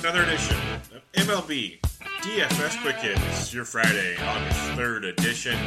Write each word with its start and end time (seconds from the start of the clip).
Another 0.00 0.22
edition 0.22 0.56
of 0.94 1.02
MLB 1.12 1.78
DFS 2.22 2.80
Quick 2.80 2.96
Hits, 2.96 3.52
your 3.52 3.66
Friday, 3.66 4.16
August 4.16 4.60
3rd 4.70 5.08
edition. 5.10 5.58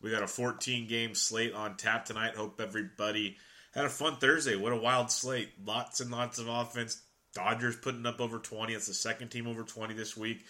We 0.00 0.12
got 0.12 0.22
a 0.22 0.28
14 0.28 0.86
game 0.86 1.16
slate 1.16 1.52
on 1.52 1.76
tap 1.76 2.04
tonight. 2.04 2.36
Hope 2.36 2.60
everybody 2.60 3.38
had 3.74 3.84
a 3.84 3.88
fun 3.88 4.16
Thursday. 4.18 4.54
What 4.54 4.72
a 4.72 4.76
wild 4.76 5.10
slate. 5.10 5.48
Lots 5.64 5.98
and 5.98 6.12
lots 6.12 6.38
of 6.38 6.46
offense. 6.46 7.02
Dodgers 7.34 7.74
putting 7.74 8.06
up 8.06 8.20
over 8.20 8.38
20. 8.38 8.72
It's 8.72 8.86
the 8.86 8.94
second 8.94 9.30
team 9.30 9.48
over 9.48 9.64
20 9.64 9.94
this 9.94 10.16
week. 10.16 10.44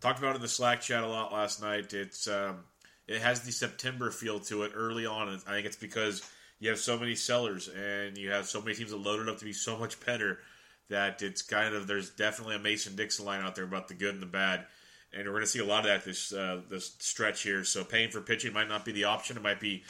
Talked 0.00 0.18
about 0.18 0.32
it 0.32 0.36
in 0.36 0.42
the 0.42 0.48
Slack 0.48 0.80
chat 0.80 1.04
a 1.04 1.08
lot 1.08 1.32
last 1.32 1.62
night. 1.62 1.94
It's 1.94 2.26
um, 2.26 2.64
It 3.06 3.22
has 3.22 3.42
the 3.42 3.52
September 3.52 4.10
feel 4.10 4.40
to 4.40 4.64
it 4.64 4.72
early 4.74 5.06
on. 5.06 5.28
I 5.28 5.52
think 5.52 5.66
it's 5.66 5.76
because 5.76 6.20
you 6.58 6.68
have 6.68 6.80
so 6.80 6.98
many 6.98 7.14
sellers 7.14 7.68
and 7.68 8.18
you 8.18 8.32
have 8.32 8.46
so 8.46 8.60
many 8.60 8.74
teams 8.74 8.90
that 8.90 8.96
loaded 8.96 9.28
up 9.28 9.38
to 9.38 9.44
be 9.44 9.52
so 9.52 9.78
much 9.78 10.04
better 10.04 10.40
that 10.88 11.22
it's 11.22 11.42
kind 11.42 11.74
of 11.74 11.86
there's 11.86 12.10
definitely 12.10 12.56
a 12.56 12.58
Mason 12.58 12.96
Dixon 12.96 13.24
line 13.24 13.40
out 13.40 13.54
there 13.54 13.64
about 13.64 13.88
the 13.88 13.94
good 13.94 14.14
and 14.14 14.22
the 14.22 14.26
bad, 14.26 14.66
and 15.12 15.24
we're 15.26 15.32
going 15.32 15.44
to 15.44 15.50
see 15.50 15.58
a 15.58 15.64
lot 15.64 15.80
of 15.80 15.86
that 15.86 16.04
this 16.04 16.32
uh, 16.32 16.60
this 16.68 16.94
stretch 16.98 17.42
here. 17.42 17.64
So 17.64 17.84
paying 17.84 18.10
for 18.10 18.20
pitching 18.20 18.52
might 18.52 18.68
not 18.68 18.84
be 18.84 18.92
the 18.92 19.04
option. 19.04 19.36
It 19.36 19.42
might 19.42 19.60
be 19.60 19.84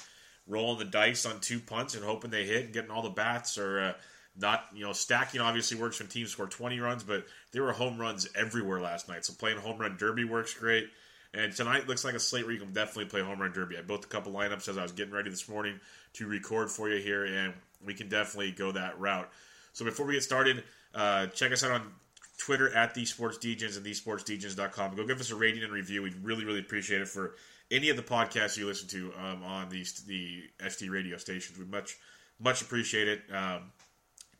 rolling 0.47 0.79
the 0.79 0.85
dice 0.85 1.27
on 1.27 1.41
two 1.41 1.61
punts 1.61 1.95
and 1.95 2.05
hoping 2.05 2.31
they 2.31 2.45
hit 2.45 2.67
and 2.67 2.75
getting 2.75 2.91
all 2.91 3.03
the 3.03 3.11
bats, 3.11 3.59
or 3.59 3.81
uh, 3.81 3.93
not. 4.37 4.67
You 4.75 4.85
know, 4.85 4.93
stacking 4.93 5.41
obviously 5.41 5.79
works 5.79 5.99
when 5.99 6.09
teams 6.09 6.31
score 6.31 6.47
20 6.47 6.79
runs, 6.81 7.05
but 7.05 7.27
there 7.53 7.63
were 7.63 7.73
home 7.73 7.99
runs 7.99 8.29
everywhere 8.35 8.81
last 8.81 9.09
night. 9.09 9.25
So 9.25 9.33
playing 9.33 9.59
home 9.59 9.79
run 9.79 9.97
derby 9.99 10.25
works 10.25 10.55
great. 10.55 10.89
And 11.35 11.55
tonight 11.55 11.89
looks 11.89 12.05
like 12.05 12.15
a 12.15 12.21
slate 12.21 12.45
where 12.45 12.53
you 12.53 12.61
can 12.61 12.75
definitely 12.75 13.07
play 13.07 13.23
home 13.23 13.41
run 13.41 13.53
derby. 13.53 13.79
I 13.79 13.83
built 13.83 14.05
a 14.05 14.09
couple 14.09 14.33
lineups 14.33 14.69
as 14.69 14.77
I 14.77 14.83
was 14.83 14.93
getting 14.93 15.15
ready 15.15 15.31
this 15.31 15.49
morning 15.49 15.81
to 16.15 16.27
record 16.27 16.71
for 16.71 16.91
you 16.91 17.01
here, 17.01 17.25
and 17.25 17.55
we 17.85 17.95
can 17.95 18.09
definitely 18.09 18.53
go 18.53 18.73
that 18.73 19.01
route. 19.01 19.31
So 19.73 19.85
before 19.85 20.07
we 20.07 20.15
get 20.15 20.23
started, 20.23 20.65
uh, 20.95 21.27
check 21.29 21.53
us 21.53 21.65
out 21.65 21.73
on 21.73 21.93
Twitter 22.39 22.75
at 22.75 22.95
the 22.95 23.05
Sports 23.05 23.39
Degens 23.39 23.77
and 23.77 23.87
thesportsdegens.com. 23.87 24.97
Go 24.97 25.07
give 25.07 25.21
us 25.21 25.31
a 25.31 25.37
rating 25.37 25.63
and 25.63 25.73
review. 25.73 26.03
We'd 26.03 26.17
really, 26.23 26.45
really 26.45 26.61
appreciate 26.61 27.01
it 27.01 27.09
for 27.09 27.37
any 27.71 27.89
of 27.89 27.97
the 27.97 28.03
podcasts 28.03 28.57
you 28.57 28.67
listen 28.67 28.89
to 28.89 29.13
um, 29.19 29.43
on 29.43 29.69
these 29.69 30.05
the 30.05 30.43
SD 30.59 30.91
radio 30.91 31.17
stations. 31.17 31.59
We 31.59 31.65
much, 31.65 31.97
much 32.39 32.61
appreciate 32.61 33.09
it. 33.09 33.23
Um, 33.33 33.73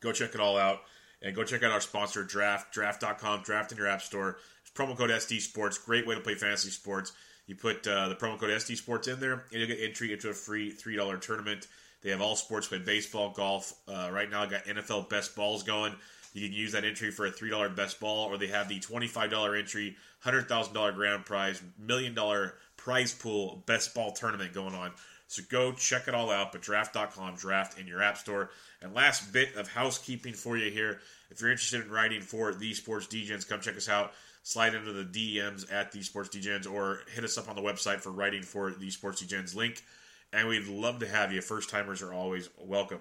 go 0.01 0.11
check 0.11 0.35
it 0.35 0.41
all 0.41 0.57
out. 0.57 0.81
And 1.21 1.33
go 1.33 1.45
check 1.45 1.63
out 1.63 1.71
our 1.71 1.79
sponsor, 1.79 2.25
Draft, 2.25 2.73
draft.com, 2.73 3.43
draft 3.43 3.71
in 3.71 3.77
your 3.77 3.87
app 3.87 4.01
store. 4.01 4.37
It's 4.61 4.71
promo 4.71 4.97
code 4.97 5.09
SD 5.09 5.39
Sports. 5.39 5.77
Great 5.77 6.05
way 6.05 6.15
to 6.15 6.21
play 6.21 6.35
fantasy 6.35 6.69
sports. 6.69 7.13
You 7.47 7.55
put 7.55 7.87
uh, 7.87 8.09
the 8.09 8.15
promo 8.15 8.37
code 8.37 8.49
SD 8.49 8.75
Sports 8.75 9.07
in 9.07 9.21
there, 9.21 9.33
and 9.33 9.43
you'll 9.51 9.67
get 9.67 9.79
entry 9.79 10.11
into 10.11 10.29
a 10.29 10.33
free 10.33 10.73
$3 10.73 11.21
tournament. 11.21 11.67
They 12.03 12.09
have 12.11 12.21
all 12.21 12.35
sports, 12.35 12.69
with 12.69 12.85
baseball, 12.85 13.31
golf. 13.31 13.73
Uh, 13.87 14.09
right 14.11 14.29
now, 14.29 14.43
I 14.43 14.47
got 14.47 14.65
NFL 14.65 15.09
best 15.09 15.35
balls 15.35 15.63
going. 15.63 15.95
You 16.33 16.47
can 16.47 16.57
use 16.57 16.71
that 16.73 16.83
entry 16.83 17.11
for 17.11 17.25
a 17.25 17.31
$3 17.31 17.75
best 17.75 17.99
ball, 17.99 18.27
or 18.27 18.37
they 18.37 18.47
have 18.47 18.67
the 18.67 18.79
$25 18.79 19.57
entry, 19.57 19.95
$100,000 20.25 20.95
grand 20.95 21.25
prize, 21.25 21.61
million 21.77 22.13
dollar 22.13 22.55
prize 22.75 23.13
pool 23.13 23.63
best 23.65 23.93
ball 23.93 24.11
tournament 24.11 24.53
going 24.53 24.73
on. 24.73 24.91
So 25.27 25.41
go 25.49 25.71
check 25.71 26.07
it 26.07 26.13
all 26.13 26.29
out. 26.29 26.51
But 26.51 26.61
draft.com, 26.61 27.35
draft 27.35 27.79
in 27.79 27.87
your 27.87 28.03
app 28.03 28.17
store. 28.17 28.49
And 28.81 28.93
last 28.93 29.31
bit 29.31 29.55
of 29.55 29.67
housekeeping 29.67 30.33
for 30.33 30.57
you 30.57 30.69
here. 30.69 30.99
If 31.31 31.41
you're 31.41 31.51
interested 31.51 31.81
in 31.83 31.89
writing 31.89 32.21
for 32.21 32.53
the 32.53 32.73
Sports 32.73 33.07
Degens, 33.07 33.47
come 33.47 33.61
check 33.61 33.77
us 33.77 33.89
out. 33.89 34.13
Slide 34.43 34.75
into 34.75 34.91
the 34.91 35.05
DMs 35.05 35.71
at 35.71 35.91
the 35.91 36.03
Sports 36.03 36.29
Degens 36.29 36.69
or 36.69 36.99
hit 37.15 37.23
us 37.23 37.37
up 37.37 37.49
on 37.49 37.55
the 37.55 37.61
website 37.61 38.01
for 38.01 38.11
writing 38.11 38.43
for 38.43 38.71
the 38.71 38.91
Sports 38.91 39.23
Degens 39.23 39.55
link. 39.55 39.81
And 40.33 40.47
we'd 40.47 40.67
love 40.67 40.99
to 40.99 41.07
have 41.07 41.31
you. 41.31 41.41
First 41.41 41.69
timers 41.69 42.01
are 42.01 42.11
always 42.11 42.49
welcome. 42.57 42.99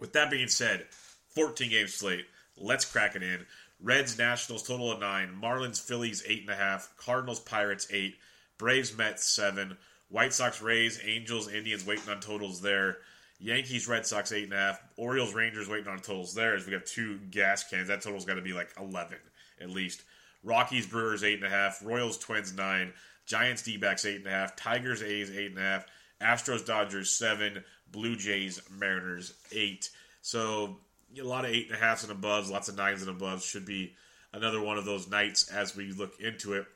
With 0.00 0.14
that 0.14 0.30
being 0.30 0.48
said, 0.48 0.86
14 1.28 1.70
game 1.70 1.86
slate. 1.86 2.24
Let's 2.56 2.84
crack 2.84 3.14
it 3.14 3.22
in. 3.22 3.46
Reds, 3.82 4.18
Nationals, 4.18 4.66
total 4.66 4.90
of 4.90 5.00
nine. 5.00 5.38
Marlins, 5.40 5.80
Phillies, 5.80 6.24
eight 6.26 6.40
and 6.40 6.50
a 6.50 6.54
half. 6.54 6.94
Cardinals, 6.96 7.40
Pirates, 7.40 7.86
eight. 7.92 8.16
Braves, 8.58 8.96
Mets, 8.96 9.24
seven. 9.24 9.76
White 10.08 10.32
Sox, 10.32 10.60
Rays, 10.60 11.00
Angels, 11.04 11.48
Indians 11.52 11.86
waiting 11.86 12.08
on 12.08 12.20
totals 12.20 12.60
there. 12.60 12.98
Yankees, 13.38 13.86
Red 13.86 14.04
Sox, 14.06 14.32
eight 14.32 14.44
and 14.44 14.52
a 14.52 14.56
half. 14.56 14.82
Orioles, 14.96 15.34
Rangers 15.34 15.68
waiting 15.68 15.88
on 15.88 15.98
totals 15.98 16.34
there 16.34 16.54
as 16.54 16.66
we 16.66 16.72
got 16.72 16.84
two 16.84 17.18
gas 17.30 17.64
cans. 17.68 17.88
That 17.88 18.02
total's 18.02 18.24
got 18.24 18.34
to 18.34 18.42
be 18.42 18.52
like 18.52 18.70
11 18.78 19.16
at 19.60 19.70
least. 19.70 20.02
Rockies, 20.42 20.86
Brewers, 20.86 21.22
eight 21.22 21.38
and 21.38 21.46
a 21.46 21.50
half. 21.50 21.82
Royals, 21.84 22.18
Twins, 22.18 22.54
nine. 22.54 22.92
Giants, 23.26 23.62
D 23.62 23.76
backs, 23.76 24.04
eight 24.04 24.16
and 24.16 24.26
a 24.26 24.30
half. 24.30 24.56
Tigers, 24.56 25.02
A's, 25.02 25.30
eight 25.30 25.50
and 25.50 25.58
a 25.58 25.62
half. 25.62 25.86
Astros, 26.20 26.64
Dodgers, 26.64 27.10
seven. 27.10 27.64
Blue 27.92 28.16
Jays, 28.16 28.60
Mariners, 28.70 29.34
eight. 29.52 29.90
So 30.22 30.76
a 31.18 31.22
lot 31.22 31.44
of 31.44 31.50
eight 31.50 31.66
and 31.66 31.76
a 31.76 31.78
halfs 31.78 32.02
and 32.02 32.12
above, 32.12 32.48
lots 32.48 32.68
of 32.68 32.76
nines 32.76 33.02
and 33.02 33.10
above. 33.10 33.42
Should 33.42 33.66
be 33.66 33.94
another 34.32 34.60
one 34.60 34.78
of 34.78 34.84
those 34.84 35.08
nights 35.08 35.50
as 35.50 35.76
we 35.76 35.92
look 35.92 36.20
into 36.20 36.54
it. 36.54 36.66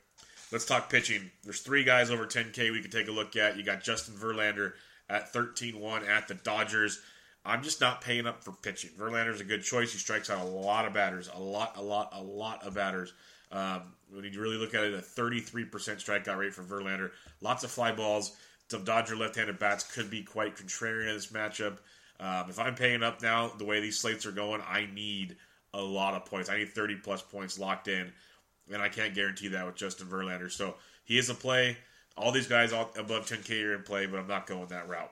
Let's 0.51 0.65
talk 0.65 0.89
pitching. 0.89 1.31
There's 1.43 1.61
three 1.61 1.83
guys 1.83 2.11
over 2.11 2.25
10K 2.25 2.71
we 2.71 2.81
can 2.81 2.91
take 2.91 3.07
a 3.07 3.11
look 3.11 3.35
at. 3.35 3.57
You 3.57 3.63
got 3.63 3.83
Justin 3.83 4.15
Verlander 4.15 4.73
at 5.09 5.33
13-1 5.33 6.07
at 6.07 6.27
the 6.27 6.35
Dodgers. 6.35 7.01
I'm 7.43 7.63
just 7.63 7.81
not 7.81 8.01
paying 8.01 8.27
up 8.27 8.43
for 8.43 8.51
pitching. 8.51 8.91
Verlander's 8.97 9.41
a 9.41 9.45
good 9.45 9.63
choice. 9.63 9.91
He 9.91 9.99
strikes 9.99 10.29
out 10.29 10.41
a 10.41 10.49
lot 10.49 10.85
of 10.85 10.93
batters, 10.93 11.29
a 11.33 11.39
lot, 11.39 11.77
a 11.77 11.81
lot, 11.81 12.09
a 12.13 12.21
lot 12.21 12.65
of 12.65 12.73
batters. 12.73 13.13
Um, 13.51 13.81
when 14.11 14.23
you 14.23 14.41
really 14.41 14.57
look 14.57 14.73
at 14.73 14.83
it, 14.83 14.93
a 14.93 14.97
33% 14.97 15.69
strikeout 15.69 16.37
rate 16.37 16.53
for 16.53 16.63
Verlander. 16.63 17.11
Lots 17.41 17.63
of 17.63 17.71
fly 17.71 17.91
balls. 17.91 18.35
Some 18.69 18.83
Dodger 18.83 19.15
left-handed 19.15 19.59
bats 19.59 19.83
could 19.83 20.09
be 20.09 20.23
quite 20.23 20.55
contrarian 20.55 21.07
in 21.07 21.15
this 21.15 21.27
matchup. 21.27 21.77
Um, 22.19 22.49
if 22.49 22.57
I'm 22.57 22.75
paying 22.75 23.03
up 23.03 23.21
now, 23.21 23.49
the 23.49 23.65
way 23.65 23.79
these 23.79 23.99
slates 23.99 24.25
are 24.25 24.31
going, 24.31 24.61
I 24.67 24.87
need 24.93 25.35
a 25.73 25.81
lot 25.81 26.13
of 26.13 26.25
points. 26.25 26.49
I 26.49 26.57
need 26.57 26.73
30 26.73 26.95
plus 26.97 27.21
points 27.21 27.59
locked 27.59 27.87
in, 27.87 28.11
and 28.71 28.81
I 28.81 28.89
can't 28.89 29.13
guarantee 29.13 29.49
that 29.49 29.65
with 29.65 29.75
Justin 29.75 30.07
Verlander. 30.07 30.51
So 30.51 30.75
he 31.03 31.17
is 31.17 31.29
a 31.29 31.35
play. 31.35 31.77
All 32.17 32.31
these 32.31 32.47
guys 32.47 32.71
all 32.71 32.91
above 32.97 33.27
10K 33.27 33.63
are 33.65 33.75
in 33.75 33.83
play, 33.83 34.05
but 34.05 34.19
I'm 34.19 34.27
not 34.27 34.47
going 34.47 34.67
that 34.67 34.87
route. 34.87 35.11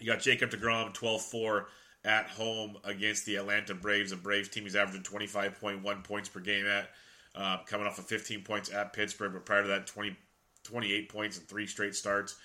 You 0.00 0.06
got 0.06 0.20
Jacob 0.20 0.50
DeGrom, 0.50 0.94
12 0.94 1.22
4 1.22 1.68
at 2.04 2.26
home 2.28 2.78
against 2.84 3.26
the 3.26 3.36
Atlanta 3.36 3.74
Braves. 3.74 4.10
The 4.10 4.16
Braves 4.16 4.48
team 4.48 4.66
is 4.66 4.76
averaging 4.76 5.02
25.1 5.02 6.04
points 6.04 6.28
per 6.28 6.40
game 6.40 6.66
at, 6.66 6.90
uh, 7.34 7.58
coming 7.66 7.86
off 7.86 7.98
of 7.98 8.06
15 8.06 8.42
points 8.42 8.72
at 8.72 8.92
Pittsburgh, 8.92 9.32
but 9.32 9.44
prior 9.44 9.62
to 9.62 9.68
that, 9.68 9.86
20, 9.86 10.16
28 10.64 11.08
points 11.08 11.38
in 11.38 11.44
three 11.44 11.66
straight 11.66 11.94
starts. 11.94 12.36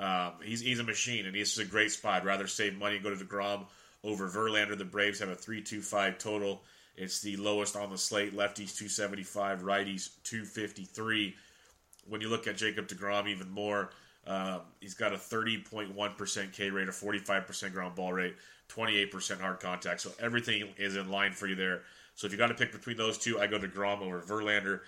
Um, 0.00 0.32
he's, 0.42 0.60
he's 0.60 0.80
a 0.80 0.84
machine, 0.84 1.26
and 1.26 1.36
he's 1.36 1.52
is 1.52 1.58
a 1.58 1.64
great 1.64 1.92
spot. 1.92 2.22
I'd 2.22 2.26
rather 2.26 2.46
save 2.46 2.76
money 2.78 2.96
and 2.96 3.04
go 3.04 3.14
to 3.14 3.24
DeGrom 3.24 3.66
over 4.02 4.28
Verlander. 4.28 4.76
The 4.76 4.84
Braves 4.84 5.20
have 5.20 5.28
a 5.28 5.36
3.25 5.36 6.18
total. 6.18 6.62
It's 6.96 7.20
the 7.20 7.36
lowest 7.36 7.76
on 7.76 7.90
the 7.90 7.98
slate. 7.98 8.32
Lefties 8.32 8.76
275, 8.76 9.60
righties 9.60 10.10
253. 10.24 11.36
When 12.08 12.20
you 12.20 12.28
look 12.30 12.46
at 12.46 12.56
Jacob 12.56 12.88
DeGrom 12.88 13.28
even 13.28 13.50
more, 13.50 13.90
Um, 14.26 14.60
he's 14.80 14.94
got 14.94 15.12
a 15.12 15.16
30.1% 15.16 16.52
K 16.52 16.70
rate, 16.70 16.88
a 16.88 16.92
45% 16.92 17.72
ground 17.72 17.94
ball 17.94 18.12
rate, 18.12 18.36
28% 18.68 19.40
hard 19.40 19.60
contact. 19.60 20.02
So 20.02 20.10
everything 20.20 20.68
is 20.76 20.96
in 20.96 21.08
line 21.10 21.32
for 21.32 21.46
you 21.46 21.54
there. 21.56 21.82
So 22.14 22.26
if 22.26 22.32
you 22.32 22.38
got 22.38 22.48
to 22.48 22.54
pick 22.54 22.70
between 22.70 22.98
those 22.98 23.16
two, 23.16 23.40
I 23.40 23.46
go 23.46 23.58
to 23.58 23.66
Grom 23.66 24.02
over 24.02 24.20
Verlander. 24.20 24.80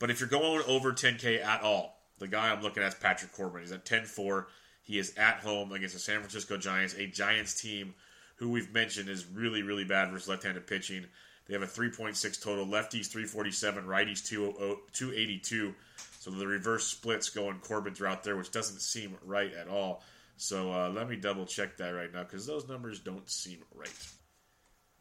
But 0.00 0.10
if 0.10 0.18
you're 0.18 0.28
going 0.28 0.62
over 0.66 0.92
10K 0.92 1.44
at 1.44 1.62
all, 1.62 2.01
the 2.18 2.28
guy 2.28 2.50
I'm 2.50 2.62
looking 2.62 2.82
at 2.82 2.90
is 2.90 2.94
Patrick 2.94 3.32
Corbin. 3.32 3.62
He's 3.62 3.72
at 3.72 3.84
10-4. 3.84 4.46
He 4.82 4.98
is 4.98 5.14
at 5.16 5.36
home 5.38 5.72
against 5.72 5.94
the 5.94 6.00
San 6.00 6.18
Francisco 6.18 6.56
Giants, 6.56 6.94
a 6.94 7.06
Giants 7.06 7.60
team 7.60 7.94
who 8.36 8.50
we've 8.50 8.72
mentioned 8.72 9.08
is 9.08 9.26
really, 9.26 9.62
really 9.62 9.84
bad 9.84 10.10
versus 10.10 10.28
left-handed 10.28 10.66
pitching. 10.66 11.06
They 11.46 11.54
have 11.54 11.62
a 11.62 11.66
3.6 11.66 12.42
total. 12.42 12.66
Lefties 12.66 13.06
347, 13.06 13.84
righties 13.84 14.26
282. 14.26 15.74
So 16.18 16.30
the 16.30 16.46
reverse 16.46 16.84
splits 16.84 17.30
going 17.30 17.58
Corbin 17.60 17.94
throughout 17.94 18.22
there, 18.24 18.36
which 18.36 18.50
doesn't 18.50 18.80
seem 18.80 19.16
right 19.24 19.52
at 19.52 19.68
all. 19.68 20.02
So 20.36 20.72
uh, 20.72 20.90
let 20.90 21.08
me 21.08 21.16
double 21.16 21.46
check 21.46 21.76
that 21.76 21.90
right 21.90 22.12
now 22.12 22.22
because 22.22 22.46
those 22.46 22.68
numbers 22.68 23.00
don't 23.00 23.28
seem 23.28 23.58
right. 23.74 23.90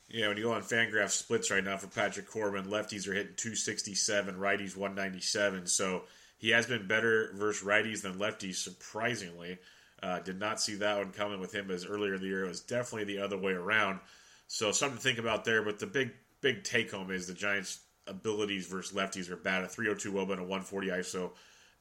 Yeah, 0.09 0.27
when 0.27 0.37
you 0.37 0.43
go 0.43 0.51
on 0.51 0.61
Fangraph 0.61 1.09
splits 1.09 1.49
right 1.49 1.63
now 1.63 1.77
for 1.77 1.87
Patrick 1.87 2.27
Corbin, 2.27 2.65
lefties 2.65 3.07
are 3.07 3.13
hitting 3.13 3.35
267, 3.37 4.35
righties 4.35 4.75
197. 4.75 5.67
So 5.67 6.03
he 6.41 6.49
has 6.49 6.65
been 6.65 6.87
better 6.87 7.29
versus 7.35 7.65
righties 7.65 8.01
than 8.01 8.15
lefties, 8.15 8.55
surprisingly. 8.55 9.59
Uh, 10.01 10.17
did 10.21 10.39
not 10.39 10.59
see 10.59 10.73
that 10.73 10.97
one 10.97 11.11
coming 11.11 11.39
with 11.39 11.53
him 11.53 11.69
as 11.69 11.85
earlier 11.85 12.15
in 12.15 12.21
the 12.21 12.25
year. 12.25 12.45
It 12.45 12.47
was 12.47 12.61
definitely 12.61 13.13
the 13.13 13.23
other 13.23 13.37
way 13.37 13.51
around. 13.51 13.99
So 14.47 14.71
something 14.71 14.97
to 14.97 15.03
think 15.03 15.19
about 15.19 15.45
there. 15.45 15.61
But 15.61 15.77
the 15.77 15.85
big 15.85 16.09
big 16.41 16.63
take 16.63 16.89
home 16.89 17.11
is 17.11 17.27
the 17.27 17.35
Giants' 17.35 17.81
abilities 18.07 18.65
versus 18.65 18.97
lefties 18.97 19.29
are 19.29 19.35
bad. 19.35 19.63
A 19.63 19.67
302 19.67 20.11
Woba 20.11 20.31
and 20.31 20.39
a 20.39 20.43
140 20.43 20.87
ISO, 20.87 21.29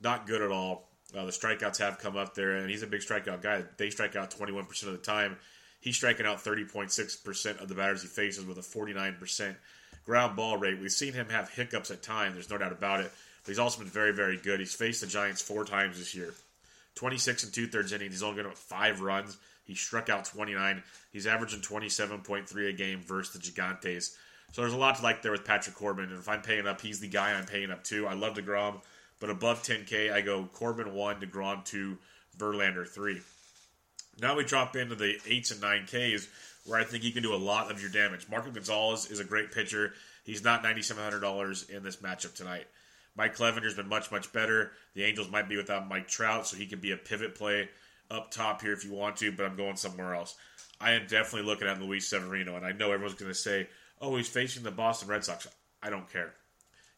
not 0.03 0.27
good 0.27 0.43
at 0.43 0.53
all. 0.53 0.91
Uh, 1.17 1.25
the 1.25 1.33
strikeouts 1.33 1.79
have 1.79 1.99
come 1.99 2.19
up 2.19 2.35
there, 2.35 2.57
and 2.57 2.71
he's 2.71 2.83
a 2.83 2.87
big 2.87 3.01
strikeout 3.01 3.41
guy. 3.41 3.65
They 3.79 3.89
strike 3.89 4.15
out 4.15 4.31
21% 4.31 4.83
of 4.83 4.93
the 4.93 4.99
time. 4.99 5.39
He's 5.81 5.97
striking 5.97 6.27
out 6.27 6.45
30.6% 6.45 7.63
of 7.63 7.69
the 7.69 7.75
batters 7.75 8.03
he 8.03 8.09
faces 8.09 8.45
with 8.45 8.59
a 8.59 8.61
49% 8.61 9.57
ground 10.05 10.37
ball 10.37 10.59
rate. 10.59 10.79
We've 10.79 10.93
seen 10.93 11.15
him 11.15 11.31
have 11.31 11.49
hiccups 11.49 11.91
at 11.91 12.03
times, 12.03 12.35
there's 12.35 12.51
no 12.51 12.59
doubt 12.59 12.73
about 12.73 13.01
it. 13.01 13.11
But 13.43 13.51
he's 13.51 13.59
also 13.59 13.79
been 13.79 13.89
very, 13.89 14.13
very 14.13 14.37
good. 14.37 14.61
He's 14.61 14.75
faced 14.75 15.01
the 15.01 15.07
Giants 15.07 15.41
four 15.41 15.65
times 15.65 15.99
this 15.99 16.15
year. 16.15 16.35
26 16.97 17.45
and 17.45 17.53
two 17.53 17.67
thirds 17.67 17.93
innings. 17.93 18.13
He's 18.13 18.23
only 18.23 18.37
given 18.37 18.51
up 18.51 18.59
five 18.59 19.01
runs. 19.01 19.37
He 19.65 19.75
struck 19.75 20.09
out 20.09 20.25
29. 20.25 20.83
He's 21.13 21.27
averaging 21.27 21.61
27.3 21.61 22.69
a 22.69 22.73
game 22.73 23.01
versus 23.01 23.33
the 23.33 23.39
Gigantes. 23.39 24.17
So 24.53 24.63
there's 24.63 24.75
a 24.75 24.79
lot 24.79 24.97
to 24.97 25.03
like 25.03 25.23
there 25.23 25.33
with 25.33 25.45
Patrick 25.45 25.77
Corbin. 25.77 26.07
And 26.07 26.19
if 26.19 26.29
I'm 26.29 26.43
paying 26.43 26.67
up, 26.67 26.81
he's 26.81 27.01
the 27.01 27.09
guy 27.09 27.33
I'm 27.33 27.47
paying 27.47 27.71
up 27.71 27.85
to. 27.85 28.07
I 28.07 28.15
love 28.15 28.35
DeGrom, 28.35 28.81
but 29.21 29.31
above 29.31 29.63
10K, 29.63 30.13
I 30.13 30.21
go 30.23 30.49
Corbin 30.53 30.93
1, 30.93 31.21
DeGrom 31.21 31.65
2, 31.65 31.97
Verlander 32.37 32.87
3. 32.87 33.21
Now 34.21 34.37
we 34.37 34.45
drop 34.45 34.75
into 34.77 34.97
the 34.97 35.19
8s 35.25 35.53
and 35.53 35.63
9Ks, 35.63 36.27
where 36.67 36.81
I 36.81 36.85
think 36.85 37.05
he 37.05 37.13
can 37.13 37.23
do 37.23 37.35
a 37.35 37.37
lot 37.37 37.71
of 37.71 37.81
your 37.81 37.91
damage. 37.91 38.27
Marco 38.29 38.51
Gonzalez 38.51 39.11
is 39.11 39.21
a 39.21 39.25
great 39.25 39.53
pitcher. 39.53 39.95
He's 40.25 40.45
not 40.45 40.63
$9,700 40.65 41.71
in 41.71 41.83
this 41.83 41.97
matchup 41.97 42.35
tonight. 42.35 42.67
Mike 43.21 43.37
Clevinger's 43.37 43.75
been 43.75 43.87
much, 43.87 44.11
much 44.11 44.33
better. 44.33 44.73
The 44.95 45.05
Angels 45.05 45.31
might 45.31 45.47
be 45.47 45.59
without 45.59 45.87
Mike 45.87 46.09
Trout, 46.09 46.47
so 46.47 46.57
he 46.57 46.65
could 46.65 46.81
be 46.81 46.93
a 46.93 46.97
pivot 46.97 47.35
play 47.35 47.69
up 48.11 48.31
top 48.31 48.63
here 48.63 48.73
if 48.73 48.83
you 48.83 48.93
want 48.95 49.19
to, 49.19 49.31
but 49.31 49.45
I'm 49.45 49.59
going 49.59 49.77
somewhere 49.77 50.15
else. 50.15 50.37
I 50.81 50.93
am 50.93 51.03
definitely 51.03 51.47
looking 51.47 51.69
at 51.69 51.79
Luis 51.83 52.09
Severino, 52.09 52.57
and 52.57 52.65
I 52.65 52.73
know 52.73 52.93
everyone's 52.93 53.19
going 53.19 53.31
to 53.31 53.35
say, 53.35 53.69
oh, 54.01 54.17
he's 54.17 54.27
facing 54.27 54.63
the 54.63 54.71
Boston 54.71 55.07
Red 55.07 55.23
Sox. 55.23 55.47
I 55.83 55.91
don't 55.91 56.11
care. 56.11 56.33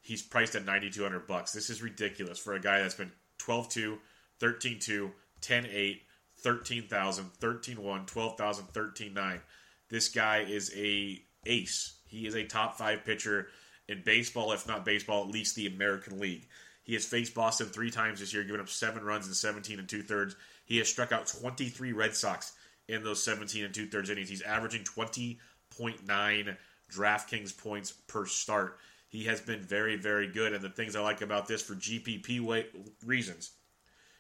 He's 0.01 0.23
priced 0.23 0.55
at 0.55 0.65
9200 0.65 1.27
bucks. 1.27 1.51
This 1.51 1.71
is 1.71 1.83
ridiculous 1.83 2.39
for 2.39 2.55
a 2.55 2.61
guy 2.61 2.79
that's 2.79 2.95
been 2.95 3.11
12-2, 3.41 3.99
13-2, 4.41 5.11
10-8, 5.41 6.01
13,000, 6.39 7.31
13-1, 7.41 8.07
12,000, 8.07 8.67
13-9. 8.67 9.41
This 9.91 10.09
guy 10.09 10.45
is 10.49 10.73
a 10.77 11.21
ace. 11.47 11.95
He 12.07 12.29
is 12.29 12.37
a 12.37 12.45
top 12.45 12.79
5 12.79 13.05
pitcher 13.05 13.49
in 13.89 14.03
baseball, 14.05 14.53
if 14.53 14.67
not 14.67 14.85
baseball, 14.85 15.23
at 15.23 15.31
least 15.31 15.57
the 15.57 15.67
American 15.67 16.19
League. 16.19 16.49
He 16.85 16.95
has 16.95 17.05
faced 17.05 17.35
Boston 17.35 17.69
three 17.69 17.91
times 17.91 18.21
this 18.21 18.35
year, 18.35 18.45
giving 18.45 18.61
up 18.61 18.69
seven 18.69 19.05
runs 19.05 19.29
in 19.29 19.35
17 19.35 19.79
and 19.79 19.89
two 19.89 20.03
thirds. 20.03 20.35
He 20.65 20.79
has 20.79 20.89
struck 20.89 21.13
out 21.13 21.27
23 21.27 21.93
Red 21.93 22.17
Sox 22.17 22.53
in 22.89 23.05
those 23.05 23.23
17 23.23 23.65
and 23.65 23.75
two 23.75 23.87
thirds 23.87 24.11
innings. 24.11 24.29
He's 24.29 24.43
averaging 24.43 24.85
20.9 24.85 26.57
DraftKings 26.93 27.57
points 27.57 27.93
per 27.93 28.27
start. 28.27 28.79
He 29.09 29.25
has 29.25 29.41
been 29.41 29.61
very, 29.61 29.97
very 29.97 30.27
good. 30.27 30.53
And 30.53 30.63
the 30.65 30.71
things 30.71 30.97
I 30.97 31.01
like 31.01 31.23
about 31.23 31.47
this 31.47 31.63
for 31.63 31.75
GPP 31.75 32.67
reasons, 33.05 33.53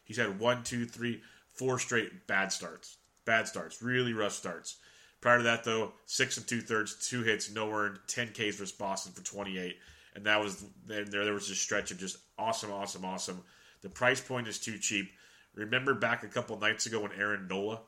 he's 0.04 0.18
had 0.18 0.38
one, 0.38 0.62
two, 0.62 0.86
three, 0.86 1.22
four 1.48 1.78
straight 1.78 2.26
bad 2.26 2.52
starts. 2.52 2.98
Bad 3.24 3.48
starts, 3.48 3.82
really 3.82 4.12
rough 4.12 4.32
starts. 4.32 4.76
Prior 5.22 5.38
to 5.38 5.44
that, 5.44 5.62
though, 5.62 5.92
six 6.04 6.36
and 6.36 6.46
two 6.46 6.60
thirds, 6.60 7.08
two 7.08 7.22
hits, 7.22 7.50
no 7.50 7.70
earned, 7.70 8.00
10 8.08 8.30
Ks 8.30 8.56
versus 8.56 8.72
Boston 8.72 9.12
for 9.12 9.22
28. 9.22 9.78
And 10.16 10.26
that 10.26 10.40
was 10.40 10.64
there. 10.84 11.04
There 11.04 11.32
was 11.32 11.48
a 11.48 11.54
stretch 11.54 11.90
of 11.92 11.98
just 11.98 12.18
awesome, 12.36 12.72
awesome, 12.72 13.04
awesome. 13.04 13.42
The 13.80 13.88
price 13.88 14.20
point 14.20 14.48
is 14.48 14.58
too 14.58 14.78
cheap. 14.78 15.10
Remember 15.54 15.94
back 15.94 16.24
a 16.24 16.28
couple 16.28 16.58
nights 16.58 16.86
ago 16.86 17.00
when 17.00 17.12
Aaron 17.12 17.46
Nola 17.48 17.78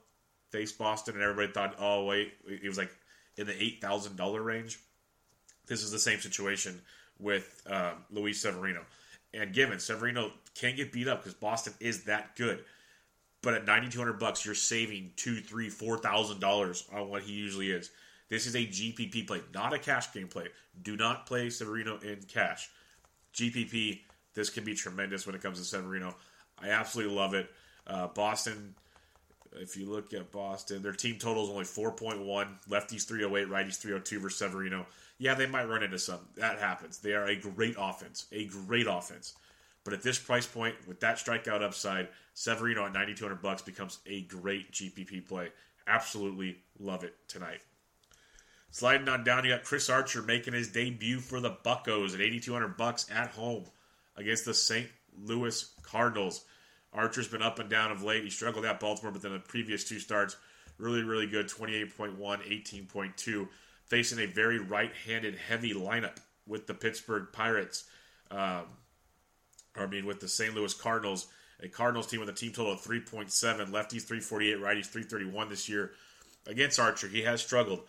faced 0.50 0.78
Boston, 0.78 1.14
and 1.14 1.22
everybody 1.22 1.52
thought, 1.52 1.74
oh 1.78 2.04
wait, 2.04 2.32
it 2.46 2.66
was 2.66 2.78
like 2.78 2.90
in 3.36 3.46
the 3.46 3.62
eight 3.62 3.82
thousand 3.82 4.16
dollar 4.16 4.40
range. 4.40 4.78
This 5.66 5.82
is 5.82 5.90
the 5.90 5.98
same 5.98 6.20
situation 6.20 6.80
with 7.18 7.62
um, 7.66 8.04
Luis 8.10 8.40
Severino. 8.40 8.82
And 9.34 9.52
given 9.52 9.80
Severino 9.80 10.30
can 10.54 10.76
get 10.76 10.92
beat 10.92 11.08
up 11.08 11.24
because 11.24 11.34
Boston 11.34 11.74
is 11.80 12.04
that 12.04 12.36
good, 12.36 12.64
but 13.44 13.54
at 13.54 13.66
ninety 13.66 13.88
two 13.88 13.98
hundred 13.98 14.18
bucks, 14.18 14.44
you're 14.44 14.54
saving 14.54 15.12
two, 15.16 15.36
three, 15.36 15.68
four 15.68 15.98
thousand 15.98 16.40
dollars 16.40 16.88
on 16.92 17.08
what 17.08 17.22
he 17.22 17.32
usually 17.32 17.70
is. 17.70 17.90
This 18.28 18.46
is 18.46 18.56
a 18.56 18.66
GPP 18.66 19.26
play, 19.26 19.42
not 19.52 19.72
a 19.72 19.78
cash 19.78 20.12
game 20.12 20.28
play. 20.28 20.48
Do 20.82 20.96
not 20.96 21.26
play 21.26 21.50
Severino 21.50 21.98
in 21.98 22.20
cash. 22.26 22.70
GPP, 23.34 24.00
this 24.34 24.50
can 24.50 24.64
be 24.64 24.74
tremendous 24.74 25.26
when 25.26 25.34
it 25.36 25.42
comes 25.42 25.58
to 25.58 25.64
Severino. 25.64 26.16
I 26.58 26.70
absolutely 26.70 27.14
love 27.14 27.34
it. 27.34 27.50
Uh, 27.86 28.08
Boston 28.08 28.74
if 29.56 29.76
you 29.76 29.86
look 29.86 30.12
at 30.12 30.32
Boston, 30.32 30.82
their 30.82 30.92
team 30.92 31.16
total 31.18 31.44
is 31.44 31.50
only 31.50 31.64
4.1. 31.64 32.24
Lefties 32.68 33.06
308, 33.06 33.48
righties 33.48 33.76
302 33.76 34.20
versus 34.20 34.38
Severino. 34.38 34.86
Yeah, 35.18 35.34
they 35.34 35.46
might 35.46 35.68
run 35.68 35.82
into 35.82 35.98
some. 35.98 36.20
That 36.36 36.58
happens. 36.58 36.98
They 36.98 37.12
are 37.12 37.26
a 37.26 37.36
great 37.36 37.76
offense. 37.78 38.26
A 38.32 38.46
great 38.46 38.86
offense. 38.88 39.34
But 39.84 39.92
at 39.92 40.02
this 40.02 40.18
price 40.18 40.46
point, 40.46 40.74
with 40.88 41.00
that 41.00 41.16
strikeout 41.16 41.62
upside, 41.62 42.08
Severino 42.32 42.86
at 42.86 42.94
9200 42.94 43.42
bucks 43.42 43.62
becomes 43.62 43.98
a 44.06 44.22
great 44.22 44.72
GPP 44.72 45.28
play. 45.28 45.50
Absolutely 45.86 46.56
love 46.78 47.04
it 47.04 47.14
tonight. 47.28 47.60
Sliding 48.70 49.08
on 49.08 49.22
down, 49.22 49.44
you 49.44 49.50
got 49.50 49.62
Chris 49.62 49.88
Archer 49.88 50.22
making 50.22 50.54
his 50.54 50.72
debut 50.72 51.20
for 51.20 51.38
the 51.38 51.56
Buckos 51.62 52.14
at 52.14 52.20
8200 52.20 52.76
bucks 52.76 53.06
at 53.08 53.30
home 53.30 53.66
against 54.16 54.46
the 54.46 54.54
St. 54.54 54.88
Louis 55.22 55.72
Cardinals. 55.82 56.44
Archer's 56.92 57.28
been 57.28 57.42
up 57.42 57.58
and 57.58 57.68
down 57.68 57.92
of 57.92 58.02
late. 58.02 58.24
He 58.24 58.30
struggled 58.30 58.64
at 58.64 58.80
Baltimore, 58.80 59.12
but 59.12 59.22
then 59.22 59.32
the 59.32 59.38
previous 59.38 59.84
two 59.84 60.00
starts, 60.00 60.36
really, 60.78 61.02
really 61.02 61.26
good 61.26 61.48
28.1, 61.48 62.16
18.2, 62.18 63.48
facing 63.84 64.18
a 64.20 64.26
very 64.26 64.58
right 64.58 64.92
handed 65.06 65.36
heavy 65.36 65.74
lineup 65.74 66.16
with 66.46 66.66
the 66.66 66.74
Pittsburgh 66.74 67.28
Pirates. 67.32 67.84
Um, 68.30 68.64
I 69.76 69.86
mean, 69.86 70.06
with 70.06 70.20
the 70.20 70.28
St. 70.28 70.54
Louis 70.54 70.74
Cardinals, 70.74 71.26
a 71.60 71.68
Cardinals 71.68 72.06
team 72.06 72.20
with 72.20 72.28
a 72.28 72.32
team 72.32 72.52
total 72.52 72.72
of 72.72 72.80
3.7, 72.80 73.30
lefties 73.70 74.02
348, 74.02 74.58
righties 74.58 74.86
331 74.86 75.48
this 75.48 75.68
year. 75.68 75.92
Against 76.46 76.78
Archer, 76.78 77.08
he 77.08 77.22
has 77.22 77.40
struggled, 77.40 77.80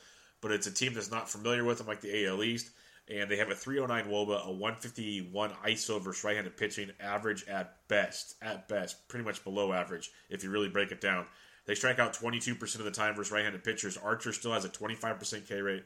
but 0.42 0.52
it's 0.52 0.68
a 0.68 0.72
team 0.72 0.94
that's 0.94 1.12
not 1.12 1.30
familiar 1.30 1.64
with 1.64 1.82
him 1.82 1.88
like 1.88 2.02
the 2.02 2.26
AL 2.26 2.44
East 2.44 2.70
and 3.08 3.30
they 3.30 3.38
have 3.38 3.52
a 3.52 3.56
309 3.56 4.12
Woba, 4.12 4.46
a 4.46 4.52
151 4.52 5.52
ISO 5.68 6.02
versus 6.02 6.24
right-handed 6.24 6.58
pitching, 6.58 6.92
average 7.00 7.48
at 7.48 7.76
best, 7.88 8.36
at 8.42 8.68
best, 8.68 9.08
pretty 9.08 9.24
much 9.24 9.44
below 9.44 9.74
average 9.74 10.12
if 10.30 10.44
you 10.44 10.50
really 10.50 10.70
break 10.70 10.92
it 10.92 11.02
down. 11.02 11.26
They 11.66 11.76
strike 11.76 12.00
out 12.00 12.14
22% 12.14 12.62
of 12.76 12.86
the 12.86 12.92
time 12.92 13.16
versus 13.16 13.32
right-handed 13.32 13.64
pitchers. 13.64 13.98
Archer 13.98 14.34
still 14.34 14.54
has 14.54 14.66
a 14.66 14.70
25% 14.70 15.48
K 15.48 15.62
rate, 15.62 15.84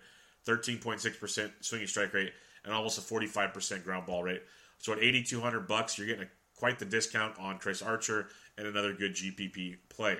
13.6% 0.47 1.51
swinging 1.61 1.87
strike 1.87 2.13
rate, 2.13 2.33
and 2.63 2.73
almost 2.73 2.97
a 2.97 3.01
45% 3.01 3.83
ground 3.83 4.05
ball 4.05 4.23
rate. 4.23 4.43
So 4.79 4.93
at 4.93 4.99
8,200 4.99 5.67
bucks, 5.67 5.97
you're 5.97 6.07
getting 6.07 6.23
a, 6.23 6.29
quite 6.57 6.79
the 6.79 6.85
discount 6.85 7.37
on 7.39 7.59
Trace 7.59 7.81
Archer 7.81 8.29
and 8.57 8.67
another 8.67 8.93
good 8.93 9.13
GPP 9.13 9.77
play. 9.89 10.17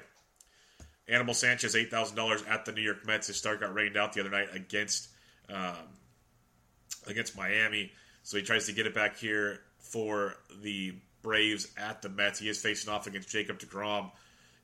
Animal 1.08 1.34
Sanchez, 1.34 1.75
$8,000 1.75 2.48
at 2.48 2.66
the 2.66 2.72
New 2.72 2.82
York 2.82 3.06
Mets. 3.06 3.28
His 3.28 3.38
start 3.38 3.60
got 3.60 3.74
rained 3.74 3.98
out 3.98 4.13
the 4.13 4.20
other 4.20 4.30
night 4.30 4.50
against 4.54 5.10
um, 5.50 5.75
against 7.08 7.36
Miami. 7.36 7.92
So 8.22 8.38
he 8.38 8.44
tries 8.44 8.68
to 8.68 8.74
get 8.74 8.86
it 8.86 8.94
back 8.94 9.18
here 9.18 9.62
for 9.80 10.36
the 10.62 10.94
Braves 11.22 11.68
at 11.78 12.01
the 12.01 12.10
Mets. 12.10 12.39
He 12.39 12.50
is 12.50 12.62
facing 12.62 12.94
off 12.94 13.08
against 13.08 13.30
Jacob 13.30 13.60
DeGrom. 13.60 14.12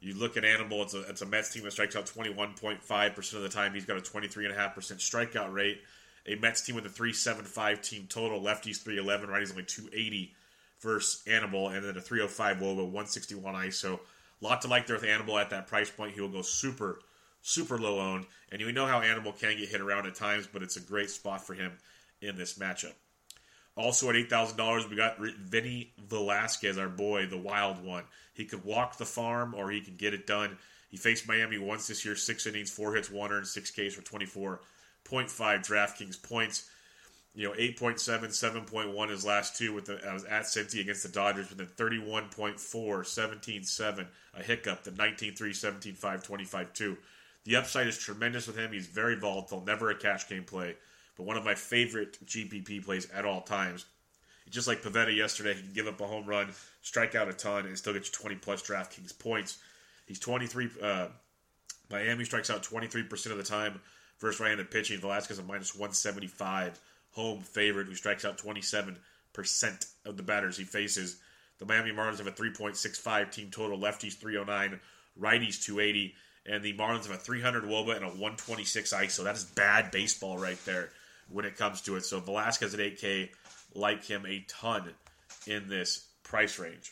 You 0.01 0.13
look 0.13 0.37
at 0.37 0.45
Animal, 0.45 0.83
it's 0.83 0.93
a, 0.93 1.01
it's 1.09 1.21
a 1.21 1.25
Mets 1.25 1.51
team 1.51 1.63
that 1.63 1.71
strikes 1.71 1.95
out 1.95 2.05
21.5% 2.05 3.33
of 3.33 3.41
the 3.41 3.49
time. 3.49 3.73
He's 3.73 3.85
got 3.85 3.97
a 3.97 4.01
23.5% 4.01 4.53
strikeout 4.75 5.51
rate. 5.51 5.81
A 6.27 6.35
Mets 6.35 6.61
team 6.61 6.75
with 6.75 6.85
a 6.85 6.89
375 6.89 7.81
team 7.81 8.07
total. 8.09 8.41
Lefties 8.41 8.81
311, 8.81 9.29
righties 9.29 9.51
only 9.51 9.63
280 9.63 10.33
versus 10.81 11.23
Animal, 11.27 11.69
and 11.69 11.85
then 11.85 11.97
a 11.97 12.01
305 12.01 12.57
Woba, 12.57 12.77
161 12.77 13.53
ISO. 13.55 13.99
A 14.41 14.45
lot 14.45 14.61
to 14.61 14.67
like 14.67 14.87
there 14.87 14.95
with 14.95 15.05
Animal 15.05 15.37
at 15.37 15.51
that 15.51 15.67
price 15.67 15.89
point. 15.89 16.13
He 16.13 16.21
will 16.21 16.29
go 16.29 16.41
super, 16.41 16.99
super 17.41 17.77
low 17.77 17.99
owned. 17.99 18.25
And 18.51 18.59
you 18.59 18.71
know 18.71 18.85
how 18.85 19.01
Animal 19.01 19.31
can 19.31 19.57
get 19.57 19.69
hit 19.69 19.81
around 19.81 20.07
at 20.07 20.15
times, 20.15 20.47
but 20.51 20.63
it's 20.63 20.77
a 20.77 20.81
great 20.81 21.09
spot 21.09 21.45
for 21.45 21.53
him 21.53 21.73
in 22.21 22.35
this 22.35 22.57
matchup. 22.57 22.93
Also 23.77 24.09
at 24.09 24.15
$8,000, 24.15 24.89
we 24.89 24.95
got 24.95 25.19
Vinny 25.19 25.91
Velasquez, 25.97 26.77
our 26.77 26.87
boy, 26.87 27.25
the 27.25 27.37
wild 27.37 27.83
one. 27.83 28.03
He 28.33 28.45
could 28.45 28.63
walk 28.63 28.97
the 28.97 29.05
farm 29.05 29.53
or 29.53 29.69
he 29.69 29.81
can 29.81 29.95
get 29.95 30.13
it 30.13 30.25
done. 30.25 30.57
He 30.89 30.97
faced 30.97 31.27
Miami 31.27 31.57
once 31.57 31.87
this 31.87 32.05
year, 32.05 32.15
six 32.15 32.47
innings, 32.47 32.71
four 32.71 32.95
hits, 32.95 33.11
one 33.11 33.31
earned, 33.31 33.47
six 33.47 33.69
Ks 33.71 33.93
for 33.95 34.01
24.5 35.09 35.65
DraftKings 35.65 36.21
points. 36.21 36.69
You 37.33 37.49
know, 37.49 37.53
8.7, 37.53 38.27
7.1 38.27 39.09
his 39.09 39.25
last 39.25 39.57
two 39.57 39.73
with 39.73 39.85
the 39.85 39.99
I 40.07 40.13
was 40.13 40.23
at 40.23 40.43
Cincy 40.43 40.79
against 40.79 41.03
the 41.03 41.09
Dodgers, 41.09 41.49
but 41.49 41.57
then 41.57 41.67
31.4, 41.67 42.31
17.7, 42.55 44.07
a 44.35 44.43
hiccup, 44.43 44.83
the 44.83 44.91
19.3, 44.91 45.35
17.5, 45.35 45.99
25.2. 45.99 46.97
The 47.43 47.55
upside 47.57 47.87
is 47.87 47.97
tremendous 47.97 48.47
with 48.47 48.57
him. 48.57 48.71
He's 48.71 48.87
very 48.87 49.15
volatile, 49.15 49.61
never 49.65 49.89
a 49.89 49.95
cash 49.95 50.29
game 50.29 50.45
play 50.45 50.75
but 51.17 51.25
one 51.25 51.37
of 51.37 51.45
my 51.45 51.55
favorite 51.55 52.23
GPP 52.25 52.83
plays 52.83 53.09
at 53.11 53.25
all 53.25 53.41
times. 53.41 53.85
Just 54.49 54.67
like 54.67 54.83
Pivetta 54.83 55.15
yesterday, 55.15 55.53
he 55.53 55.61
can 55.61 55.73
give 55.73 55.87
up 55.87 55.99
a 56.01 56.07
home 56.07 56.25
run, 56.25 56.49
strike 56.81 57.15
out 57.15 57.27
a 57.27 57.33
ton, 57.33 57.65
and 57.65 57.77
still 57.77 57.93
get 57.93 58.05
you 58.05 58.11
20 58.11 58.35
plus 58.35 58.61
DraftKings 58.61 59.17
points. 59.17 59.57
He's 60.05 60.19
23. 60.19 60.69
Uh, 60.81 61.07
Miami 61.89 62.25
strikes 62.25 62.49
out 62.49 62.63
23% 62.63 63.31
of 63.31 63.37
the 63.37 63.43
time 63.43 63.79
versus 64.19 64.39
right-handed 64.39 64.71
pitching. 64.71 64.99
Velasquez 64.99 65.39
a 65.39 65.43
minus 65.43 65.75
175 65.75 66.79
home 67.11 67.41
favorite 67.41 67.87
who 67.87 67.95
strikes 67.95 68.25
out 68.25 68.37
27% 68.37 68.97
of 70.05 70.17
the 70.17 70.23
batters 70.23 70.57
he 70.57 70.63
faces. 70.63 71.17
The 71.59 71.65
Miami 71.65 71.91
Marlins 71.91 72.17
have 72.17 72.27
a 72.27 72.31
3.65 72.31 73.31
team 73.31 73.49
total. 73.51 73.77
Lefties 73.77 74.15
309, 74.15 74.79
righties 75.19 75.63
280, 75.63 76.13
and 76.45 76.63
the 76.63 76.73
Marlins 76.77 77.07
have 77.07 77.15
a 77.15 77.17
300 77.17 77.63
WOBA 77.63 77.95
and 77.95 78.05
a 78.05 78.09
126 78.09 78.93
ISO. 78.93 79.23
That 79.23 79.35
is 79.35 79.45
bad 79.45 79.91
baseball 79.91 80.37
right 80.37 80.59
there 80.65 80.89
when 81.29 81.45
it 81.45 81.57
comes 81.57 81.81
to 81.81 81.95
it. 81.95 82.05
So 82.05 82.19
Velasquez 82.19 82.73
at 82.73 82.79
8K, 82.79 83.29
like 83.73 84.03
him 84.03 84.25
a 84.25 84.45
ton 84.47 84.91
in 85.47 85.69
this 85.69 86.07
price 86.23 86.59
range. 86.59 86.91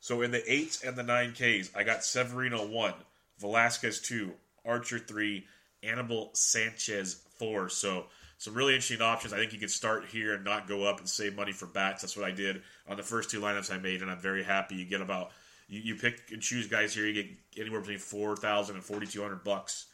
So 0.00 0.22
in 0.22 0.30
the 0.30 0.38
8s 0.40 0.86
and 0.86 0.96
the 0.96 1.02
9Ks, 1.02 1.70
I 1.76 1.82
got 1.82 2.04
Severino 2.04 2.66
1, 2.66 2.94
Velasquez 3.38 4.00
2, 4.00 4.32
Archer 4.64 4.98
3, 4.98 5.44
Anibal 5.82 6.30
Sanchez 6.34 7.22
4. 7.38 7.68
So 7.68 8.06
some 8.38 8.54
really 8.54 8.74
interesting 8.74 9.00
options. 9.00 9.32
I 9.32 9.38
think 9.38 9.52
you 9.52 9.58
can 9.58 9.68
start 9.68 10.06
here 10.06 10.34
and 10.34 10.44
not 10.44 10.68
go 10.68 10.84
up 10.84 10.98
and 10.98 11.08
save 11.08 11.34
money 11.34 11.52
for 11.52 11.66
bats. 11.66 12.02
That's 12.02 12.16
what 12.16 12.26
I 12.26 12.32
did 12.32 12.62
on 12.88 12.96
the 12.96 13.02
first 13.02 13.30
two 13.30 13.40
lineups 13.40 13.72
I 13.72 13.78
made, 13.78 14.02
and 14.02 14.10
I'm 14.10 14.20
very 14.20 14.42
happy. 14.42 14.76
You 14.76 14.84
get 14.84 15.00
about 15.00 15.30
you, 15.68 15.80
you 15.80 15.94
pick 15.96 16.30
and 16.30 16.42
choose 16.42 16.66
guys 16.68 16.94
here. 16.94 17.06
You 17.06 17.22
get 17.22 17.30
anywhere 17.58 17.80
between 17.80 17.98
four 17.98 18.36
thousand 18.36 18.76
and 18.76 18.84
forty 18.84 19.06
two 19.06 19.22
hundred 19.22 19.42
bucks 19.42 19.86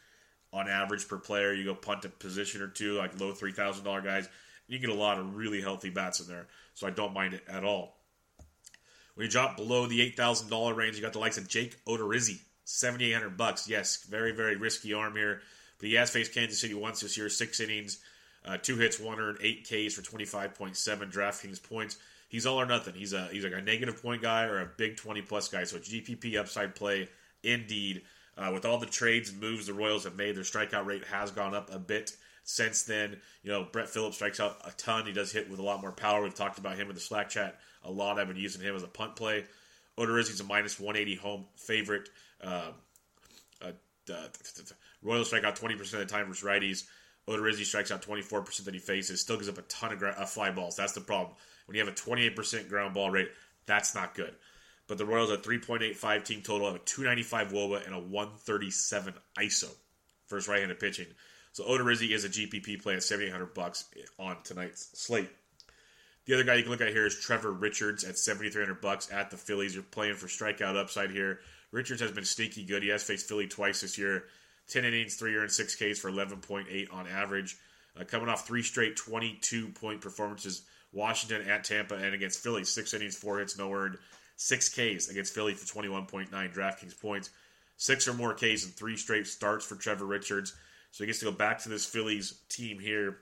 on 0.52 0.68
average 0.68 1.06
per 1.08 1.18
player. 1.18 1.52
You 1.52 1.64
go 1.64 1.74
punt 1.74 2.04
a 2.04 2.08
position 2.08 2.62
or 2.62 2.68
two, 2.68 2.94
like 2.94 3.18
low 3.20 3.32
three 3.32 3.52
thousand 3.52 3.84
dollar 3.84 4.00
guys. 4.00 4.28
You 4.66 4.78
get 4.78 4.90
a 4.90 4.94
lot 4.94 5.18
of 5.18 5.36
really 5.36 5.60
healthy 5.60 5.90
bats 5.90 6.20
in 6.20 6.26
there, 6.26 6.48
so 6.74 6.86
I 6.86 6.90
don't 6.90 7.14
mind 7.14 7.34
it 7.34 7.44
at 7.48 7.64
all. 7.64 7.96
When 9.14 9.26
you 9.26 9.30
drop 9.30 9.56
below 9.56 9.86
the 9.86 10.00
eight 10.02 10.16
thousand 10.16 10.50
dollar 10.50 10.74
range, 10.74 10.96
you 10.96 11.02
got 11.02 11.12
the 11.12 11.20
likes 11.20 11.38
of 11.38 11.46
Jake 11.46 11.76
Odorizzi, 11.84 12.40
seventy 12.64 13.10
eight 13.10 13.14
hundred 13.14 13.36
bucks. 13.36 13.68
Yes, 13.68 14.04
very 14.04 14.32
very 14.32 14.56
risky 14.56 14.92
arm 14.94 15.14
here, 15.14 15.42
but 15.82 15.88
he 15.88 15.96
has 15.96 16.10
faced 16.10 16.32
Kansas 16.32 16.60
City 16.60 16.74
once 16.74 17.00
this 17.00 17.18
year, 17.18 17.28
six 17.28 17.58
innings, 17.58 17.98
uh, 18.44 18.56
two 18.56 18.76
hits, 18.76 19.00
one 19.00 19.18
earned, 19.18 19.38
eight 19.42 19.64
Ks 19.64 19.94
for 19.94 20.02
twenty 20.02 20.24
five 20.24 20.54
point 20.54 20.76
seven 20.76 21.10
DraftKings 21.10 21.60
points. 21.60 21.96
He's 22.28 22.46
all 22.46 22.60
or 22.60 22.66
nothing. 22.66 22.94
He's 22.94 23.12
a 23.12 23.26
he's 23.32 23.42
like 23.42 23.52
a 23.52 23.60
negative 23.60 24.00
point 24.00 24.22
guy 24.22 24.44
or 24.44 24.60
a 24.60 24.70
big 24.76 24.96
twenty 24.96 25.22
plus 25.22 25.48
guy. 25.48 25.64
So 25.64 25.78
GPP 25.78 26.38
upside 26.38 26.76
play 26.76 27.08
indeed. 27.42 28.02
Uh, 28.38 28.50
with 28.54 28.64
all 28.64 28.78
the 28.78 28.86
trades 28.86 29.30
and 29.30 29.40
moves 29.40 29.66
the 29.66 29.74
Royals 29.74 30.04
have 30.04 30.16
made, 30.16 30.36
their 30.36 30.44
strikeout 30.44 30.86
rate 30.86 31.04
has 31.04 31.32
gone 31.32 31.52
up 31.52 31.74
a 31.74 31.80
bit 31.80 32.16
since 32.44 32.84
then. 32.84 33.16
You 33.42 33.50
know, 33.50 33.66
Brett 33.70 33.88
Phillips 33.88 34.14
strikes 34.14 34.38
out 34.38 34.58
a 34.64 34.70
ton. 34.70 35.04
He 35.04 35.12
does 35.12 35.32
hit 35.32 35.50
with 35.50 35.58
a 35.58 35.64
lot 35.64 35.82
more 35.82 35.92
power. 35.92 36.22
We've 36.22 36.32
talked 36.32 36.58
about 36.58 36.76
him 36.76 36.88
in 36.88 36.94
the 36.94 37.00
Slack 37.00 37.28
chat 37.28 37.58
a 37.82 37.90
lot. 37.90 38.20
I've 38.20 38.28
been 38.28 38.36
using 38.36 38.62
him 38.62 38.76
as 38.76 38.84
a 38.84 38.88
punt 38.88 39.16
play. 39.16 39.44
Odorizzi's 39.98 40.40
a 40.40 40.44
minus 40.44 40.78
180 40.78 41.16
home 41.16 41.44
favorite. 41.56 42.08
Uh, 42.42 42.70
uh, 44.08 44.28
Royals 45.02 45.28
strike 45.28 45.44
out 45.44 45.56
20% 45.56 45.80
of 45.80 45.90
the 45.90 46.06
time 46.06 46.26
versus 46.26 46.46
righties. 46.46 46.84
Odorizzi 47.28 47.64
strikes 47.64 47.90
out 47.90 48.02
24% 48.02 48.64
that 48.64 48.74
he 48.74 48.80
faces. 48.80 49.20
Still 49.20 49.36
gives 49.36 49.48
up 49.48 49.58
a 49.58 49.62
ton 49.62 49.92
of 49.92 49.98
gra- 49.98 50.16
uh, 50.18 50.26
fly 50.26 50.50
balls. 50.50 50.76
That's 50.76 50.92
the 50.92 51.00
problem. 51.00 51.36
When 51.66 51.76
you 51.76 51.84
have 51.84 51.92
a 51.92 51.96
28% 51.96 52.68
ground 52.68 52.94
ball 52.94 53.10
rate, 53.10 53.30
that's 53.66 53.94
not 53.94 54.14
good. 54.14 54.34
But 54.88 54.98
the 54.98 55.06
Royals 55.06 55.30
at 55.30 55.42
3.85 55.42 56.24
team 56.24 56.42
total 56.42 56.66
have 56.66 56.76
a 56.76 56.80
295 56.80 57.52
WOBA 57.52 57.86
and 57.86 57.94
a 57.94 57.98
137 57.98 59.14
ISO 59.38 59.70
his 60.36 60.48
right-handed 60.48 60.80
pitching. 60.80 61.06
So 61.52 61.64
Odorizzi 61.64 62.10
is 62.10 62.24
a 62.24 62.28
GPP 62.28 62.82
play 62.82 62.94
at 62.94 63.02
7,800 63.02 63.54
bucks 63.54 63.84
on 64.18 64.36
tonight's 64.42 64.88
slate. 64.98 65.30
The 66.24 66.34
other 66.34 66.44
guy 66.44 66.54
you 66.54 66.62
can 66.62 66.70
look 66.70 66.80
at 66.80 66.88
here 66.88 67.06
is 67.06 67.18
Trevor 67.18 67.52
Richards 67.52 68.04
at 68.04 68.16
7,300 68.16 68.80
bucks 68.80 69.10
at 69.12 69.30
the 69.30 69.36
Phillies. 69.36 69.74
You're 69.74 69.82
playing 69.82 70.14
for 70.14 70.28
strikeout 70.28 70.76
upside 70.76 71.10
here. 71.10 71.40
Richards 71.72 72.00
has 72.00 72.12
been 72.12 72.24
sneaky 72.24 72.64
good. 72.64 72.82
He 72.82 72.90
has 72.90 73.02
faced 73.02 73.28
Philly 73.28 73.48
twice 73.48 73.80
this 73.80 73.98
year. 73.98 74.24
10 74.68 74.84
innings, 74.84 75.16
3 75.16 75.36
earned, 75.36 75.52
6 75.52 75.74
Ks 75.74 75.98
for 75.98 76.10
11.8 76.10 76.92
on 76.92 77.06
average. 77.06 77.56
Uh, 77.98 78.04
coming 78.04 78.28
off 78.28 78.46
three 78.46 78.62
straight 78.62 78.96
22 78.96 79.68
point 79.68 80.00
performances 80.00 80.62
Washington 80.92 81.48
at 81.48 81.64
Tampa 81.64 81.94
and 81.94 82.14
against 82.14 82.40
Philly. 82.40 82.64
Six 82.64 82.94
innings, 82.94 83.16
four 83.16 83.38
hits, 83.38 83.58
no 83.58 83.72
earned, 83.72 83.98
six 84.36 84.68
Ks 84.68 85.08
against 85.08 85.34
Philly 85.34 85.54
for 85.54 85.66
21.9 85.66 86.30
DraftKings 86.30 86.98
points. 87.00 87.30
Six 87.76 88.06
or 88.06 88.14
more 88.14 88.34
Ks 88.34 88.64
in 88.64 88.70
three 88.70 88.96
straight 88.96 89.26
starts 89.26 89.64
for 89.64 89.76
Trevor 89.76 90.06
Richards. 90.06 90.54
So 90.90 91.04
he 91.04 91.06
gets 91.06 91.20
to 91.20 91.24
go 91.26 91.32
back 91.32 91.58
to 91.60 91.68
this 91.68 91.86
Phillies 91.86 92.34
team 92.48 92.78
here, 92.78 93.18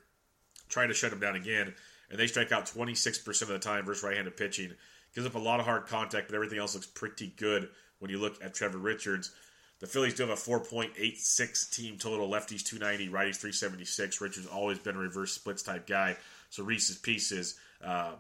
trying 0.69 0.89
to 0.89 0.95
shut 0.95 1.13
him 1.13 1.21
down 1.21 1.37
again. 1.37 1.73
And 2.11 2.19
they 2.19 2.27
strike 2.27 2.51
out 2.51 2.67
26% 2.67 3.43
of 3.43 3.49
the 3.49 3.59
time 3.61 3.85
versus 3.85 4.03
right 4.03 4.17
handed 4.17 4.37
pitching. 4.37 4.73
Gives 5.15 5.27
up 5.27 5.37
a 5.37 5.39
lot 5.39 5.61
of 5.61 5.67
hard 5.67 5.87
contact, 5.87 6.29
but 6.29 6.35
everything 6.35 6.59
else 6.59 6.75
looks 6.75 6.87
pretty 6.87 7.33
good 7.37 7.69
when 8.01 8.11
you 8.11 8.19
look 8.19 8.43
at 8.43 8.55
Trevor 8.55 8.79
Richards. 8.79 9.33
The 9.81 9.87
Phillies 9.87 10.15
do 10.15 10.27
have 10.27 10.31
a 10.31 10.41
4.86 10.41 11.71
team 11.75 11.97
total. 11.97 12.29
Lefties 12.29 12.63
290, 12.63 13.09
righties 13.09 13.37
376. 13.37 14.21
Richards 14.21 14.47
always 14.47 14.79
been 14.79 14.95
a 14.95 14.99
reverse 14.99 15.33
splits 15.33 15.63
type 15.63 15.87
guy. 15.87 16.17
So 16.51 16.63
Reese's 16.63 16.99
Pieces, 16.99 17.59
uh, 17.83 18.13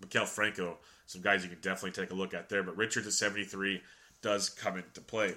Maikel 0.00 0.26
Franco, 0.26 0.78
some 1.06 1.20
guys 1.20 1.42
you 1.42 1.50
can 1.50 1.58
definitely 1.60 2.00
take 2.00 2.12
a 2.12 2.14
look 2.14 2.34
at 2.34 2.48
there. 2.48 2.62
But 2.62 2.76
Richards 2.76 3.06
at 3.06 3.12
73 3.14 3.82
does 4.22 4.48
come 4.48 4.76
into 4.76 5.00
play. 5.00 5.34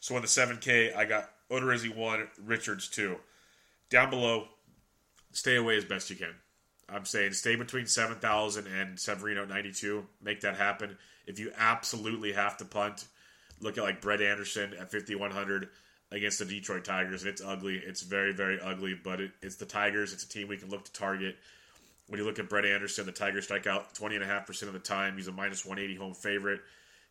So 0.00 0.16
in 0.16 0.22
the 0.22 0.28
7K, 0.28 0.96
I 0.96 1.04
got 1.04 1.30
Odorizzi 1.50 1.94
1, 1.94 2.28
Richards 2.44 2.88
2. 2.88 3.16
Down 3.90 4.08
below, 4.08 4.48
stay 5.32 5.56
away 5.56 5.76
as 5.76 5.84
best 5.84 6.08
you 6.08 6.16
can. 6.16 6.34
I'm 6.88 7.04
saying 7.04 7.32
stay 7.32 7.56
between 7.56 7.86
7,000 7.86 8.66
and 8.66 8.98
Severino 8.98 9.44
92. 9.44 10.06
Make 10.22 10.40
that 10.42 10.56
happen. 10.56 10.96
If 11.26 11.38
you 11.38 11.52
absolutely 11.56 12.32
have 12.32 12.56
to 12.58 12.64
punt, 12.64 13.06
look 13.60 13.78
at 13.78 13.84
like 13.84 14.00
Brett 14.00 14.20
Anderson 14.20 14.74
at 14.74 14.90
5,100 14.90 15.68
against 16.10 16.38
the 16.38 16.44
Detroit 16.44 16.84
Tigers. 16.84 17.22
And 17.22 17.30
it's 17.30 17.42
ugly. 17.42 17.76
It's 17.76 18.02
very, 18.02 18.32
very 18.32 18.60
ugly, 18.60 18.98
but 19.02 19.20
it, 19.20 19.32
it's 19.42 19.56
the 19.56 19.66
Tigers. 19.66 20.12
It's 20.12 20.24
a 20.24 20.28
team 20.28 20.48
we 20.48 20.56
can 20.56 20.70
look 20.70 20.84
to 20.84 20.92
target. 20.92 21.36
When 22.08 22.18
you 22.18 22.26
look 22.26 22.38
at 22.38 22.48
Brett 22.48 22.66
Anderson, 22.66 23.06
the 23.06 23.12
Tigers 23.12 23.44
strike 23.44 23.66
out 23.66 23.94
20.5% 23.94 24.62
of 24.62 24.72
the 24.72 24.78
time. 24.78 25.16
He's 25.16 25.28
a 25.28 25.32
minus 25.32 25.64
180 25.64 25.98
home 25.98 26.14
favorite. 26.14 26.60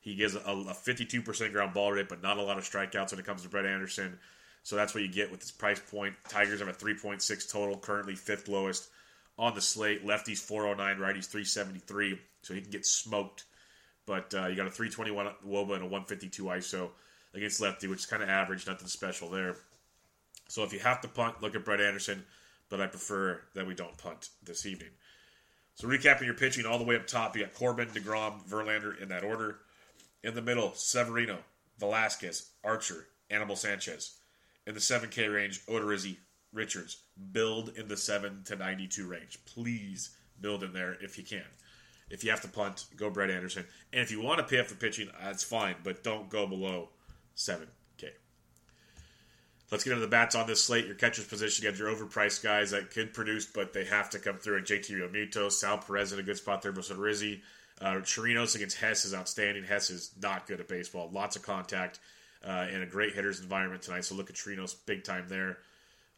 He 0.01 0.15
gives 0.15 0.35
a, 0.35 0.39
a 0.39 0.73
52% 0.73 1.51
ground 1.51 1.73
ball 1.73 1.91
rate, 1.93 2.09
but 2.09 2.21
not 2.21 2.37
a 2.37 2.43
lot 2.43 2.57
of 2.57 2.63
strikeouts 2.63 3.11
when 3.11 3.19
it 3.19 3.25
comes 3.25 3.41
to 3.43 3.49
Brett 3.49 3.65
Anderson. 3.65 4.19
So 4.61 4.75
that's 4.75 4.93
what 4.93 5.03
you 5.03 5.09
get 5.09 5.31
with 5.31 5.39
this 5.39 5.51
price 5.51 5.79
point. 5.79 6.13
Tigers 6.29 6.59
have 6.59 6.69
a 6.69 6.73
3.6 6.73 7.51
total, 7.51 7.77
currently 7.77 8.15
fifth 8.15 8.47
lowest 8.47 8.89
on 9.37 9.55
the 9.55 9.61
slate. 9.61 10.05
Lefties 10.05 10.39
409, 10.39 10.97
righties 10.97 11.25
373. 11.25 12.19
So 12.41 12.53
he 12.53 12.61
can 12.61 12.71
get 12.71 12.85
smoked. 12.85 13.45
But 14.05 14.33
uh, 14.33 14.47
you 14.47 14.55
got 14.55 14.67
a 14.67 14.71
321 14.71 15.27
Woba 15.47 15.75
and 15.75 15.83
a 15.83 15.87
152 15.87 16.43
ISO 16.43 16.89
against 17.33 17.61
lefty, 17.61 17.87
which 17.87 17.99
is 17.99 18.05
kind 18.05 18.21
of 18.21 18.29
average, 18.29 18.67
nothing 18.67 18.87
special 18.87 19.29
there. 19.29 19.55
So 20.49 20.63
if 20.63 20.73
you 20.73 20.79
have 20.79 21.01
to 21.01 21.07
punt, 21.07 21.41
look 21.41 21.55
at 21.55 21.63
Brett 21.63 21.81
Anderson 21.81 22.23
but 22.73 22.81
I 22.81 22.87
prefer 22.87 23.39
that 23.53 23.67
we 23.67 23.75
don't 23.75 23.95
punt 23.99 24.29
this 24.43 24.65
evening. 24.65 24.89
So 25.75 25.87
recapping 25.87 26.25
your 26.25 26.33
pitching 26.33 26.65
all 26.65 26.79
the 26.79 26.83
way 26.83 26.95
up 26.95 27.05
top, 27.05 27.35
you 27.35 27.43
got 27.43 27.53
Corbin, 27.53 27.89
DeGrom, 27.89 28.49
Verlander 28.49 28.99
in 28.99 29.09
that 29.09 29.23
order. 29.23 29.59
In 30.23 30.33
the 30.33 30.41
middle, 30.41 30.73
Severino, 30.73 31.37
Velasquez, 31.77 32.49
Archer, 32.63 33.05
Animal 33.29 33.55
Sanchez. 33.55 34.17
In 34.65 34.73
the 34.73 34.79
7K 34.79 35.31
range, 35.31 35.63
Odorizzi, 35.67 36.17
Richards. 36.51 37.03
Build 37.31 37.77
in 37.77 37.87
the 37.87 37.95
7 37.95 38.41
to 38.45 38.55
92 38.55 39.05
range. 39.05 39.37
Please 39.45 40.17
build 40.41 40.63
in 40.63 40.73
there 40.73 40.97
if 40.99 41.15
you 41.15 41.23
can. 41.23 41.45
If 42.13 42.23
you 42.23 42.29
have 42.29 42.41
to 42.41 42.47
punt, 42.47 42.85
go 42.95 43.09
Brett 43.09 43.31
Anderson. 43.31 43.65
And 43.91 44.01
if 44.01 44.11
you 44.11 44.21
want 44.21 44.37
to 44.37 44.45
pay 44.45 44.59
up 44.59 44.67
for 44.67 44.75
pitching, 44.75 45.09
that's 45.19 45.43
fine, 45.43 45.75
but 45.83 46.03
don't 46.03 46.29
go 46.29 46.45
below 46.45 46.89
7K. 47.35 48.09
Let's 49.71 49.83
get 49.83 49.93
into 49.93 50.01
the 50.01 50.07
bats 50.07 50.35
on 50.35 50.45
this 50.45 50.63
slate. 50.63 50.85
Your 50.85 50.93
catcher's 50.95 51.25
position, 51.25 51.63
you 51.63 51.69
have 51.71 51.79
your 51.79 51.89
overpriced 51.89 52.43
guys 52.43 52.69
that 52.71 52.91
could 52.91 53.13
produce, 53.13 53.47
but 53.47 53.73
they 53.73 53.85
have 53.85 54.11
to 54.11 54.19
come 54.19 54.37
through. 54.37 54.57
And 54.57 54.65
JT 54.65 54.91
Realmuto, 54.91 55.51
Sal 55.51 55.79
Perez 55.79 56.13
in 56.13 56.19
a 56.19 56.23
good 56.23 56.37
spot 56.37 56.61
there, 56.61 56.71
Bosa 56.71 56.97
Rizzi, 56.97 57.41
Uh, 57.81 57.95
Chirinos 57.95 58.55
against 58.55 58.77
Hess 58.77 59.03
is 59.03 59.15
outstanding. 59.15 59.63
Hess 59.63 59.89
is 59.89 60.11
not 60.21 60.45
good 60.45 60.59
at 60.59 60.67
baseball. 60.67 61.09
Lots 61.11 61.35
of 61.35 61.41
contact 61.41 61.99
uh, 62.45 62.67
and 62.71 62.83
a 62.83 62.85
great 62.85 63.15
hitter's 63.15 63.39
environment 63.39 63.81
tonight. 63.81 64.05
So 64.05 64.13
look 64.13 64.29
at 64.29 64.35
Chirinos 64.35 64.75
big 64.85 65.03
time 65.03 65.25
there. 65.27 65.57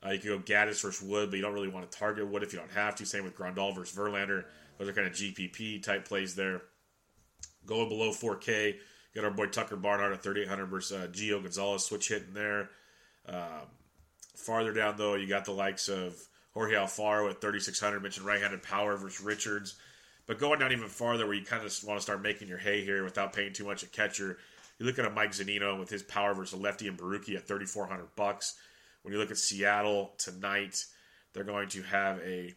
Uh, 0.05 0.11
you 0.11 0.19
can 0.19 0.29
go 0.31 0.39
Gattis 0.39 0.81
versus 0.81 1.01
Wood, 1.01 1.29
but 1.29 1.37
you 1.37 1.41
don't 1.41 1.53
really 1.53 1.69
want 1.69 1.89
to 1.89 1.97
target 1.97 2.27
Wood 2.27 2.43
if 2.43 2.51
you 2.51 2.59
don't 2.59 2.71
have 2.71 2.95
to. 2.97 3.05
Same 3.05 3.23
with 3.23 3.37
Grandal 3.37 3.73
versus 3.73 3.97
Verlander. 3.97 4.43
Those 4.77 4.89
are 4.89 4.94
kind 4.94 5.08
of 5.08 5.13
GPP 5.13 5.84
type 5.84 6.05
plays 6.05 6.36
there. 6.36 6.62
Going 7.65 7.89
below 7.89 8.12
4K, 8.12 8.75
got 9.15 9.25
our 9.25 9.32
boy 9.32 9.48
Tucker 9.48 9.75
Barnhart 9.75 10.13
at 10.13 10.24
3,800 10.24 10.65
versus 10.65 10.98
uh, 10.98 11.08
Gio 11.08 11.41
Gonzalez, 11.41 11.84
switch 11.84 12.10
hitting 12.10 12.34
there. 12.34 12.70
Um, 13.27 13.67
farther 14.36 14.74
down, 14.74 14.98
though, 14.98 15.15
you 15.15 15.27
got 15.27 15.46
the 15.46 15.51
likes 15.51 15.88
of 15.88 16.15
Jorge 16.53 16.75
Alfaro 16.75 17.29
at 17.29 17.41
3,600, 17.41 18.01
mentioned 18.01 18.25
right 18.25 18.41
handed 18.41 18.62
power 18.62 18.98
versus 18.98 19.22
Richards. 19.22 19.75
But 20.27 20.39
going 20.39 20.60
down 20.60 20.72
even 20.72 20.88
farther, 20.88 21.25
where 21.25 21.36
you 21.36 21.46
kind 21.46 21.63
of 21.63 21.84
want 21.84 21.98
to 21.98 22.01
start 22.03 22.22
making 22.22 22.48
your 22.48 22.58
hay 22.58 22.84
here 22.84 23.03
without 23.03 23.34
paying 23.34 23.53
too 23.53 23.65
much 23.65 23.84
at 23.84 23.91
catcher, 23.91 24.38
you 24.79 24.86
look 24.86 25.00
at 25.00 25.05
a 25.05 25.10
Mike 25.10 25.32
Zunino 25.32 25.79
with 25.79 25.89
his 25.89 26.03
power 26.03 26.34
versus 26.34 26.60
lefty 26.60 26.88
and 26.88 26.98
Borucki 26.98 27.36
at 27.36 27.48
3,400 27.48 28.15
bucks. 28.15 28.55
When 29.03 29.13
you 29.13 29.20
look 29.20 29.32
at 29.32 29.38
Seattle 29.38 30.13
tonight, 30.17 30.84
they're 31.34 31.44
going 31.44 31.70
to 31.70 31.84
have 31.84 32.20
a 32.20 32.53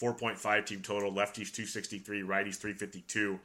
4.5 0.00 0.66
team 0.66 0.82
total. 0.82 1.10
Lefties 1.10 1.52
263, 1.52 2.22
righties 2.22 2.56
352. 2.56 3.38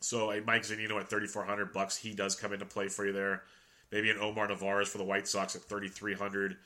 So 0.00 0.30
a 0.30 0.40
Mike 0.42 0.62
Zunino 0.62 1.00
at 1.00 1.08
3,400 1.08 1.72
bucks, 1.72 1.96
he 1.96 2.14
does 2.14 2.34
come 2.34 2.52
into 2.52 2.66
play 2.66 2.88
for 2.88 3.06
you 3.06 3.12
there. 3.12 3.42
Maybe 3.90 4.10
an 4.10 4.18
Omar 4.18 4.48
Narvaez 4.48 4.88
for 4.88 4.98
the 4.98 5.04
White 5.04 5.28
Sox 5.28 5.54
at 5.56 5.62
3,300. 5.62 6.56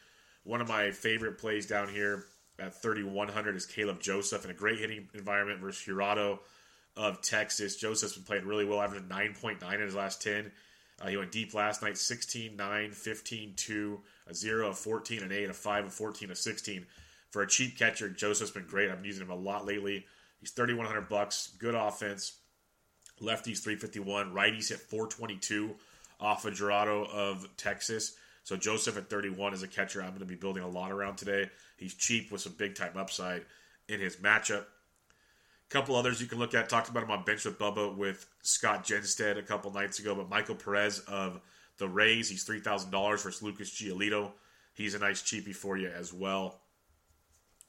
One 0.44 0.60
of 0.60 0.68
my 0.68 0.90
favorite 0.90 1.38
plays 1.38 1.66
down 1.66 1.88
here 1.88 2.24
at 2.58 2.80
3,100 2.80 3.56
is 3.56 3.66
Caleb 3.66 4.00
Joseph 4.00 4.44
in 4.44 4.50
a 4.50 4.54
great 4.54 4.78
hitting 4.78 5.08
environment 5.14 5.60
versus 5.60 5.86
Jurado 5.86 6.38
of 6.96 7.22
Texas. 7.22 7.76
Joseph's 7.76 8.14
been 8.14 8.24
playing 8.24 8.46
really 8.46 8.64
well, 8.64 8.80
averaging 8.80 9.08
9.9 9.08 9.74
in 9.74 9.80
his 9.80 9.94
last 9.94 10.22
10. 10.22 10.50
Uh, 11.00 11.08
he 11.08 11.16
went 11.16 11.32
deep 11.32 11.54
last 11.54 11.82
night 11.82 11.96
16, 11.96 12.56
9, 12.56 12.90
15, 12.90 13.54
2, 13.56 14.00
a 14.28 14.34
0, 14.34 14.68
a 14.68 14.74
14, 14.74 15.22
an 15.22 15.32
8, 15.32 15.50
a 15.50 15.54
5, 15.54 15.86
a 15.86 15.90
14, 15.90 16.30
a 16.30 16.34
16. 16.34 16.86
For 17.30 17.42
a 17.42 17.48
cheap 17.48 17.78
catcher, 17.78 18.08
Joseph's 18.08 18.50
been 18.50 18.66
great. 18.66 18.90
I've 18.90 18.96
been 18.96 19.04
using 19.04 19.22
him 19.22 19.30
a 19.30 19.36
lot 19.36 19.66
lately. 19.66 20.06
He's 20.40 20.50
3,100 20.50 21.08
bucks, 21.08 21.52
good 21.58 21.74
offense. 21.74 22.38
Lefties 23.22 23.62
351, 23.62 24.32
righties 24.32 24.70
hit 24.70 24.80
422 24.80 25.74
off 26.18 26.44
of 26.44 26.54
Jurado 26.54 27.08
of 27.10 27.46
Texas. 27.56 28.14
So 28.44 28.56
Joseph 28.56 28.96
at 28.96 29.10
31 29.10 29.54
is 29.54 29.62
a 29.62 29.68
catcher 29.68 30.02
I'm 30.02 30.08
going 30.08 30.20
to 30.20 30.26
be 30.26 30.34
building 30.34 30.62
a 30.62 30.68
lot 30.68 30.90
around 30.90 31.16
today. 31.16 31.50
He's 31.76 31.94
cheap 31.94 32.32
with 32.32 32.40
some 32.40 32.54
big 32.56 32.74
time 32.74 32.96
upside 32.96 33.44
in 33.88 34.00
his 34.00 34.16
matchup. 34.16 34.62
A 34.62 35.68
couple 35.72 35.94
others 35.94 36.20
you 36.20 36.26
can 36.26 36.38
look 36.38 36.54
at. 36.54 36.68
Talked 36.68 36.88
about 36.88 37.02
him 37.02 37.10
on 37.10 37.24
bench 37.24 37.44
with 37.44 37.58
Bubba 37.58 37.94
with 37.94 38.26
Scott 38.42 38.84
Genstead 38.84 39.38
a 39.38 39.42
couple 39.42 39.72
nights 39.72 39.98
ago, 39.98 40.14
but 40.14 40.28
Michael 40.28 40.56
Perez 40.56 41.00
of 41.00 41.40
the 41.78 41.88
Rays, 41.88 42.28
he's 42.28 42.42
three 42.42 42.60
thousand 42.60 42.90
dollars 42.90 43.22
versus 43.22 43.42
Lucas 43.42 43.70
Giolito. 43.70 44.32
He's 44.74 44.94
a 44.94 44.98
nice 44.98 45.22
cheapie 45.22 45.54
for 45.54 45.76
you 45.76 45.88
as 45.88 46.12
well. 46.12 46.59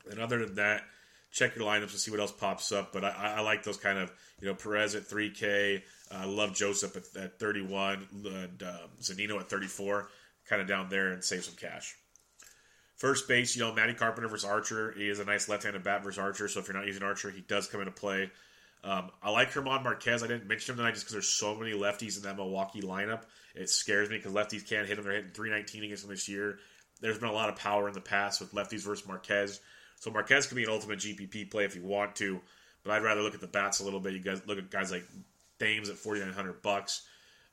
And 0.09 0.19
other 0.19 0.45
than 0.45 0.55
that, 0.55 0.83
check 1.31 1.55
your 1.55 1.65
lineups 1.65 1.91
and 1.91 1.99
see 1.99 2.11
what 2.11 2.19
else 2.19 2.31
pops 2.31 2.71
up. 2.71 2.91
But 2.93 3.03
I, 3.05 3.35
I 3.37 3.41
like 3.41 3.63
those 3.63 3.77
kind 3.77 3.97
of, 3.97 4.11
you 4.41 4.47
know, 4.47 4.55
Perez 4.55 4.95
at 4.95 5.03
3K. 5.03 5.81
I 6.11 6.23
uh, 6.23 6.27
love 6.27 6.53
Joseph 6.53 6.95
at, 6.95 7.21
at 7.21 7.39
31 7.39 8.07
and 8.25 8.63
um, 8.63 8.89
Zunino 9.01 9.39
at 9.39 9.49
34. 9.49 10.09
Kind 10.47 10.61
of 10.61 10.67
down 10.67 10.89
there 10.89 11.11
and 11.11 11.23
save 11.23 11.45
some 11.45 11.55
cash. 11.55 11.95
First 12.97 13.27
base, 13.27 13.55
you 13.55 13.63
know, 13.63 13.73
Matty 13.73 13.93
Carpenter 13.93 14.27
versus 14.27 14.47
Archer. 14.47 14.93
He 14.95 15.09
is 15.09 15.19
a 15.19 15.25
nice 15.25 15.49
left-handed 15.49 15.83
bat 15.83 16.03
versus 16.03 16.19
Archer. 16.19 16.47
So 16.47 16.59
if 16.59 16.67
you're 16.67 16.77
not 16.77 16.85
using 16.85 17.03
Archer, 17.03 17.31
he 17.31 17.41
does 17.41 17.67
come 17.67 17.81
into 17.81 17.91
play. 17.91 18.29
Um, 18.83 19.11
I 19.21 19.29
like 19.29 19.53
German 19.53 19.83
Marquez. 19.83 20.23
I 20.23 20.27
didn't 20.27 20.47
mention 20.47 20.73
him 20.73 20.77
tonight 20.77 20.93
just 20.93 21.05
because 21.05 21.13
there's 21.13 21.29
so 21.29 21.55
many 21.55 21.71
lefties 21.71 22.17
in 22.17 22.23
that 22.23 22.35
Milwaukee 22.35 22.81
lineup. 22.81 23.23
It 23.55 23.69
scares 23.69 24.09
me 24.09 24.17
because 24.17 24.33
lefties 24.33 24.67
can't 24.67 24.87
hit 24.87 24.97
him. 24.97 25.03
They're 25.03 25.13
hitting 25.13 25.31
319 25.31 25.83
against 25.83 26.03
him 26.03 26.09
this 26.09 26.27
year. 26.27 26.59
There's 26.99 27.17
been 27.17 27.29
a 27.29 27.33
lot 27.33 27.49
of 27.49 27.55
power 27.55 27.87
in 27.87 27.93
the 27.93 28.01
past 28.01 28.39
with 28.39 28.53
lefties 28.53 28.83
versus 28.83 29.07
Marquez. 29.07 29.59
So 30.01 30.09
Marquez 30.09 30.47
can 30.47 30.55
be 30.55 30.63
an 30.63 30.69
ultimate 30.71 30.97
GPP 30.97 31.51
play 31.51 31.63
if 31.63 31.75
you 31.75 31.83
want 31.83 32.15
to, 32.15 32.41
but 32.83 32.91
I'd 32.91 33.03
rather 33.03 33.21
look 33.21 33.35
at 33.35 33.39
the 33.39 33.45
bats 33.45 33.81
a 33.81 33.83
little 33.83 33.99
bit. 33.99 34.13
You 34.13 34.19
guys 34.19 34.41
look 34.47 34.57
at 34.57 34.71
guys 34.71 34.91
like 34.91 35.05
Thames 35.59 35.89
at 35.89 35.95
forty 35.95 36.21
nine 36.21 36.33
hundred 36.33 36.63
bucks, 36.63 37.03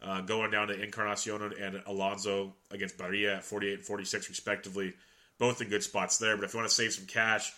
uh, 0.03 0.23
going 0.23 0.51
down 0.51 0.69
to 0.69 0.83
Encarnacion 0.83 1.43
and 1.61 1.83
Alonso 1.87 2.55
against 2.71 2.97
Barria 2.97 3.37
at 3.37 3.45
48 3.45 3.75
and 3.75 3.85
46 3.85 4.31
respectively. 4.31 4.95
Both 5.39 5.61
in 5.61 5.69
good 5.69 5.83
spots 5.83 6.17
there. 6.17 6.37
But 6.37 6.47
if 6.47 6.55
you 6.55 6.59
want 6.59 6.71
to 6.71 6.75
save 6.75 6.95
some 6.95 7.05
cash, 7.05 7.53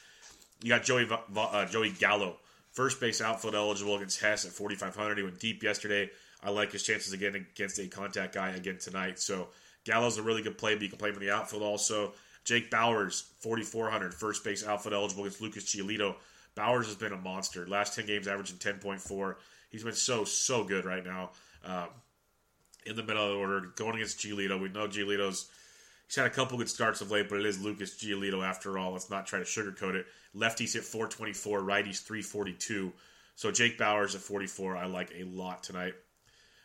you 0.61 0.70
got 0.70 0.83
Joey 0.83 1.09
uh, 1.37 1.66
Joey 1.66 1.90
Gallo, 1.90 2.38
first 2.72 3.00
base 3.00 3.20
outfield 3.20 3.55
eligible 3.55 3.94
against 3.94 4.20
Hess 4.20 4.44
at 4.44 4.50
4500. 4.50 5.18
He 5.18 5.22
went 5.22 5.38
deep 5.38 5.62
yesterday. 5.62 6.11
I 6.42 6.50
like 6.50 6.72
his 6.72 6.83
chances 6.83 7.12
again 7.12 7.37
against 7.37 7.79
a 7.79 7.87
contact 7.87 8.35
guy 8.35 8.50
again 8.50 8.79
tonight. 8.79 9.20
So 9.20 9.50
Gallo's 9.85 10.18
a 10.18 10.22
really 10.22 10.42
good 10.42 10.59
play, 10.59 10.74
but 10.74 10.83
you 10.83 10.88
can 10.88 10.98
play 10.98 11.11
him 11.11 11.14
in 11.14 11.20
the 11.20 11.31
outfield 11.31 11.62
also. 11.62 12.12
Jake 12.44 12.70
Bauers, 12.70 13.22
4,400, 13.40 14.14
first 14.14 14.44
base 14.44 14.66
outfield 14.66 14.94
eligible 14.94 15.24
against 15.24 15.40
Lucas 15.40 15.64
Giolito. 15.64 16.16
Bauers 16.57 16.87
has 16.87 16.96
been 16.96 17.12
a 17.12 17.16
monster. 17.16 17.66
Last 17.66 17.94
10 17.94 18.07
games, 18.07 18.26
averaging 18.26 18.57
10.4. 18.57 19.37
He's 19.70 19.85
been 19.85 19.92
so, 19.92 20.24
so 20.24 20.64
good 20.64 20.85
right 20.85 21.05
now. 21.05 21.31
Um, 21.64 21.88
in 22.87 22.96
the 22.96 23.03
middle 23.03 23.24
of 23.24 23.31
the 23.31 23.37
order, 23.37 23.61
going 23.76 23.96
against 23.96 24.18
Giolito. 24.18 24.61
We 24.61 24.68
know 24.68 24.88
Giolito's. 24.88 25.48
He's 26.07 26.16
had 26.16 26.26
a 26.26 26.31
couple 26.31 26.59
good 26.59 26.68
starts 26.68 27.00
of 27.00 27.11
late, 27.11 27.29
but 27.29 27.38
it 27.38 27.46
is 27.46 27.62
Lucas 27.62 28.03
Giolito 28.03 28.44
after 28.44 28.79
all. 28.79 28.92
Let's 28.92 29.11
not 29.11 29.26
try 29.26 29.38
to 29.38 29.44
sugarcoat 29.44 29.94
it. 29.94 30.07
Lefties 30.35 30.72
hit 30.72 30.83
424, 30.83 31.61
righties 31.61 32.03
342. 32.03 32.92
So 33.37 33.50
Jake 33.50 33.79
Bauers 33.79 34.14
at 34.14 34.20
44, 34.20 34.76
I 34.76 34.87
like 34.87 35.12
a 35.16 35.24
lot 35.24 35.62
tonight. 35.62 35.94